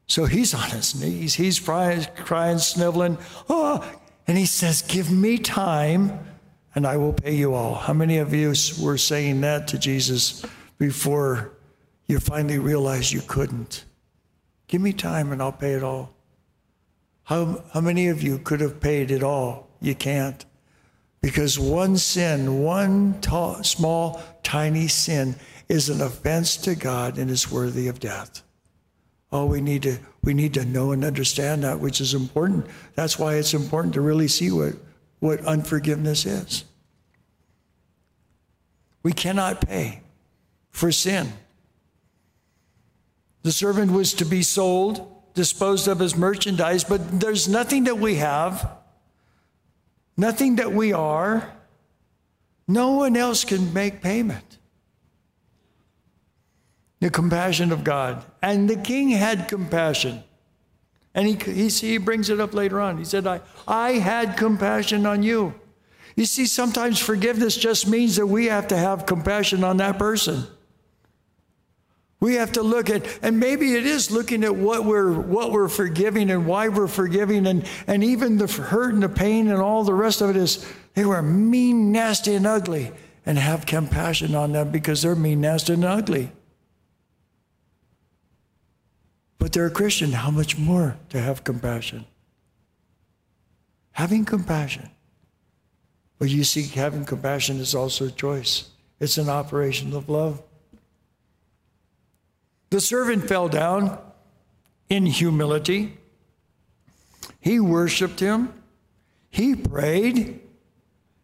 So 0.08 0.24
he's 0.24 0.54
on 0.54 0.70
his 0.70 1.00
knees. 1.00 1.34
He's 1.34 1.60
crying, 1.60 2.06
crying 2.16 2.58
sniveling. 2.58 3.18
Oh, 3.48 3.84
and 4.26 4.36
he 4.36 4.46
says, 4.46 4.82
Give 4.82 5.10
me 5.10 5.38
time 5.38 6.18
and 6.74 6.86
I 6.86 6.96
will 6.96 7.12
pay 7.12 7.34
you 7.34 7.54
all. 7.54 7.74
How 7.74 7.92
many 7.92 8.18
of 8.18 8.32
you 8.32 8.54
were 8.80 8.98
saying 8.98 9.40
that 9.42 9.68
to 9.68 9.78
Jesus 9.78 10.44
before 10.78 11.52
you 12.06 12.20
finally 12.20 12.58
realized 12.58 13.12
you 13.12 13.20
couldn't? 13.20 13.84
Give 14.66 14.80
me 14.80 14.92
time 14.92 15.32
and 15.32 15.42
I'll 15.42 15.52
pay 15.52 15.72
it 15.72 15.82
all. 15.82 16.14
How, 17.24 17.62
how 17.74 17.80
many 17.80 18.08
of 18.08 18.22
you 18.22 18.38
could 18.38 18.60
have 18.60 18.80
paid 18.80 19.10
it 19.10 19.22
all? 19.22 19.68
You 19.80 19.94
can't. 19.94 20.44
Because 21.20 21.58
one 21.58 21.96
sin, 21.96 22.62
one 22.62 23.20
small, 23.62 24.22
tiny 24.42 24.88
sin, 24.88 25.36
is 25.68 25.90
an 25.90 26.00
offense 26.00 26.56
to 26.58 26.74
God 26.74 27.18
and 27.18 27.30
is 27.30 27.50
worthy 27.50 27.88
of 27.88 28.00
death. 28.00 28.42
Oh, 29.30 29.44
we 29.44 29.60
need 29.60 29.82
to 29.82 29.98
we 30.22 30.34
need 30.34 30.54
to 30.54 30.64
know 30.64 30.92
and 30.92 31.04
understand 31.04 31.64
that, 31.64 31.80
which 31.80 32.00
is 32.00 32.14
important. 32.14 32.66
That's 32.94 33.18
why 33.18 33.34
it's 33.34 33.54
important 33.54 33.94
to 33.94 34.00
really 34.00 34.28
see 34.28 34.50
what, 34.50 34.74
what 35.20 35.40
unforgiveness 35.44 36.26
is. 36.26 36.64
We 39.02 39.12
cannot 39.12 39.66
pay 39.66 40.02
for 40.70 40.90
sin. 40.92 41.32
The 43.42 43.52
servant 43.52 43.92
was 43.92 44.12
to 44.14 44.24
be 44.24 44.42
sold, 44.42 45.06
disposed 45.34 45.88
of 45.88 46.02
as 46.02 46.16
merchandise, 46.16 46.84
but 46.84 47.20
there's 47.20 47.48
nothing 47.48 47.84
that 47.84 47.98
we 47.98 48.16
have, 48.16 48.68
nothing 50.16 50.56
that 50.56 50.72
we 50.72 50.92
are. 50.92 51.52
No 52.66 52.92
one 52.92 53.16
else 53.16 53.44
can 53.44 53.72
make 53.72 54.02
payment 54.02 54.47
the 57.00 57.10
compassion 57.10 57.72
of 57.72 57.84
God. 57.84 58.24
And 58.42 58.68
the 58.68 58.76
king 58.76 59.10
had 59.10 59.48
compassion. 59.48 60.22
And 61.14 61.26
he, 61.26 61.52
he, 61.52 61.68
he 61.68 61.98
brings 61.98 62.30
it 62.30 62.40
up 62.40 62.54
later 62.54 62.80
on. 62.80 62.98
He 62.98 63.04
said, 63.04 63.26
I, 63.26 63.40
I 63.66 63.92
had 63.92 64.36
compassion 64.36 65.06
on 65.06 65.22
you. 65.22 65.54
You 66.16 66.24
see, 66.24 66.46
sometimes 66.46 66.98
forgiveness 66.98 67.56
just 67.56 67.86
means 67.86 68.16
that 68.16 68.26
we 68.26 68.46
have 68.46 68.68
to 68.68 68.76
have 68.76 69.06
compassion 69.06 69.62
on 69.62 69.76
that 69.78 69.98
person. 69.98 70.44
We 72.20 72.34
have 72.34 72.50
to 72.52 72.62
look 72.62 72.90
at, 72.90 73.06
and 73.22 73.38
maybe 73.38 73.74
it 73.74 73.86
is 73.86 74.10
looking 74.10 74.42
at 74.42 74.56
what 74.56 74.84
we're 74.84 75.12
what 75.12 75.52
we're 75.52 75.68
forgiving 75.68 76.30
and 76.30 76.46
why 76.48 76.66
we're 76.66 76.88
forgiving, 76.88 77.46
and 77.46 77.64
and 77.86 78.02
even 78.02 78.38
the 78.38 78.48
hurt 78.48 78.92
and 78.92 79.04
the 79.04 79.08
pain 79.08 79.46
and 79.48 79.62
all 79.62 79.84
the 79.84 79.94
rest 79.94 80.20
of 80.20 80.30
it 80.30 80.36
is 80.36 80.66
they 80.94 81.04
were 81.04 81.22
mean, 81.22 81.92
nasty, 81.92 82.34
and 82.34 82.44
ugly, 82.44 82.90
and 83.24 83.38
have 83.38 83.66
compassion 83.66 84.34
on 84.34 84.50
them 84.50 84.72
because 84.72 85.02
they're 85.02 85.14
mean, 85.14 85.40
nasty, 85.42 85.74
and 85.74 85.84
ugly 85.84 86.32
but 89.38 89.52
they're 89.52 89.66
a 89.66 89.70
Christian, 89.70 90.12
how 90.12 90.30
much 90.30 90.58
more 90.58 90.96
to 91.10 91.20
have 91.20 91.44
compassion? 91.44 92.04
Having 93.92 94.24
compassion. 94.24 94.90
But 96.18 96.28
you 96.28 96.44
see, 96.44 96.62
having 96.62 97.04
compassion 97.04 97.58
is 97.58 97.74
also 97.74 98.06
a 98.06 98.10
choice, 98.10 98.70
it's 99.00 99.18
an 99.18 99.28
operation 99.28 99.94
of 99.94 100.08
love. 100.08 100.42
The 102.70 102.80
servant 102.80 103.28
fell 103.28 103.48
down 103.48 103.98
in 104.90 105.06
humility. 105.06 105.96
He 107.40 107.60
worshiped 107.60 108.20
him. 108.20 108.52
He 109.30 109.54
prayed. 109.54 110.40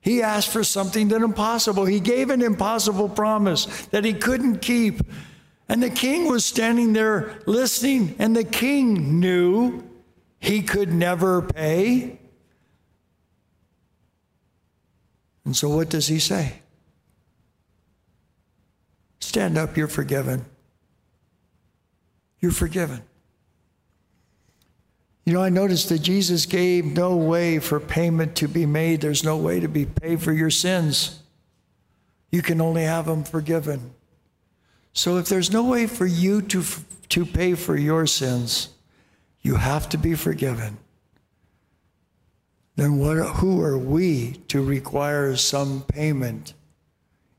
He 0.01 0.23
asked 0.23 0.51
for 0.51 0.65
something 0.65 1.09
that 1.09 1.23
impossible. 1.23 1.87
He 1.87 2.01
gave 2.01 2.31
an 2.31 2.43
impossible 2.43 3.09
promise 3.09 3.67
that 3.87 4.05
he 4.05 4.15
couldn't 4.15 4.59
keep. 4.59 5.01
And 5.69 5.83
the 5.83 5.91
king 5.91 6.29
was 6.29 6.45
standing 6.45 6.93
there 6.93 7.41
listening, 7.47 8.17
and 8.19 8.37
the 8.37 8.45
king 8.45 9.19
knew 9.21 9.83
he 10.39 10.63
could 10.63 10.93
never 10.93 11.41
pay. 11.41 12.19
And 15.45 15.57
so, 15.57 15.69
what 15.69 15.89
does 15.89 16.07
he 16.07 16.19
say? 16.19 16.61
Stand 19.21 19.57
up, 19.57 19.77
you're 19.77 19.89
forgiven. 19.89 20.45
You're 22.41 22.53
forgiven. 22.53 23.03
You 25.25 25.33
know, 25.33 25.43
I 25.43 25.49
noticed 25.49 25.89
that 25.89 26.01
Jesus 26.01 26.45
gave 26.45 26.85
no 26.85 27.17
way 27.17 27.59
for 27.59 27.81
payment 27.81 28.37
to 28.37 28.49
be 28.49 28.67
made. 28.67 29.01
There's 29.01 29.25
no 29.25 29.39
way 29.39 29.61
to 29.61 29.69
be 29.69 29.87
paid 29.87 30.21
for 30.21 30.33
your 30.33 30.51
sins. 30.51 31.21
You 32.31 32.43
can 32.43 32.61
only 32.61 32.83
have 32.83 33.07
them 33.07 33.25
forgiven. 33.25 33.95
So 34.95 35.19
if 35.19 35.29
there's 35.29 35.53
no 35.53 35.65
way 35.65 35.89
for 35.89 36.07
you 36.07 36.41
to, 36.43 36.65
to 37.11 37.27
pay 37.27 37.55
for 37.55 37.77
your 37.77 38.07
sins, 38.07 38.69
you 39.43 39.57
have 39.57 39.89
to 39.91 39.99
be 39.99 40.15
forgiven. 40.15 40.79
Then 42.77 42.99
what, 42.99 43.17
who 43.17 43.61
are 43.61 43.77
we 43.77 44.35
to 44.49 44.63
require 44.63 45.37
some 45.37 45.83
payment 45.83 46.55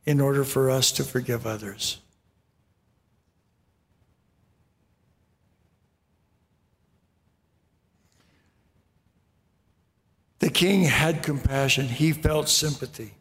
in 0.06 0.20
order 0.20 0.44
for 0.44 0.70
us 0.70 0.92
to 0.94 1.04
forgive 1.04 1.48
others? 1.48 2.00
The 10.40 10.50
king 10.50 10.84
had 10.84 11.24
compassion. 11.24 11.88
He 11.88 12.12
felt 12.12 12.50
sympathy. 12.50 13.14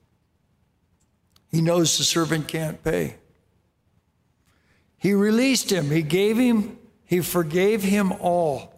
He 1.50 1.62
knows 1.62 1.96
the 1.96 2.04
servant 2.04 2.48
can't 2.48 2.82
pay. 2.82 3.14
He 5.04 5.12
released 5.12 5.70
him. 5.70 5.90
He 5.90 6.00
gave 6.00 6.38
him, 6.38 6.78
he 7.04 7.20
forgave 7.20 7.82
him 7.82 8.10
all. 8.20 8.72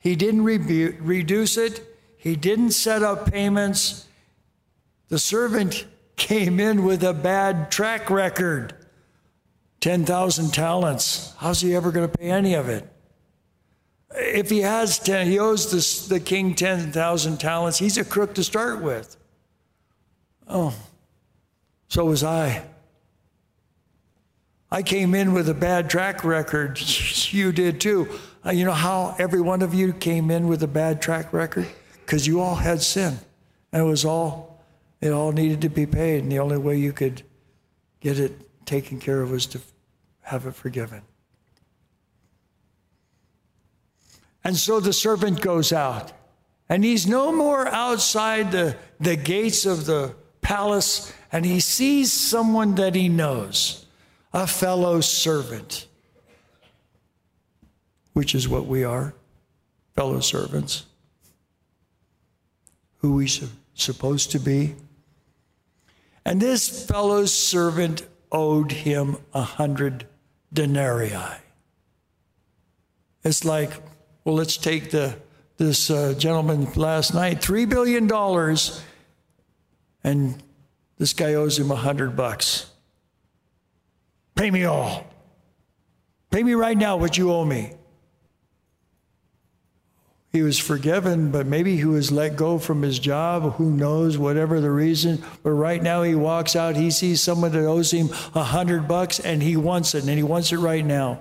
He 0.00 0.16
didn't 0.16 0.42
rebu- 0.42 0.96
reduce 1.00 1.56
it. 1.56 1.86
He 2.16 2.34
didn't 2.34 2.72
set 2.72 3.04
up 3.04 3.30
payments. 3.30 4.08
The 5.08 5.20
servant 5.20 5.86
came 6.16 6.58
in 6.58 6.82
with 6.82 7.04
a 7.04 7.14
bad 7.14 7.70
track 7.70 8.10
record 8.10 8.74
10,000 9.78 10.52
talents. 10.52 11.32
How's 11.38 11.60
he 11.60 11.76
ever 11.76 11.92
going 11.92 12.10
to 12.10 12.18
pay 12.18 12.28
any 12.28 12.54
of 12.54 12.68
it? 12.68 12.88
If 14.16 14.50
he 14.50 14.62
has 14.62 14.98
10, 14.98 15.28
he 15.28 15.38
owes 15.38 16.08
the 16.08 16.18
king 16.18 16.56
10,000 16.56 17.38
talents. 17.38 17.78
He's 17.78 17.98
a 17.98 18.04
crook 18.04 18.34
to 18.34 18.42
start 18.42 18.82
with. 18.82 19.16
Oh, 20.48 20.74
so 21.86 22.06
was 22.06 22.24
I. 22.24 22.64
I 24.70 24.82
came 24.82 25.14
in 25.14 25.32
with 25.32 25.48
a 25.48 25.54
bad 25.54 25.90
track 25.90 26.24
record. 26.24 26.80
You 27.32 27.52
did 27.52 27.80
too. 27.80 28.08
Uh, 28.44 28.50
you 28.50 28.64
know 28.64 28.72
how 28.72 29.16
every 29.18 29.40
one 29.40 29.62
of 29.62 29.74
you 29.74 29.92
came 29.92 30.30
in 30.30 30.46
with 30.48 30.62
a 30.62 30.68
bad 30.68 31.02
track 31.02 31.32
record? 31.32 31.66
Because 32.04 32.26
you 32.26 32.40
all 32.40 32.54
had 32.54 32.80
sin. 32.80 33.18
And 33.72 33.82
it 33.82 33.86
was 33.86 34.04
all, 34.04 34.62
it 35.00 35.10
all 35.10 35.32
needed 35.32 35.60
to 35.62 35.68
be 35.68 35.86
paid. 35.86 36.22
And 36.22 36.32
the 36.32 36.38
only 36.38 36.58
way 36.58 36.76
you 36.76 36.92
could 36.92 37.22
get 38.00 38.18
it 38.18 38.66
taken 38.66 39.00
care 39.00 39.22
of 39.22 39.30
was 39.30 39.46
to 39.46 39.60
have 40.22 40.46
it 40.46 40.54
forgiven. 40.54 41.02
And 44.42 44.56
so 44.56 44.80
the 44.80 44.92
servant 44.92 45.42
goes 45.42 45.72
out, 45.72 46.12
and 46.68 46.82
he's 46.82 47.06
no 47.06 47.30
more 47.30 47.68
outside 47.68 48.52
the, 48.52 48.76
the 48.98 49.16
gates 49.16 49.66
of 49.66 49.84
the 49.84 50.14
palace, 50.40 51.12
and 51.30 51.44
he 51.44 51.60
sees 51.60 52.10
someone 52.10 52.76
that 52.76 52.94
he 52.94 53.08
knows, 53.08 53.84
a 54.32 54.46
fellow 54.46 55.00
servant, 55.00 55.86
which 58.12 58.34
is 58.34 58.48
what 58.48 58.66
we 58.66 58.84
are, 58.84 59.14
fellow 59.94 60.20
servants. 60.20 60.84
Who 62.98 63.14
we 63.14 63.26
are 63.26 63.48
supposed 63.74 64.30
to 64.32 64.38
be. 64.38 64.74
And 66.24 66.40
this 66.40 66.86
fellow 66.86 67.24
servant 67.24 68.06
owed 68.30 68.72
him 68.72 69.16
a 69.32 69.42
hundred 69.42 70.06
denarii. 70.52 71.16
It's 73.24 73.44
like 73.44 73.72
well, 74.24 74.34
let's 74.34 74.56
take 74.56 74.90
the, 74.90 75.16
this 75.56 75.90
uh, 75.90 76.14
gentleman 76.16 76.70
last 76.76 77.14
night, 77.14 77.40
$3 77.40 77.68
billion, 77.68 78.08
and 80.04 80.42
this 80.98 81.12
guy 81.14 81.34
owes 81.34 81.58
him 81.58 81.70
a 81.70 81.74
100 81.74 82.14
bucks. 82.14 82.69
Pay 84.40 84.50
me 84.50 84.64
all. 84.64 85.04
Pay 86.30 86.42
me 86.42 86.54
right 86.54 86.78
now 86.78 86.96
what 86.96 87.18
you 87.18 87.30
owe 87.30 87.44
me. 87.44 87.74
He 90.32 90.40
was 90.40 90.58
forgiven, 90.58 91.30
but 91.30 91.46
maybe 91.46 91.76
he 91.76 91.84
was 91.84 92.10
let 92.10 92.36
go 92.36 92.58
from 92.58 92.80
his 92.80 92.98
job. 92.98 93.56
Who 93.56 93.70
knows, 93.70 94.16
whatever 94.16 94.58
the 94.58 94.70
reason. 94.70 95.22
But 95.42 95.50
right 95.50 95.82
now 95.82 96.04
he 96.04 96.14
walks 96.14 96.56
out, 96.56 96.74
he 96.74 96.90
sees 96.90 97.20
someone 97.20 97.52
that 97.52 97.66
owes 97.66 97.90
him 97.90 98.08
a 98.34 98.44
hundred 98.44 98.88
bucks 98.88 99.20
and 99.20 99.42
he 99.42 99.58
wants 99.58 99.94
it, 99.94 100.04
and 100.04 100.16
he 100.16 100.22
wants 100.22 100.52
it 100.52 100.56
right 100.56 100.86
now. 100.86 101.20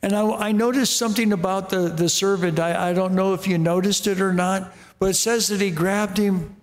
And 0.00 0.14
I, 0.14 0.48
I 0.48 0.52
noticed 0.52 0.96
something 0.96 1.30
about 1.30 1.68
the, 1.68 1.90
the 1.90 2.08
servant. 2.08 2.58
I, 2.58 2.88
I 2.88 2.94
don't 2.94 3.12
know 3.12 3.34
if 3.34 3.46
you 3.46 3.58
noticed 3.58 4.06
it 4.06 4.22
or 4.22 4.32
not, 4.32 4.74
but 4.98 5.10
it 5.10 5.14
says 5.16 5.48
that 5.48 5.60
he 5.60 5.70
grabbed 5.70 6.16
him, 6.16 6.56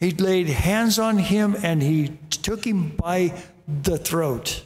he 0.00 0.10
laid 0.10 0.48
hands 0.48 0.98
on 0.98 1.18
him, 1.18 1.54
and 1.62 1.80
he 1.84 2.18
took 2.30 2.66
him 2.66 2.96
by 2.96 3.40
the 3.68 3.96
throat. 3.96 4.64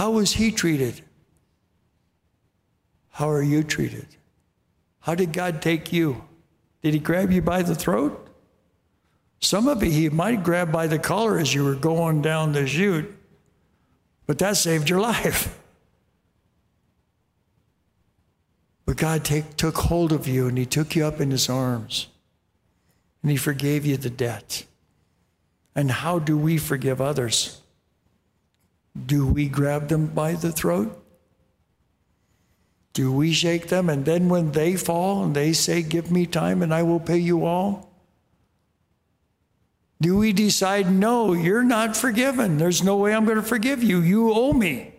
How 0.00 0.12
was 0.12 0.32
he 0.32 0.50
treated? 0.50 1.02
How 3.10 3.28
are 3.28 3.42
you 3.42 3.62
treated? 3.62 4.06
How 5.00 5.14
did 5.14 5.34
God 5.34 5.60
take 5.60 5.92
you? 5.92 6.24
Did 6.80 6.94
he 6.94 7.00
grab 7.00 7.30
you 7.30 7.42
by 7.42 7.60
the 7.60 7.74
throat? 7.74 8.30
Some 9.40 9.68
of 9.68 9.82
you, 9.82 9.90
he 9.90 10.08
might 10.08 10.42
grab 10.42 10.72
by 10.72 10.86
the 10.86 10.98
collar 10.98 11.36
as 11.36 11.52
you 11.52 11.64
were 11.64 11.74
going 11.74 12.22
down 12.22 12.52
the 12.52 12.66
chute, 12.66 13.14
but 14.24 14.38
that 14.38 14.56
saved 14.56 14.88
your 14.88 15.00
life. 15.12 15.60
But 18.86 18.96
God 18.96 19.22
take, 19.22 19.54
took 19.58 19.76
hold 19.76 20.12
of 20.12 20.26
you 20.26 20.48
and 20.48 20.56
he 20.56 20.64
took 20.64 20.96
you 20.96 21.04
up 21.04 21.20
in 21.20 21.30
his 21.30 21.50
arms 21.50 22.06
and 23.20 23.30
he 23.30 23.36
forgave 23.36 23.84
you 23.84 23.98
the 23.98 24.08
debt. 24.08 24.64
And 25.74 25.90
how 25.90 26.18
do 26.18 26.38
we 26.38 26.56
forgive 26.56 27.02
others? 27.02 27.59
Do 29.06 29.26
we 29.26 29.48
grab 29.48 29.88
them 29.88 30.06
by 30.06 30.34
the 30.34 30.52
throat? 30.52 30.96
Do 32.92 33.12
we 33.12 33.32
shake 33.32 33.68
them 33.68 33.88
and 33.88 34.04
then 34.04 34.28
when 34.28 34.52
they 34.52 34.76
fall 34.76 35.24
and 35.24 35.34
they 35.34 35.52
say, 35.52 35.82
Give 35.82 36.10
me 36.10 36.26
time 36.26 36.62
and 36.62 36.74
I 36.74 36.82
will 36.82 37.00
pay 37.00 37.18
you 37.18 37.44
all? 37.44 37.90
Do 40.00 40.16
we 40.16 40.32
decide, 40.32 40.90
no, 40.90 41.34
you're 41.34 41.62
not 41.62 41.96
forgiven? 41.96 42.56
There's 42.56 42.82
no 42.82 42.96
way 42.96 43.14
I'm 43.14 43.26
going 43.26 43.36
to 43.36 43.42
forgive 43.42 43.82
you. 43.82 44.00
You 44.00 44.32
owe 44.32 44.52
me. 44.52 44.94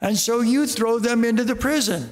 And 0.00 0.18
so 0.18 0.40
you 0.40 0.66
throw 0.66 0.98
them 0.98 1.24
into 1.24 1.44
the 1.44 1.54
prison. 1.54 2.10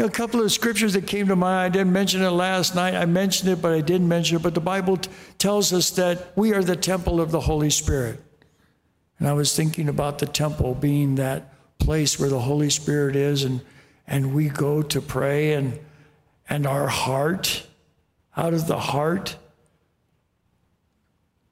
You 0.00 0.06
know, 0.06 0.08
a 0.08 0.12
couple 0.12 0.40
of 0.40 0.50
scriptures 0.50 0.94
that 0.94 1.06
came 1.06 1.28
to 1.28 1.36
mind, 1.36 1.58
I 1.58 1.68
didn't 1.68 1.92
mention 1.92 2.22
it 2.22 2.30
last 2.30 2.74
night. 2.74 2.94
I 2.94 3.04
mentioned 3.04 3.50
it, 3.50 3.60
but 3.60 3.72
I 3.72 3.82
didn't 3.82 4.08
mention 4.08 4.38
it. 4.38 4.42
But 4.42 4.54
the 4.54 4.60
Bible 4.62 4.96
t- 4.96 5.10
tells 5.36 5.74
us 5.74 5.90
that 5.90 6.32
we 6.34 6.54
are 6.54 6.64
the 6.64 6.74
temple 6.74 7.20
of 7.20 7.30
the 7.32 7.40
Holy 7.40 7.68
Spirit. 7.68 8.18
And 9.18 9.28
I 9.28 9.34
was 9.34 9.54
thinking 9.54 9.90
about 9.90 10.18
the 10.18 10.24
temple 10.24 10.74
being 10.74 11.16
that 11.16 11.52
place 11.78 12.18
where 12.18 12.30
the 12.30 12.40
Holy 12.40 12.70
Spirit 12.70 13.14
is, 13.14 13.44
and, 13.44 13.60
and 14.06 14.32
we 14.32 14.48
go 14.48 14.80
to 14.80 15.02
pray, 15.02 15.52
and, 15.52 15.78
and 16.48 16.66
our 16.66 16.88
heart 16.88 17.66
out 18.38 18.54
of 18.54 18.66
the 18.66 18.80
heart, 18.80 19.36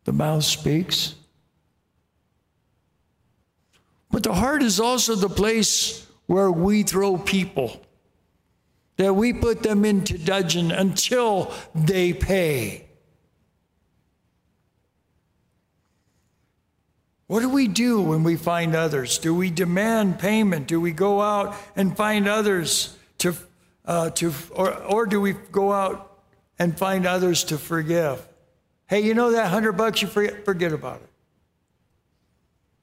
the 0.05 0.12
mouth 0.14 0.44
speaks. 0.44 1.16
But 4.11 4.22
the 4.22 4.32
heart 4.32 4.62
is 4.62 4.80
also 4.80 5.16
the 5.16 5.28
place 5.28 6.07
where 6.24 6.51
we 6.51 6.82
throw 6.82 7.18
people, 7.18 7.82
that 8.99 9.14
we 9.14 9.32
put 9.32 9.62
them 9.62 9.84
into 9.84 10.18
dungeon 10.18 10.70
until 10.70 11.53
they 11.74 12.12
pay. 12.12 12.84
What 17.26 17.40
do 17.40 17.49
we 17.49 17.68
do 17.68 18.01
when 18.01 18.22
we 18.22 18.36
find 18.36 18.74
others? 18.74 19.18
Do 19.18 19.34
we 19.34 19.51
demand 19.51 20.18
payment? 20.18 20.66
Do 20.66 20.80
we 20.80 20.92
go 20.92 21.20
out 21.20 21.57
and 21.76 21.96
find 21.96 22.28
others 22.28 22.96
to, 23.18 23.34
uh, 23.84 24.11
to 24.11 24.32
or, 24.51 24.74
or 24.74 25.07
do 25.07 25.20
we 25.20 25.32
go 25.32 25.72
out 25.72 26.09
and 26.59 26.76
find 26.76 27.07
others 27.07 27.44
to 27.44 27.59
forgive. 27.59 28.26
Hey, 28.86 29.01
you 29.01 29.14
know 29.14 29.32
that 29.32 29.49
hundred 29.49 29.72
bucks 29.72 30.03
you 30.03 30.09
forget, 30.09 30.44
forget 30.44 30.72
about 30.72 30.96
it. 30.96 31.09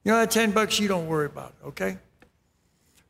You 0.04 0.12
know 0.12 0.18
that 0.18 0.30
ten 0.30 0.52
bucks 0.52 0.78
you 0.78 0.88
don't 0.88 1.08
worry 1.08 1.26
about 1.26 1.54
it, 1.60 1.66
okay? 1.68 1.98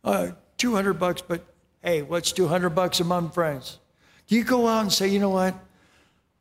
Uh, 0.03 0.31
200 0.59 0.95
bucks, 0.95 1.21
but 1.21 1.45
hey, 1.87 2.03
what's 2.03 2.33
200 2.33 2.71
bucks 2.71 2.99
among 2.99 3.31
friends? 3.31 3.79
Do 4.27 4.35
you 4.35 4.43
go 4.43 4.67
out 4.67 4.81
and 4.81 4.93
say, 4.93 5.07
you 5.07 5.21
know 5.21 5.31
what? 5.31 5.55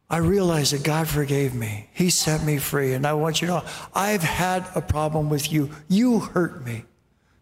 I 0.09 0.17
realize 0.17 0.71
that 0.71 0.83
God 0.83 1.07
forgave 1.07 1.53
me. 1.53 1.87
He 1.93 2.09
set 2.09 2.43
me 2.43 2.57
free. 2.57 2.93
And 2.93 3.05
I 3.05 3.13
want 3.13 3.41
you 3.41 3.47
to 3.47 3.53
know, 3.53 3.63
I've 3.93 4.23
had 4.23 4.65
a 4.73 4.81
problem 4.81 5.29
with 5.29 5.51
you. 5.51 5.69
You 5.87 6.19
hurt 6.19 6.65
me. 6.65 6.85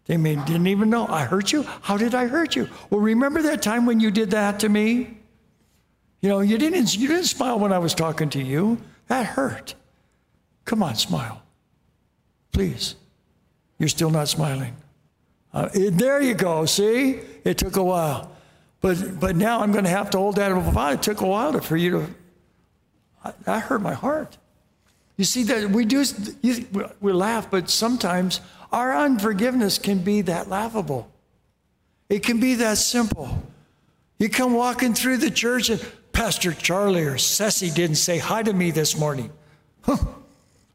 They 0.04 0.18
may, 0.18 0.36
didn't 0.36 0.66
even 0.66 0.90
know 0.90 1.06
I 1.06 1.24
hurt 1.24 1.50
you. 1.50 1.62
How 1.62 1.96
did 1.96 2.14
I 2.14 2.26
hurt 2.26 2.54
you? 2.54 2.68
Well, 2.90 3.00
remember 3.00 3.40
that 3.40 3.62
time 3.62 3.86
when 3.86 4.00
you 4.00 4.10
did 4.10 4.32
that 4.32 4.60
to 4.60 4.68
me? 4.68 5.16
You 6.20 6.28
know, 6.28 6.40
you 6.40 6.58
didn't, 6.58 6.94
you 6.94 7.08
didn't 7.08 7.24
smile 7.24 7.58
when 7.58 7.72
I 7.72 7.78
was 7.78 7.94
talking 7.94 8.28
to 8.30 8.42
you. 8.42 8.82
That 9.08 9.24
hurt. 9.24 9.74
Come 10.66 10.82
on, 10.82 10.94
smile. 10.96 11.42
Please. 12.52 12.96
You're 13.78 13.88
still 13.88 14.10
not 14.10 14.28
smiling. 14.28 14.76
Uh, 15.54 15.68
it, 15.72 15.92
there 15.92 16.20
you 16.20 16.34
go. 16.34 16.66
See? 16.66 17.20
It 17.44 17.56
took 17.56 17.76
a 17.76 17.82
while. 17.82 18.32
But, 18.80 19.20
but 19.20 19.36
now 19.36 19.60
I'm 19.60 19.72
going 19.72 19.84
to 19.84 19.90
have 19.90 20.10
to 20.10 20.18
hold 20.18 20.36
that 20.36 20.50
It 20.92 21.02
took 21.02 21.20
a 21.20 21.26
while 21.26 21.58
for 21.60 21.76
you 21.76 21.90
to. 21.90 23.34
I, 23.46 23.58
hurt 23.58 23.80
my 23.80 23.94
heart. 23.94 24.36
You 25.16 25.24
see 25.24 25.44
that 25.44 25.70
we 25.70 25.86
do 25.86 26.04
you, 26.42 26.90
we 27.00 27.12
laugh, 27.12 27.50
but 27.50 27.70
sometimes 27.70 28.42
our 28.70 28.94
unforgiveness 28.94 29.78
can 29.78 30.00
be 30.00 30.20
that 30.22 30.50
laughable. 30.50 31.10
It 32.10 32.22
can 32.22 32.40
be 32.40 32.56
that 32.56 32.76
simple. 32.76 33.42
You 34.18 34.28
come 34.28 34.52
walking 34.52 34.92
through 34.92 35.18
the 35.18 35.30
church 35.30 35.70
and 35.70 35.82
Pastor 36.12 36.52
Charlie 36.52 37.04
or 37.04 37.16
Ceci 37.16 37.70
didn't 37.70 37.96
say 37.96 38.18
hi 38.18 38.42
to 38.42 38.52
me 38.52 38.70
this 38.70 38.98
morning. 38.98 39.32
Huh. 39.82 39.96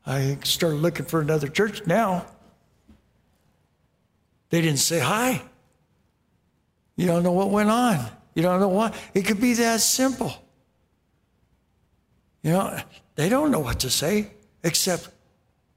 I 0.05 0.37
started 0.43 0.77
looking 0.77 1.05
for 1.05 1.21
another 1.21 1.47
church 1.47 1.85
now. 1.85 2.25
They 4.49 4.61
didn't 4.61 4.79
say 4.79 4.99
hi. 4.99 5.41
You 6.95 7.07
don't 7.07 7.23
know 7.23 7.31
what 7.31 7.49
went 7.49 7.69
on. 7.69 8.05
You 8.33 8.43
don't 8.43 8.59
know 8.59 8.69
why. 8.69 8.93
It 9.13 9.25
could 9.25 9.39
be 9.39 9.53
that 9.53 9.79
simple. 9.81 10.33
You 12.41 12.51
know, 12.51 12.77
they 13.15 13.29
don't 13.29 13.51
know 13.51 13.59
what 13.59 13.79
to 13.81 13.89
say 13.89 14.31
except, 14.63 15.09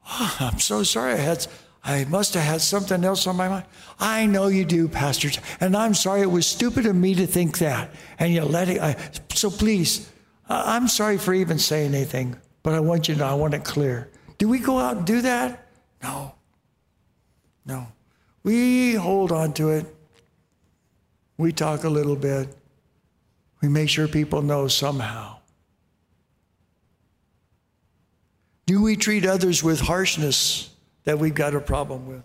oh, 0.09 0.37
I'm 0.41 0.59
so 0.59 0.83
sorry. 0.83 1.15
I 1.15 1.17
had, 1.17 1.47
I 1.85 2.05
must 2.05 2.35
have 2.35 2.45
had 2.45 2.61
something 2.61 3.05
else 3.05 3.27
on 3.27 3.37
my 3.37 3.49
mind. 3.49 3.67
I 3.99 4.27
know 4.27 4.47
you 4.47 4.65
do, 4.65 4.89
Pastor, 4.89 5.31
and 5.61 5.77
I'm 5.77 5.95
sorry. 5.95 6.23
It 6.23 6.31
was 6.31 6.47
stupid 6.47 6.87
of 6.87 6.97
me 6.97 7.15
to 7.17 7.27
think 7.27 7.59
that. 7.59 7.91
And 8.19 8.33
you 8.33 8.43
let 8.43 8.69
it. 8.69 8.81
I, 8.81 8.97
so 9.35 9.51
please, 9.51 10.11
I'm 10.49 10.89
sorry 10.89 11.19
for 11.19 11.35
even 11.35 11.59
saying 11.59 11.95
anything, 11.95 12.37
but 12.63 12.75
I 12.75 12.81
want 12.81 13.09
you 13.09 13.15
to 13.15 13.21
know. 13.21 13.27
I 13.27 13.35
want 13.35 13.55
it 13.55 13.65
clear. 13.65 14.11
Do 14.39 14.49
we 14.49 14.59
go 14.59 14.79
out 14.79 14.97
and 14.99 15.07
do 15.07 15.21
that? 15.23 15.69
No. 16.03 16.35
No. 17.67 17.87
We 18.43 18.95
hold 18.95 19.33
on 19.33 19.53
to 19.55 19.71
it. 19.71 19.87
We 21.37 21.53
talk 21.53 21.85
a 21.85 21.89
little 21.89 22.17
bit. 22.17 22.49
We 23.61 23.69
make 23.69 23.89
sure 23.89 24.09
people 24.09 24.43
know 24.43 24.69
somehow. 24.69 25.39
Do 28.67 28.83
we 28.83 28.97
treat 28.97 29.27
others 29.27 29.63
with 29.63 29.81
harshness 29.81 30.71
that 31.05 31.19
we've 31.19 31.35
got 31.35 31.55
a 31.55 31.61
problem 31.61 32.07
with? 32.07 32.23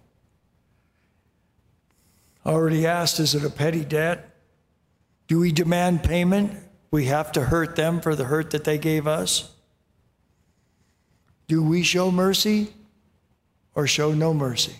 Already 2.46 2.88
asked, 2.88 3.20
is 3.20 3.36
it 3.36 3.44
a 3.44 3.50
petty 3.50 3.84
debt? 3.84 4.36
Do 5.28 5.40
we 5.40 5.52
demand 5.52 6.04
payment? 6.04 6.58
We 6.90 7.06
have 7.06 7.32
to 7.34 7.44
hurt 7.44 7.76
them 7.76 8.00
for 8.00 8.16
the 8.16 8.24
hurt 8.24 8.52
that 8.52 8.64
they 8.64 8.78
gave 8.78 9.08
us? 9.08 9.52
Do 11.48 11.62
we 11.62 11.84
show 11.84 12.12
mercy 12.12 12.74
or 13.76 13.88
show 13.88 14.14
no 14.14 14.34
mercy? 14.34 14.76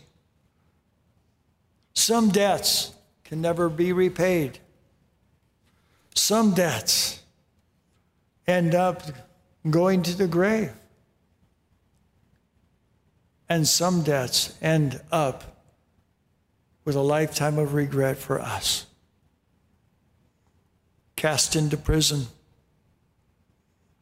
Some 1.98 2.30
debts 2.30 2.92
can 3.24 3.42
never 3.42 3.70
be 3.70 3.92
repaid. 3.92 4.60
Some 6.14 6.54
debts 6.54 7.24
end 8.46 8.76
up 8.76 9.02
going 9.68 10.04
to 10.04 10.16
the 10.16 10.28
grave. 10.28 10.72
And 13.50 13.68
some 13.68 14.04
debts 14.04 14.54
end 14.62 15.02
up 15.12 15.66
with 16.86 16.96
a 16.96 17.02
lifetime 17.02 17.58
of 17.58 17.74
regret 17.74 18.20
for 18.20 18.40
us. 18.40 18.86
Cast 21.16 21.56
into 21.56 21.78
prison. 21.78 22.28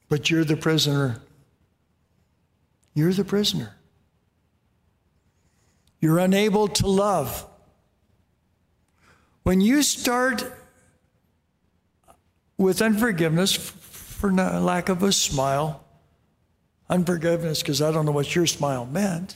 But 0.09 0.29
you're 0.29 0.43
the 0.43 0.57
prisoner. 0.57 1.21
You're 2.93 3.13
the 3.13 3.23
prisoner. 3.23 3.77
You're 6.01 6.19
unable 6.19 6.67
to 6.67 6.87
love 6.87 7.47
when 9.45 9.61
you 9.61 9.83
start 9.83 10.43
with 12.57 12.81
unforgiveness, 12.81 13.55
for 13.55 14.33
lack 14.33 14.89
of 14.89 15.03
a 15.03 15.11
smile, 15.11 15.85
unforgiveness, 16.89 17.61
because 17.61 17.79
I 17.79 17.91
don't 17.91 18.07
know 18.07 18.11
what 18.11 18.35
your 18.35 18.47
smile 18.47 18.87
meant, 18.87 19.35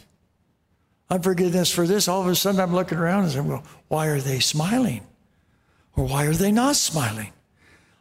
unforgiveness 1.12 1.72
for 1.72 1.86
this, 1.86 2.08
all 2.08 2.22
of 2.22 2.28
a 2.28 2.34
sudden 2.34 2.60
I'm 2.60 2.74
looking 2.74 2.98
around 2.98 3.26
and 3.26 3.32
saying, 3.32 3.48
well, 3.48 3.64
why 3.88 4.08
are 4.08 4.20
they 4.20 4.40
smiling? 4.40 5.02
Or 5.96 6.06
why 6.06 6.26
are 6.26 6.34
they 6.34 6.52
not 6.52 6.76
smiling? 6.76 7.32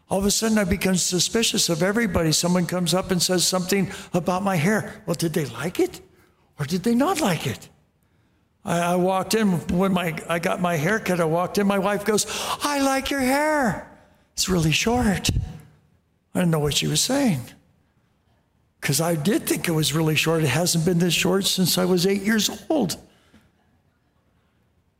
All 0.08 0.18
of 0.18 0.24
a 0.24 0.30
sudden 0.30 0.56
I 0.56 0.64
become 0.64 0.96
suspicious 0.96 1.68
of 1.68 1.82
everybody. 1.82 2.32
Someone 2.32 2.64
comes 2.64 2.94
up 2.94 3.10
and 3.10 3.20
says 3.20 3.46
something 3.46 3.90
about 4.14 4.42
my 4.42 4.56
hair. 4.56 5.02
Well, 5.04 5.14
did 5.14 5.34
they 5.34 5.44
like 5.44 5.78
it? 5.78 6.00
Or 6.58 6.64
did 6.64 6.84
they 6.84 6.94
not 6.94 7.20
like 7.20 7.46
it? 7.46 7.68
I, 8.64 8.80
I 8.80 8.96
walked 8.96 9.34
in 9.34 9.52
when 9.76 9.92
my 9.92 10.18
I 10.28 10.38
got 10.38 10.60
my 10.60 10.76
hair 10.76 10.98
cut. 10.98 11.20
I 11.20 11.24
walked 11.24 11.58
in. 11.58 11.66
My 11.66 11.78
wife 11.78 12.04
goes, 12.04 12.26
"I 12.62 12.80
like 12.80 13.10
your 13.10 13.20
hair. 13.20 13.90
It's 14.34 14.48
really 14.48 14.72
short." 14.72 15.30
I 16.34 16.40
didn't 16.40 16.50
know 16.50 16.60
what 16.60 16.74
she 16.74 16.86
was 16.86 17.00
saying 17.00 17.40
because 18.80 19.00
I 19.00 19.14
did 19.14 19.46
think 19.46 19.68
it 19.68 19.72
was 19.72 19.92
really 19.92 20.14
short. 20.14 20.42
It 20.42 20.48
hasn't 20.48 20.84
been 20.84 20.98
this 20.98 21.14
short 21.14 21.46
since 21.46 21.78
I 21.78 21.84
was 21.84 22.06
eight 22.06 22.22
years 22.22 22.50
old. 22.68 22.96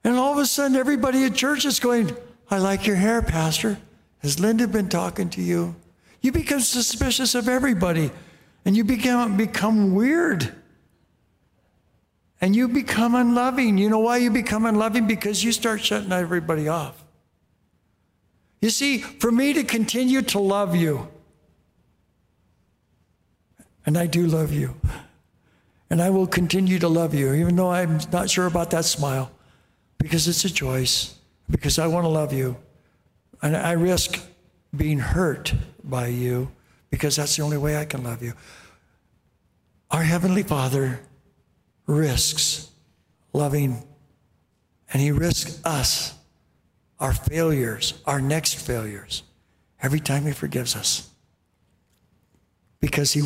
And 0.05 0.17
all 0.17 0.33
of 0.33 0.39
a 0.39 0.47
sudden, 0.47 0.77
everybody 0.77 1.25
at 1.25 1.35
church 1.35 1.65
is 1.65 1.81
going, 1.81 2.17
I 2.51 2.59
like 2.59 2.87
your 2.87 2.97
hair, 2.97 3.23
Pastor. 3.23 3.79
Has 4.21 4.41
Linda 4.41 4.67
been 4.67 4.89
talking 4.89 5.31
to 5.31 5.43
you? 5.43 5.77
You 6.21 6.33
become 6.33 6.61
suspicious 6.61 7.35
of 7.35 7.49
everybody 7.49 8.11
and 8.65 8.77
you 8.77 8.85
become, 8.85 9.37
become 9.37 9.95
weird 9.95 10.53
and 12.41 12.55
you 12.55 12.69
become 12.69 13.15
unloving. 13.15 13.79
You 13.79 13.91
know 13.91 13.99
why 13.99 14.19
you 14.19 14.31
become 14.31 14.67
unloving? 14.67 15.07
Because 15.07 15.43
you 15.43 15.53
start 15.53 15.81
shutting 15.81 16.13
everybody 16.13 16.69
off. 16.69 17.05
You 18.61 18.71
see, 18.71 18.99
for 18.99 19.31
me 19.31 19.53
to 19.53 19.65
continue 19.65 20.23
to 20.23 20.39
love 20.39 20.75
you, 20.75 21.09
and 23.87 23.97
I 23.97 24.07
do 24.07 24.27
love 24.27 24.53
you, 24.53 24.75
and 25.89 26.03
I 26.03 26.11
will 26.11 26.27
continue 26.27 26.79
to 26.81 26.89
love 26.89 27.15
you, 27.15 27.35
even 27.35 27.57
though 27.57 27.71
I'm 27.71 28.01
not 28.13 28.29
sure 28.29 28.47
about 28.47 28.71
that 28.71 28.85
smile, 28.85 29.31
because 29.99 30.27
it's 30.27 30.45
a 30.45 30.51
choice, 30.51 31.15
because 31.49 31.79
I 31.79 31.87
want 31.87 32.05
to 32.05 32.09
love 32.09 32.33
you. 32.33 32.57
And 33.41 33.57
I 33.57 33.73
risk 33.73 34.21
being 34.77 34.99
hurt 34.99 35.55
by 35.85 36.09
you, 36.09 36.51
because 36.91 37.17
that's 37.17 37.37
the 37.37 37.43
only 37.43 37.57
way 37.57 37.77
I 37.77 37.85
can 37.85 38.03
love 38.03 38.23
you. 38.23 38.33
Our 39.91 40.03
Heavenly 40.03 40.43
Father 40.43 41.01
risks 41.89 42.71
loving, 43.33 43.83
and 44.93 45.03
He 45.03 45.11
risks 45.11 45.61
us, 45.65 46.15
our 47.01 47.13
failures, 47.13 48.01
our 48.07 48.21
next 48.21 48.55
failures, 48.55 49.25
every 49.83 50.01
time 50.01 50.25
He 50.25 50.33
forgives 50.33 50.77
us. 50.77 51.11
Because 52.79 53.13
He, 53.13 53.23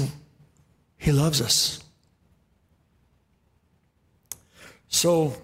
he 0.97 1.13
loves 1.13 1.43
us. 1.43 1.83
So 4.89 5.35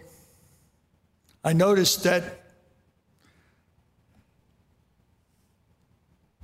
I 1.42 1.54
noticed 1.54 2.04
that 2.04 2.22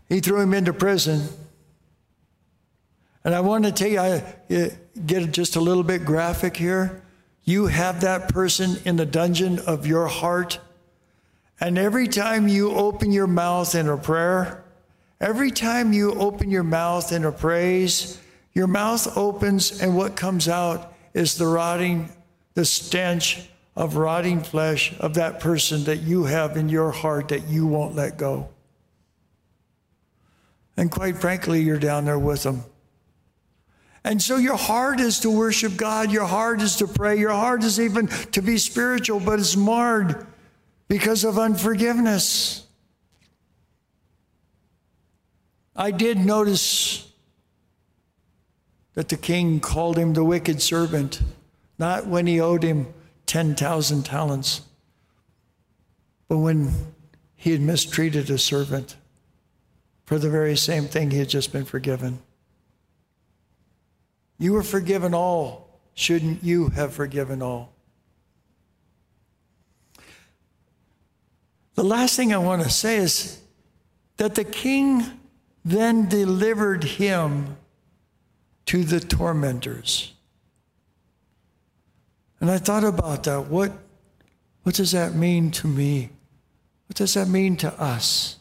he 0.08 0.20
threw 0.20 0.40
him 0.40 0.54
into 0.54 0.72
prison. 0.72 1.28
And 3.22 3.34
I 3.34 3.40
want 3.40 3.64
to 3.64 3.72
tell 3.72 3.88
you, 3.88 4.00
I, 4.00 4.78
get 5.06 5.30
just 5.32 5.56
a 5.56 5.60
little 5.60 5.82
bit 5.82 6.04
graphic 6.04 6.56
here? 6.56 7.02
You 7.44 7.66
have 7.66 8.00
that 8.00 8.28
person 8.28 8.76
in 8.84 8.96
the 8.96 9.06
dungeon 9.06 9.58
of 9.60 9.86
your 9.86 10.06
heart. 10.06 10.58
And 11.60 11.78
every 11.78 12.08
time 12.08 12.48
you 12.48 12.72
open 12.72 13.12
your 13.12 13.26
mouth 13.26 13.74
in 13.74 13.88
a 13.88 13.96
prayer, 13.96 14.64
every 15.20 15.50
time 15.50 15.92
you 15.92 16.14
open 16.14 16.50
your 16.50 16.62
mouth 16.62 17.12
in 17.12 17.24
a 17.24 17.32
praise, 17.32 18.18
your 18.54 18.66
mouth 18.66 19.16
opens, 19.16 19.80
and 19.80 19.96
what 19.96 20.16
comes 20.16 20.48
out 20.48 20.92
is 21.12 21.36
the 21.36 21.46
rotting, 21.46 22.08
the 22.54 22.64
stench 22.64 23.48
of 23.76 23.96
rotting 23.96 24.40
flesh 24.40 24.94
of 25.00 25.14
that 25.14 25.40
person 25.40 25.84
that 25.84 25.98
you 25.98 26.24
have 26.24 26.56
in 26.56 26.68
your 26.68 26.92
heart 26.92 27.28
that 27.28 27.48
you 27.48 27.66
won't 27.66 27.94
let 27.94 28.16
go. 28.16 28.48
And 30.76 30.90
quite 30.90 31.18
frankly, 31.18 31.62
you're 31.62 31.78
down 31.78 32.04
there 32.04 32.18
with 32.18 32.42
them. 32.42 32.64
And 34.04 34.20
so 34.20 34.36
your 34.36 34.56
heart 34.56 35.00
is 35.00 35.20
to 35.20 35.30
worship 35.30 35.76
God, 35.76 36.12
your 36.12 36.26
heart 36.26 36.60
is 36.60 36.76
to 36.76 36.86
pray, 36.86 37.18
your 37.18 37.32
heart 37.32 37.64
is 37.64 37.80
even 37.80 38.08
to 38.08 38.42
be 38.42 38.58
spiritual, 38.58 39.18
but 39.18 39.38
it's 39.38 39.56
marred 39.56 40.26
because 40.88 41.24
of 41.24 41.38
unforgiveness. 41.38 42.66
I 45.74 45.90
did 45.90 46.18
notice 46.18 47.10
that 48.92 49.08
the 49.08 49.16
king 49.16 49.58
called 49.58 49.96
him 49.96 50.12
the 50.12 50.22
wicked 50.22 50.60
servant, 50.60 51.20
not 51.78 52.06
when 52.06 52.26
he 52.26 52.38
owed 52.38 52.62
him 52.62 52.92
10,000 53.26 54.04
talents, 54.04 54.60
but 56.28 56.38
when 56.38 56.72
he 57.34 57.52
had 57.52 57.60
mistreated 57.60 58.28
a 58.30 58.38
servant 58.38 58.96
for 60.04 60.18
the 60.18 60.30
very 60.30 60.56
same 60.56 60.84
thing 60.84 61.10
he 61.10 61.18
had 61.18 61.28
just 61.28 61.52
been 61.52 61.64
forgiven. 61.64 62.20
You 64.38 64.52
were 64.52 64.62
forgiven 64.62 65.14
all. 65.14 65.80
Shouldn't 65.94 66.42
you 66.42 66.68
have 66.70 66.92
forgiven 66.92 67.40
all? 67.40 67.72
The 71.74 71.84
last 71.84 72.16
thing 72.16 72.32
I 72.32 72.38
want 72.38 72.62
to 72.62 72.70
say 72.70 72.96
is 72.96 73.40
that 74.16 74.34
the 74.34 74.44
king 74.44 75.04
then 75.64 76.08
delivered 76.08 76.84
him 76.84 77.56
to 78.66 78.84
the 78.84 79.00
tormentors. 79.00 80.12
And 82.40 82.50
I 82.50 82.58
thought 82.58 82.84
about 82.84 83.24
that. 83.24 83.46
What, 83.46 83.72
what 84.62 84.74
does 84.74 84.92
that 84.92 85.14
mean 85.14 85.50
to 85.52 85.66
me? 85.66 86.10
What 86.86 86.96
does 86.96 87.14
that 87.14 87.28
mean 87.28 87.56
to 87.56 87.72
us? 87.80 88.36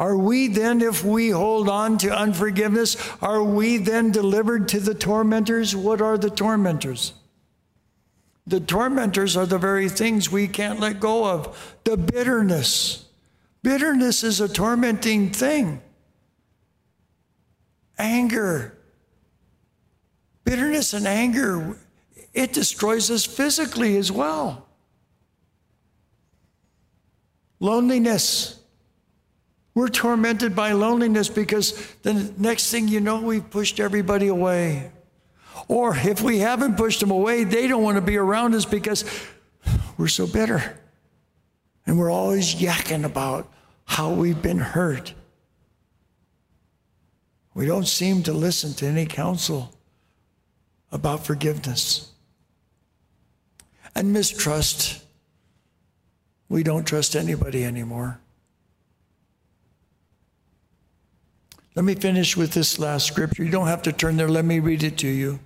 Are 0.00 0.16
we 0.16 0.48
then, 0.48 0.80
if 0.80 1.04
we 1.04 1.28
hold 1.28 1.68
on 1.68 1.98
to 1.98 2.10
unforgiveness, 2.10 2.96
are 3.20 3.44
we 3.44 3.76
then 3.76 4.10
delivered 4.10 4.66
to 4.68 4.80
the 4.80 4.94
tormentors? 4.94 5.76
What 5.76 6.00
are 6.00 6.16
the 6.16 6.30
tormentors? 6.30 7.12
The 8.46 8.60
tormentors 8.60 9.36
are 9.36 9.44
the 9.44 9.58
very 9.58 9.90
things 9.90 10.32
we 10.32 10.48
can't 10.48 10.80
let 10.80 11.00
go 11.00 11.26
of. 11.26 11.76
The 11.84 11.98
bitterness. 11.98 13.04
Bitterness 13.62 14.24
is 14.24 14.40
a 14.40 14.48
tormenting 14.48 15.32
thing. 15.32 15.82
Anger. 17.98 18.78
Bitterness 20.44 20.94
and 20.94 21.06
anger, 21.06 21.76
it 22.32 22.54
destroys 22.54 23.10
us 23.10 23.26
physically 23.26 23.98
as 23.98 24.10
well. 24.10 24.66
Loneliness. 27.58 28.59
We're 29.74 29.88
tormented 29.88 30.56
by 30.56 30.72
loneliness 30.72 31.28
because 31.28 31.72
the 32.02 32.32
next 32.36 32.70
thing 32.70 32.88
you 32.88 33.00
know, 33.00 33.20
we've 33.20 33.48
pushed 33.48 33.78
everybody 33.78 34.26
away. 34.28 34.90
Or 35.68 35.96
if 35.96 36.22
we 36.22 36.38
haven't 36.38 36.76
pushed 36.76 37.00
them 37.00 37.10
away, 37.10 37.44
they 37.44 37.68
don't 37.68 37.82
want 37.82 37.96
to 37.96 38.02
be 38.02 38.16
around 38.16 38.54
us 38.54 38.64
because 38.64 39.04
we're 39.96 40.08
so 40.08 40.26
bitter. 40.26 40.78
And 41.86 41.98
we're 41.98 42.10
always 42.10 42.54
yakking 42.54 43.04
about 43.04 43.50
how 43.84 44.10
we've 44.10 44.40
been 44.40 44.58
hurt. 44.58 45.14
We 47.54 47.66
don't 47.66 47.86
seem 47.86 48.22
to 48.24 48.32
listen 48.32 48.74
to 48.74 48.86
any 48.86 49.06
counsel 49.06 49.74
about 50.92 51.24
forgiveness. 51.24 52.10
And 53.94 54.12
mistrust. 54.12 55.04
We 56.48 56.62
don't 56.62 56.86
trust 56.86 57.14
anybody 57.14 57.64
anymore. 57.64 58.20
Let 61.74 61.84
me 61.84 61.94
finish 61.94 62.36
with 62.36 62.52
this 62.52 62.78
last 62.78 63.06
scripture. 63.06 63.44
You 63.44 63.50
don't 63.50 63.68
have 63.68 63.82
to 63.82 63.92
turn 63.92 64.16
there. 64.16 64.28
Let 64.28 64.44
me 64.44 64.58
read 64.58 64.82
it 64.82 64.98
to 64.98 65.08
you. 65.08 65.38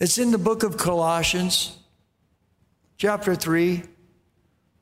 It's 0.00 0.18
in 0.18 0.30
the 0.30 0.38
book 0.38 0.62
of 0.62 0.76
Colossians, 0.76 1.78
chapter 2.96 3.34
3, 3.34 3.82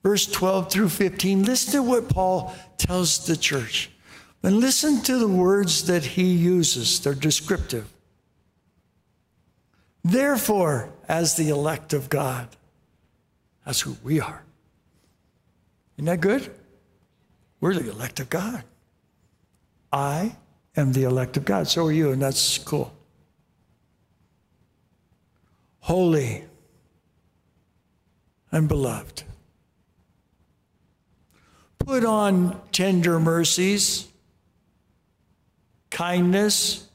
verse 0.02 0.26
12 0.26 0.70
through 0.70 0.88
15. 0.88 1.44
Listen 1.44 1.72
to 1.72 1.82
what 1.82 2.08
Paul 2.08 2.54
tells 2.78 3.26
the 3.26 3.36
church. 3.36 3.90
And 4.42 4.60
listen 4.60 5.00
to 5.02 5.18
the 5.18 5.28
words 5.28 5.86
that 5.86 6.04
he 6.04 6.32
uses, 6.32 7.00
they're 7.00 7.14
descriptive. 7.14 7.90
Therefore, 10.04 10.90
as 11.08 11.36
the 11.36 11.48
elect 11.48 11.94
of 11.94 12.10
God, 12.10 12.48
that's 13.64 13.80
who 13.80 13.96
we 14.04 14.20
are. 14.20 14.42
Isn't 15.96 16.04
that 16.06 16.20
good? 16.20 16.54
We're 17.60 17.74
the 17.74 17.90
elect 17.90 18.20
of 18.20 18.28
God. 18.28 18.62
I 19.95 20.36
am 20.76 20.92
the 20.92 21.05
elect 21.05 21.36
of 21.36 21.45
God. 21.45 21.68
So 21.68 21.86
are 21.86 21.92
you, 21.92 22.11
and 22.11 22.20
that's 22.20 22.59
cool 22.59 22.92
holy, 25.84 26.42
and 28.51 28.68
beloved. 28.68 29.22
Put 31.78 32.07
on 32.07 32.59
tender 32.72 33.20
mercies, 33.20 34.09
kindness, 35.90 36.88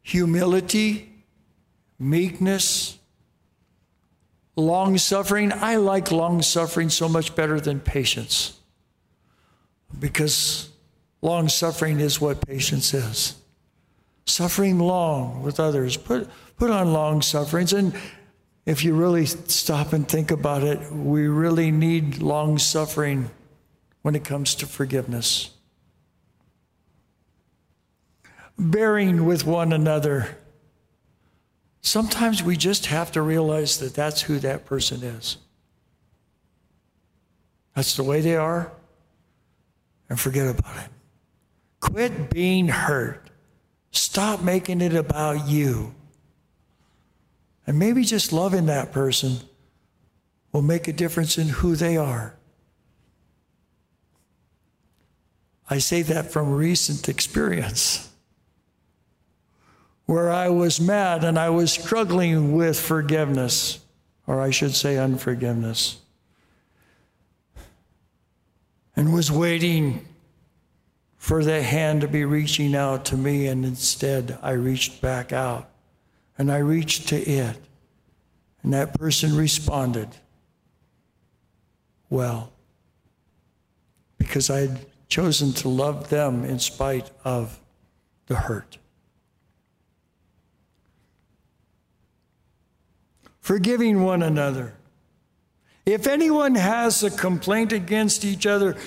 humility, 0.00 1.12
meekness, 1.98 2.98
long 4.56 4.96
suffering. 4.96 5.52
I 5.52 5.76
like 5.76 6.10
long 6.10 6.40
suffering 6.40 6.88
so 6.88 7.06
much 7.06 7.36
better 7.36 7.60
than 7.60 7.80
patience 7.80 8.58
because 9.98 10.67
long 11.22 11.48
suffering 11.48 12.00
is 12.00 12.20
what 12.20 12.46
patience 12.46 12.94
is. 12.94 13.36
Suffering 14.26 14.78
long 14.78 15.42
with 15.42 15.58
others. 15.58 15.96
Put, 15.96 16.28
put 16.56 16.70
on 16.70 16.92
long 16.92 17.22
sufferings. 17.22 17.72
And 17.72 17.94
if 18.66 18.84
you 18.84 18.94
really 18.94 19.26
stop 19.26 19.92
and 19.92 20.06
think 20.06 20.30
about 20.30 20.62
it, 20.62 20.92
we 20.92 21.26
really 21.26 21.70
need 21.70 22.18
long 22.18 22.58
suffering 22.58 23.30
when 24.02 24.14
it 24.14 24.24
comes 24.24 24.54
to 24.56 24.66
forgiveness. 24.66 25.50
Bearing 28.58 29.24
with 29.24 29.46
one 29.46 29.72
another. 29.72 30.36
Sometimes 31.80 32.42
we 32.42 32.56
just 32.56 32.86
have 32.86 33.12
to 33.12 33.22
realize 33.22 33.78
that 33.78 33.94
that's 33.94 34.22
who 34.22 34.38
that 34.40 34.66
person 34.66 35.02
is. 35.02 35.38
That's 37.74 37.96
the 37.96 38.02
way 38.02 38.20
they 38.20 38.34
are, 38.34 38.72
and 40.10 40.18
forget 40.18 40.48
about 40.48 40.76
it. 40.76 40.90
Quit 41.80 42.30
being 42.30 42.68
hurt. 42.68 43.30
Stop 43.90 44.42
making 44.42 44.80
it 44.80 44.94
about 44.94 45.48
you. 45.48 45.94
And 47.66 47.78
maybe 47.78 48.04
just 48.04 48.32
loving 48.32 48.66
that 48.66 48.92
person 48.92 49.38
will 50.52 50.62
make 50.62 50.88
a 50.88 50.92
difference 50.92 51.36
in 51.36 51.48
who 51.48 51.76
they 51.76 51.96
are. 51.96 52.34
I 55.70 55.78
say 55.78 56.02
that 56.02 56.32
from 56.32 56.50
recent 56.50 57.08
experience 57.08 58.08
where 60.06 60.32
I 60.32 60.48
was 60.48 60.80
mad 60.80 61.22
and 61.22 61.38
I 61.38 61.50
was 61.50 61.70
struggling 61.70 62.54
with 62.54 62.80
forgiveness, 62.80 63.80
or 64.26 64.40
I 64.40 64.48
should 64.48 64.74
say 64.74 64.96
unforgiveness, 64.96 65.98
and 68.96 69.12
was 69.12 69.30
waiting 69.30 70.07
for 71.28 71.44
the 71.44 71.62
hand 71.62 72.00
to 72.00 72.08
be 72.08 72.24
reaching 72.24 72.74
out 72.74 73.04
to 73.04 73.14
me, 73.14 73.48
and 73.48 73.62
instead 73.62 74.38
I 74.40 74.52
reached 74.52 75.02
back 75.02 75.30
out 75.30 75.68
and 76.38 76.50
I 76.50 76.56
reached 76.56 77.08
to 77.08 77.16
it. 77.16 77.58
And 78.62 78.72
that 78.72 78.98
person 78.98 79.36
responded, 79.36 80.08
well, 82.08 82.50
because 84.16 84.48
I 84.48 84.60
had 84.60 84.86
chosen 85.10 85.52
to 85.52 85.68
love 85.68 86.08
them 86.08 86.46
in 86.46 86.58
spite 86.60 87.10
of 87.26 87.60
the 88.24 88.36
hurt. 88.36 88.78
Forgiving 93.40 94.02
one 94.02 94.22
another. 94.22 94.72
If 95.84 96.06
anyone 96.06 96.54
has 96.54 97.02
a 97.02 97.10
complaint 97.10 97.74
against 97.74 98.24
each 98.24 98.46
other, 98.46 98.78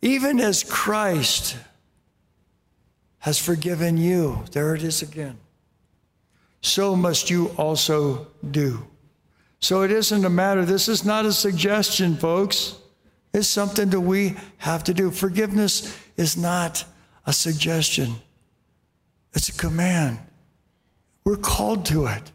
even 0.00 0.40
as 0.40 0.64
Christ 0.64 1.58
has 3.20 3.38
forgiven 3.38 3.96
you, 3.96 4.44
there 4.52 4.74
it 4.74 4.82
is 4.82 5.02
again 5.02 5.38
so 6.60 6.94
must 6.94 7.30
you 7.30 7.48
also 7.56 8.26
do. 8.50 8.86
So 9.60 9.82
it 9.82 9.90
isn't 9.90 10.24
a 10.24 10.30
matter, 10.30 10.64
this 10.64 10.88
is 10.88 11.04
not 11.04 11.26
a 11.26 11.32
suggestion, 11.32 12.16
folks. 12.16 12.76
It's 13.32 13.48
something 13.48 13.90
that 13.90 14.00
we 14.00 14.36
have 14.58 14.84
to 14.84 14.94
do. 14.94 15.10
Forgiveness 15.10 15.96
is 16.16 16.36
not 16.36 16.84
a 17.26 17.32
suggestion, 17.32 18.14
it's 19.32 19.48
a 19.48 19.52
command. 19.52 20.18
We're 21.24 21.36
called 21.36 21.84
to 21.86 22.06
it. 22.06 22.32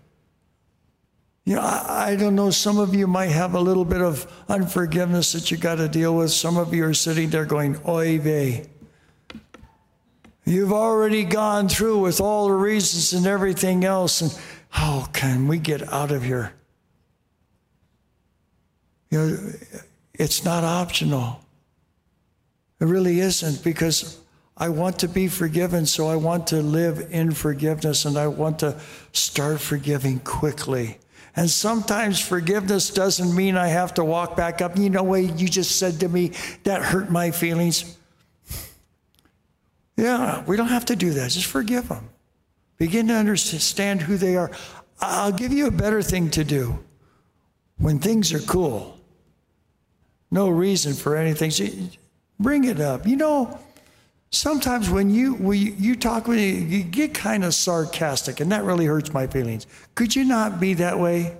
You 1.43 1.55
know, 1.55 1.61
I, 1.61 2.11
I, 2.11 2.15
don't 2.15 2.35
know, 2.35 2.49
some 2.49 2.77
of 2.77 2.95
you 2.95 3.07
might 3.07 3.29
have 3.29 3.55
a 3.55 3.59
little 3.59 3.83
bit 3.83 4.01
of 4.01 4.31
unforgiveness 4.47 5.33
that 5.33 5.51
you 5.51 5.57
got 5.57 5.75
to 5.75 5.87
deal 5.87 6.15
with. 6.15 6.31
Some 6.31 6.57
of 6.57 6.73
you 6.73 6.85
are 6.85 6.93
sitting 6.93 7.29
there 7.29 7.45
going, 7.45 7.77
oy 7.87 8.19
vey. 8.19 8.67
You've 10.45 10.73
already 10.73 11.23
gone 11.23 11.67
through 11.69 11.99
with 11.99 12.21
all 12.21 12.47
the 12.47 12.53
reasons 12.53 13.13
and 13.13 13.25
everything 13.25 13.83
else. 13.83 14.21
And 14.21 14.37
how 14.69 15.07
can 15.11 15.47
we 15.47 15.57
get 15.57 15.91
out 15.91 16.11
of 16.11 16.23
here? 16.23 16.53
You 19.09 19.17
know, 19.17 19.37
It's 20.13 20.45
not 20.45 20.63
optional. 20.63 21.41
It 22.79 22.85
really 22.85 23.19
isn't 23.19 23.63
because 23.63 24.19
I 24.57 24.69
want 24.69 24.99
to 24.99 25.07
be 25.07 25.27
forgiven, 25.27 25.85
so 25.85 26.07
I 26.07 26.15
want 26.15 26.47
to 26.47 26.61
live 26.61 27.07
in 27.09 27.31
forgiveness 27.31 28.05
and 28.05 28.17
I 28.17 28.27
want 28.27 28.59
to 28.59 28.79
start 29.11 29.59
forgiving 29.59 30.19
quickly. 30.19 30.99
And 31.35 31.49
sometimes 31.49 32.19
forgiveness 32.19 32.89
doesn't 32.89 33.35
mean 33.35 33.57
I 33.57 33.67
have 33.67 33.93
to 33.95 34.05
walk 34.05 34.37
back 34.37 34.61
up. 34.61 34.77
You 34.77 34.89
know 34.89 35.03
what 35.03 35.39
you 35.39 35.49
just 35.49 35.77
said 35.77 35.99
to 35.99 36.07
me? 36.07 36.31
That 36.63 36.81
hurt 36.81 37.09
my 37.09 37.31
feelings. 37.31 37.94
Yeah, 39.97 40.43
we 40.45 40.57
don't 40.57 40.67
have 40.67 40.85
to 40.85 40.95
do 40.95 41.11
that. 41.11 41.31
Just 41.31 41.47
forgive 41.47 41.87
them. 41.89 42.09
Begin 42.77 43.07
to 43.07 43.13
understand 43.13 44.01
who 44.01 44.17
they 44.17 44.35
are. 44.35 44.51
I'll 44.99 45.31
give 45.31 45.53
you 45.53 45.67
a 45.67 45.71
better 45.71 46.01
thing 46.01 46.29
to 46.31 46.43
do. 46.43 46.83
When 47.77 47.99
things 47.99 48.33
are 48.33 48.39
cool, 48.39 48.99
no 50.31 50.49
reason 50.49 50.93
for 50.93 51.15
anything, 51.15 51.91
bring 52.39 52.63
it 52.63 52.79
up. 52.79 53.05
You 53.05 53.17
know, 53.17 53.59
sometimes 54.29 54.89
when 54.89 55.09
you 55.09 55.33
when 55.35 55.59
you 55.59 55.95
talk 55.95 56.27
with 56.27 56.37
me, 56.37 56.51
you 56.51 56.83
get 56.83 57.13
kind 57.13 57.43
of 57.43 57.53
sarcastic, 57.53 58.39
and 58.39 58.51
that 58.51 58.63
really 58.63 58.85
hurts 58.85 59.13
my 59.13 59.27
feelings. 59.27 59.67
Could 59.93 60.15
you 60.15 60.23
not 60.23 60.59
be 60.59 60.73
that 60.75 60.99
way? 60.99 61.37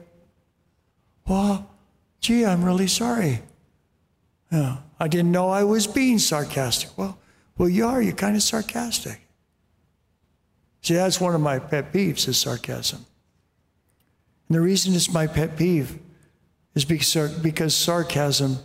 Well, 1.27 1.69
gee, 2.19 2.45
I'm 2.45 2.63
really 2.63 2.87
sorry. 2.87 3.41
Yeah, 4.51 4.77
I 4.99 5.07
didn't 5.07 5.31
know 5.31 5.49
I 5.49 5.63
was 5.63 5.87
being 5.87 6.19
sarcastic. 6.19 6.97
Well, 6.97 7.17
well, 7.57 7.69
you 7.69 7.85
are. 7.87 8.01
You're 8.01 8.15
kind 8.15 8.35
of 8.35 8.43
sarcastic. 8.43 9.21
See, 10.81 10.93
that's 10.93 11.19
one 11.19 11.33
of 11.33 11.41
my 11.41 11.59
pet 11.59 11.91
peeves 11.91 12.27
is 12.27 12.37
sarcasm. 12.37 13.05
And 14.47 14.55
the 14.55 14.61
reason 14.61 14.93
it's 14.93 15.11
my 15.11 15.25
pet 15.25 15.57
peeve 15.57 15.97
is 16.75 16.85
because, 16.85 17.75
sarcasm 17.75 18.57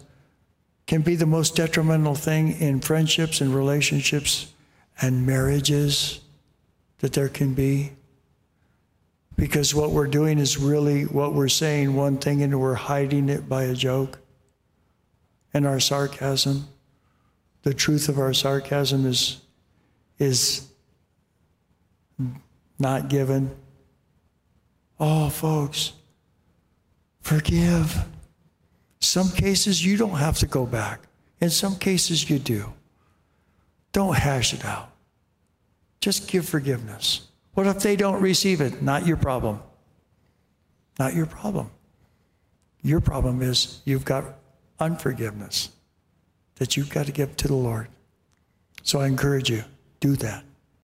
can 0.86 1.02
be 1.02 1.14
the 1.14 1.26
most 1.26 1.54
detrimental 1.54 2.16
thing 2.16 2.52
in 2.60 2.80
friendships 2.80 3.40
and 3.40 3.54
relationships 3.54 4.52
and 5.00 5.24
marriages 5.24 6.20
that 6.98 7.12
there 7.12 7.28
can 7.28 7.54
be. 7.54 7.92
Because 9.36 9.74
what 9.74 9.92
we're 9.92 10.08
doing 10.08 10.38
is 10.38 10.58
really 10.58 11.04
what 11.04 11.32
we're 11.32 11.48
saying 11.48 11.94
one 11.94 12.18
thing 12.18 12.42
and 12.42 12.60
we're 12.60 12.74
hiding 12.74 13.28
it 13.28 13.48
by 13.48 13.64
a 13.64 13.74
joke. 13.74 14.18
And 15.54 15.66
our 15.66 15.80
sarcasm, 15.80 16.68
the 17.62 17.74
truth 17.74 18.08
of 18.08 18.18
our 18.18 18.32
sarcasm 18.32 19.06
is, 19.06 19.40
is 20.18 20.68
not 22.78 23.08
given. 23.08 23.50
Oh, 24.98 25.28
folks, 25.28 25.92
forgive. 27.20 28.04
Some 29.00 29.30
cases 29.30 29.84
you 29.84 29.96
don't 29.96 30.16
have 30.16 30.38
to 30.38 30.46
go 30.46 30.66
back. 30.66 31.00
In 31.40 31.50
some 31.50 31.76
cases 31.76 32.28
you 32.28 32.38
do. 32.38 32.72
Don't 33.92 34.16
hash 34.16 34.54
it 34.54 34.64
out. 34.64 34.90
Just 36.00 36.28
give 36.28 36.48
forgiveness. 36.48 37.28
What 37.54 37.66
if 37.66 37.80
they 37.80 37.96
don't 37.96 38.20
receive 38.22 38.60
it? 38.60 38.82
Not 38.82 39.06
your 39.06 39.16
problem. 39.16 39.60
Not 40.98 41.14
your 41.14 41.26
problem. 41.26 41.70
Your 42.82 43.00
problem 43.00 43.42
is 43.42 43.80
you've 43.84 44.04
got 44.04 44.24
unforgiveness 44.78 45.70
that 46.60 46.76
you've 46.76 46.90
got 46.90 47.06
to 47.06 47.12
give 47.12 47.34
to 47.38 47.48
the 47.48 47.54
Lord. 47.54 47.88
So 48.82 49.00
I 49.00 49.06
encourage 49.06 49.48
you, 49.48 49.64
do 49.98 50.14
that. 50.16 50.44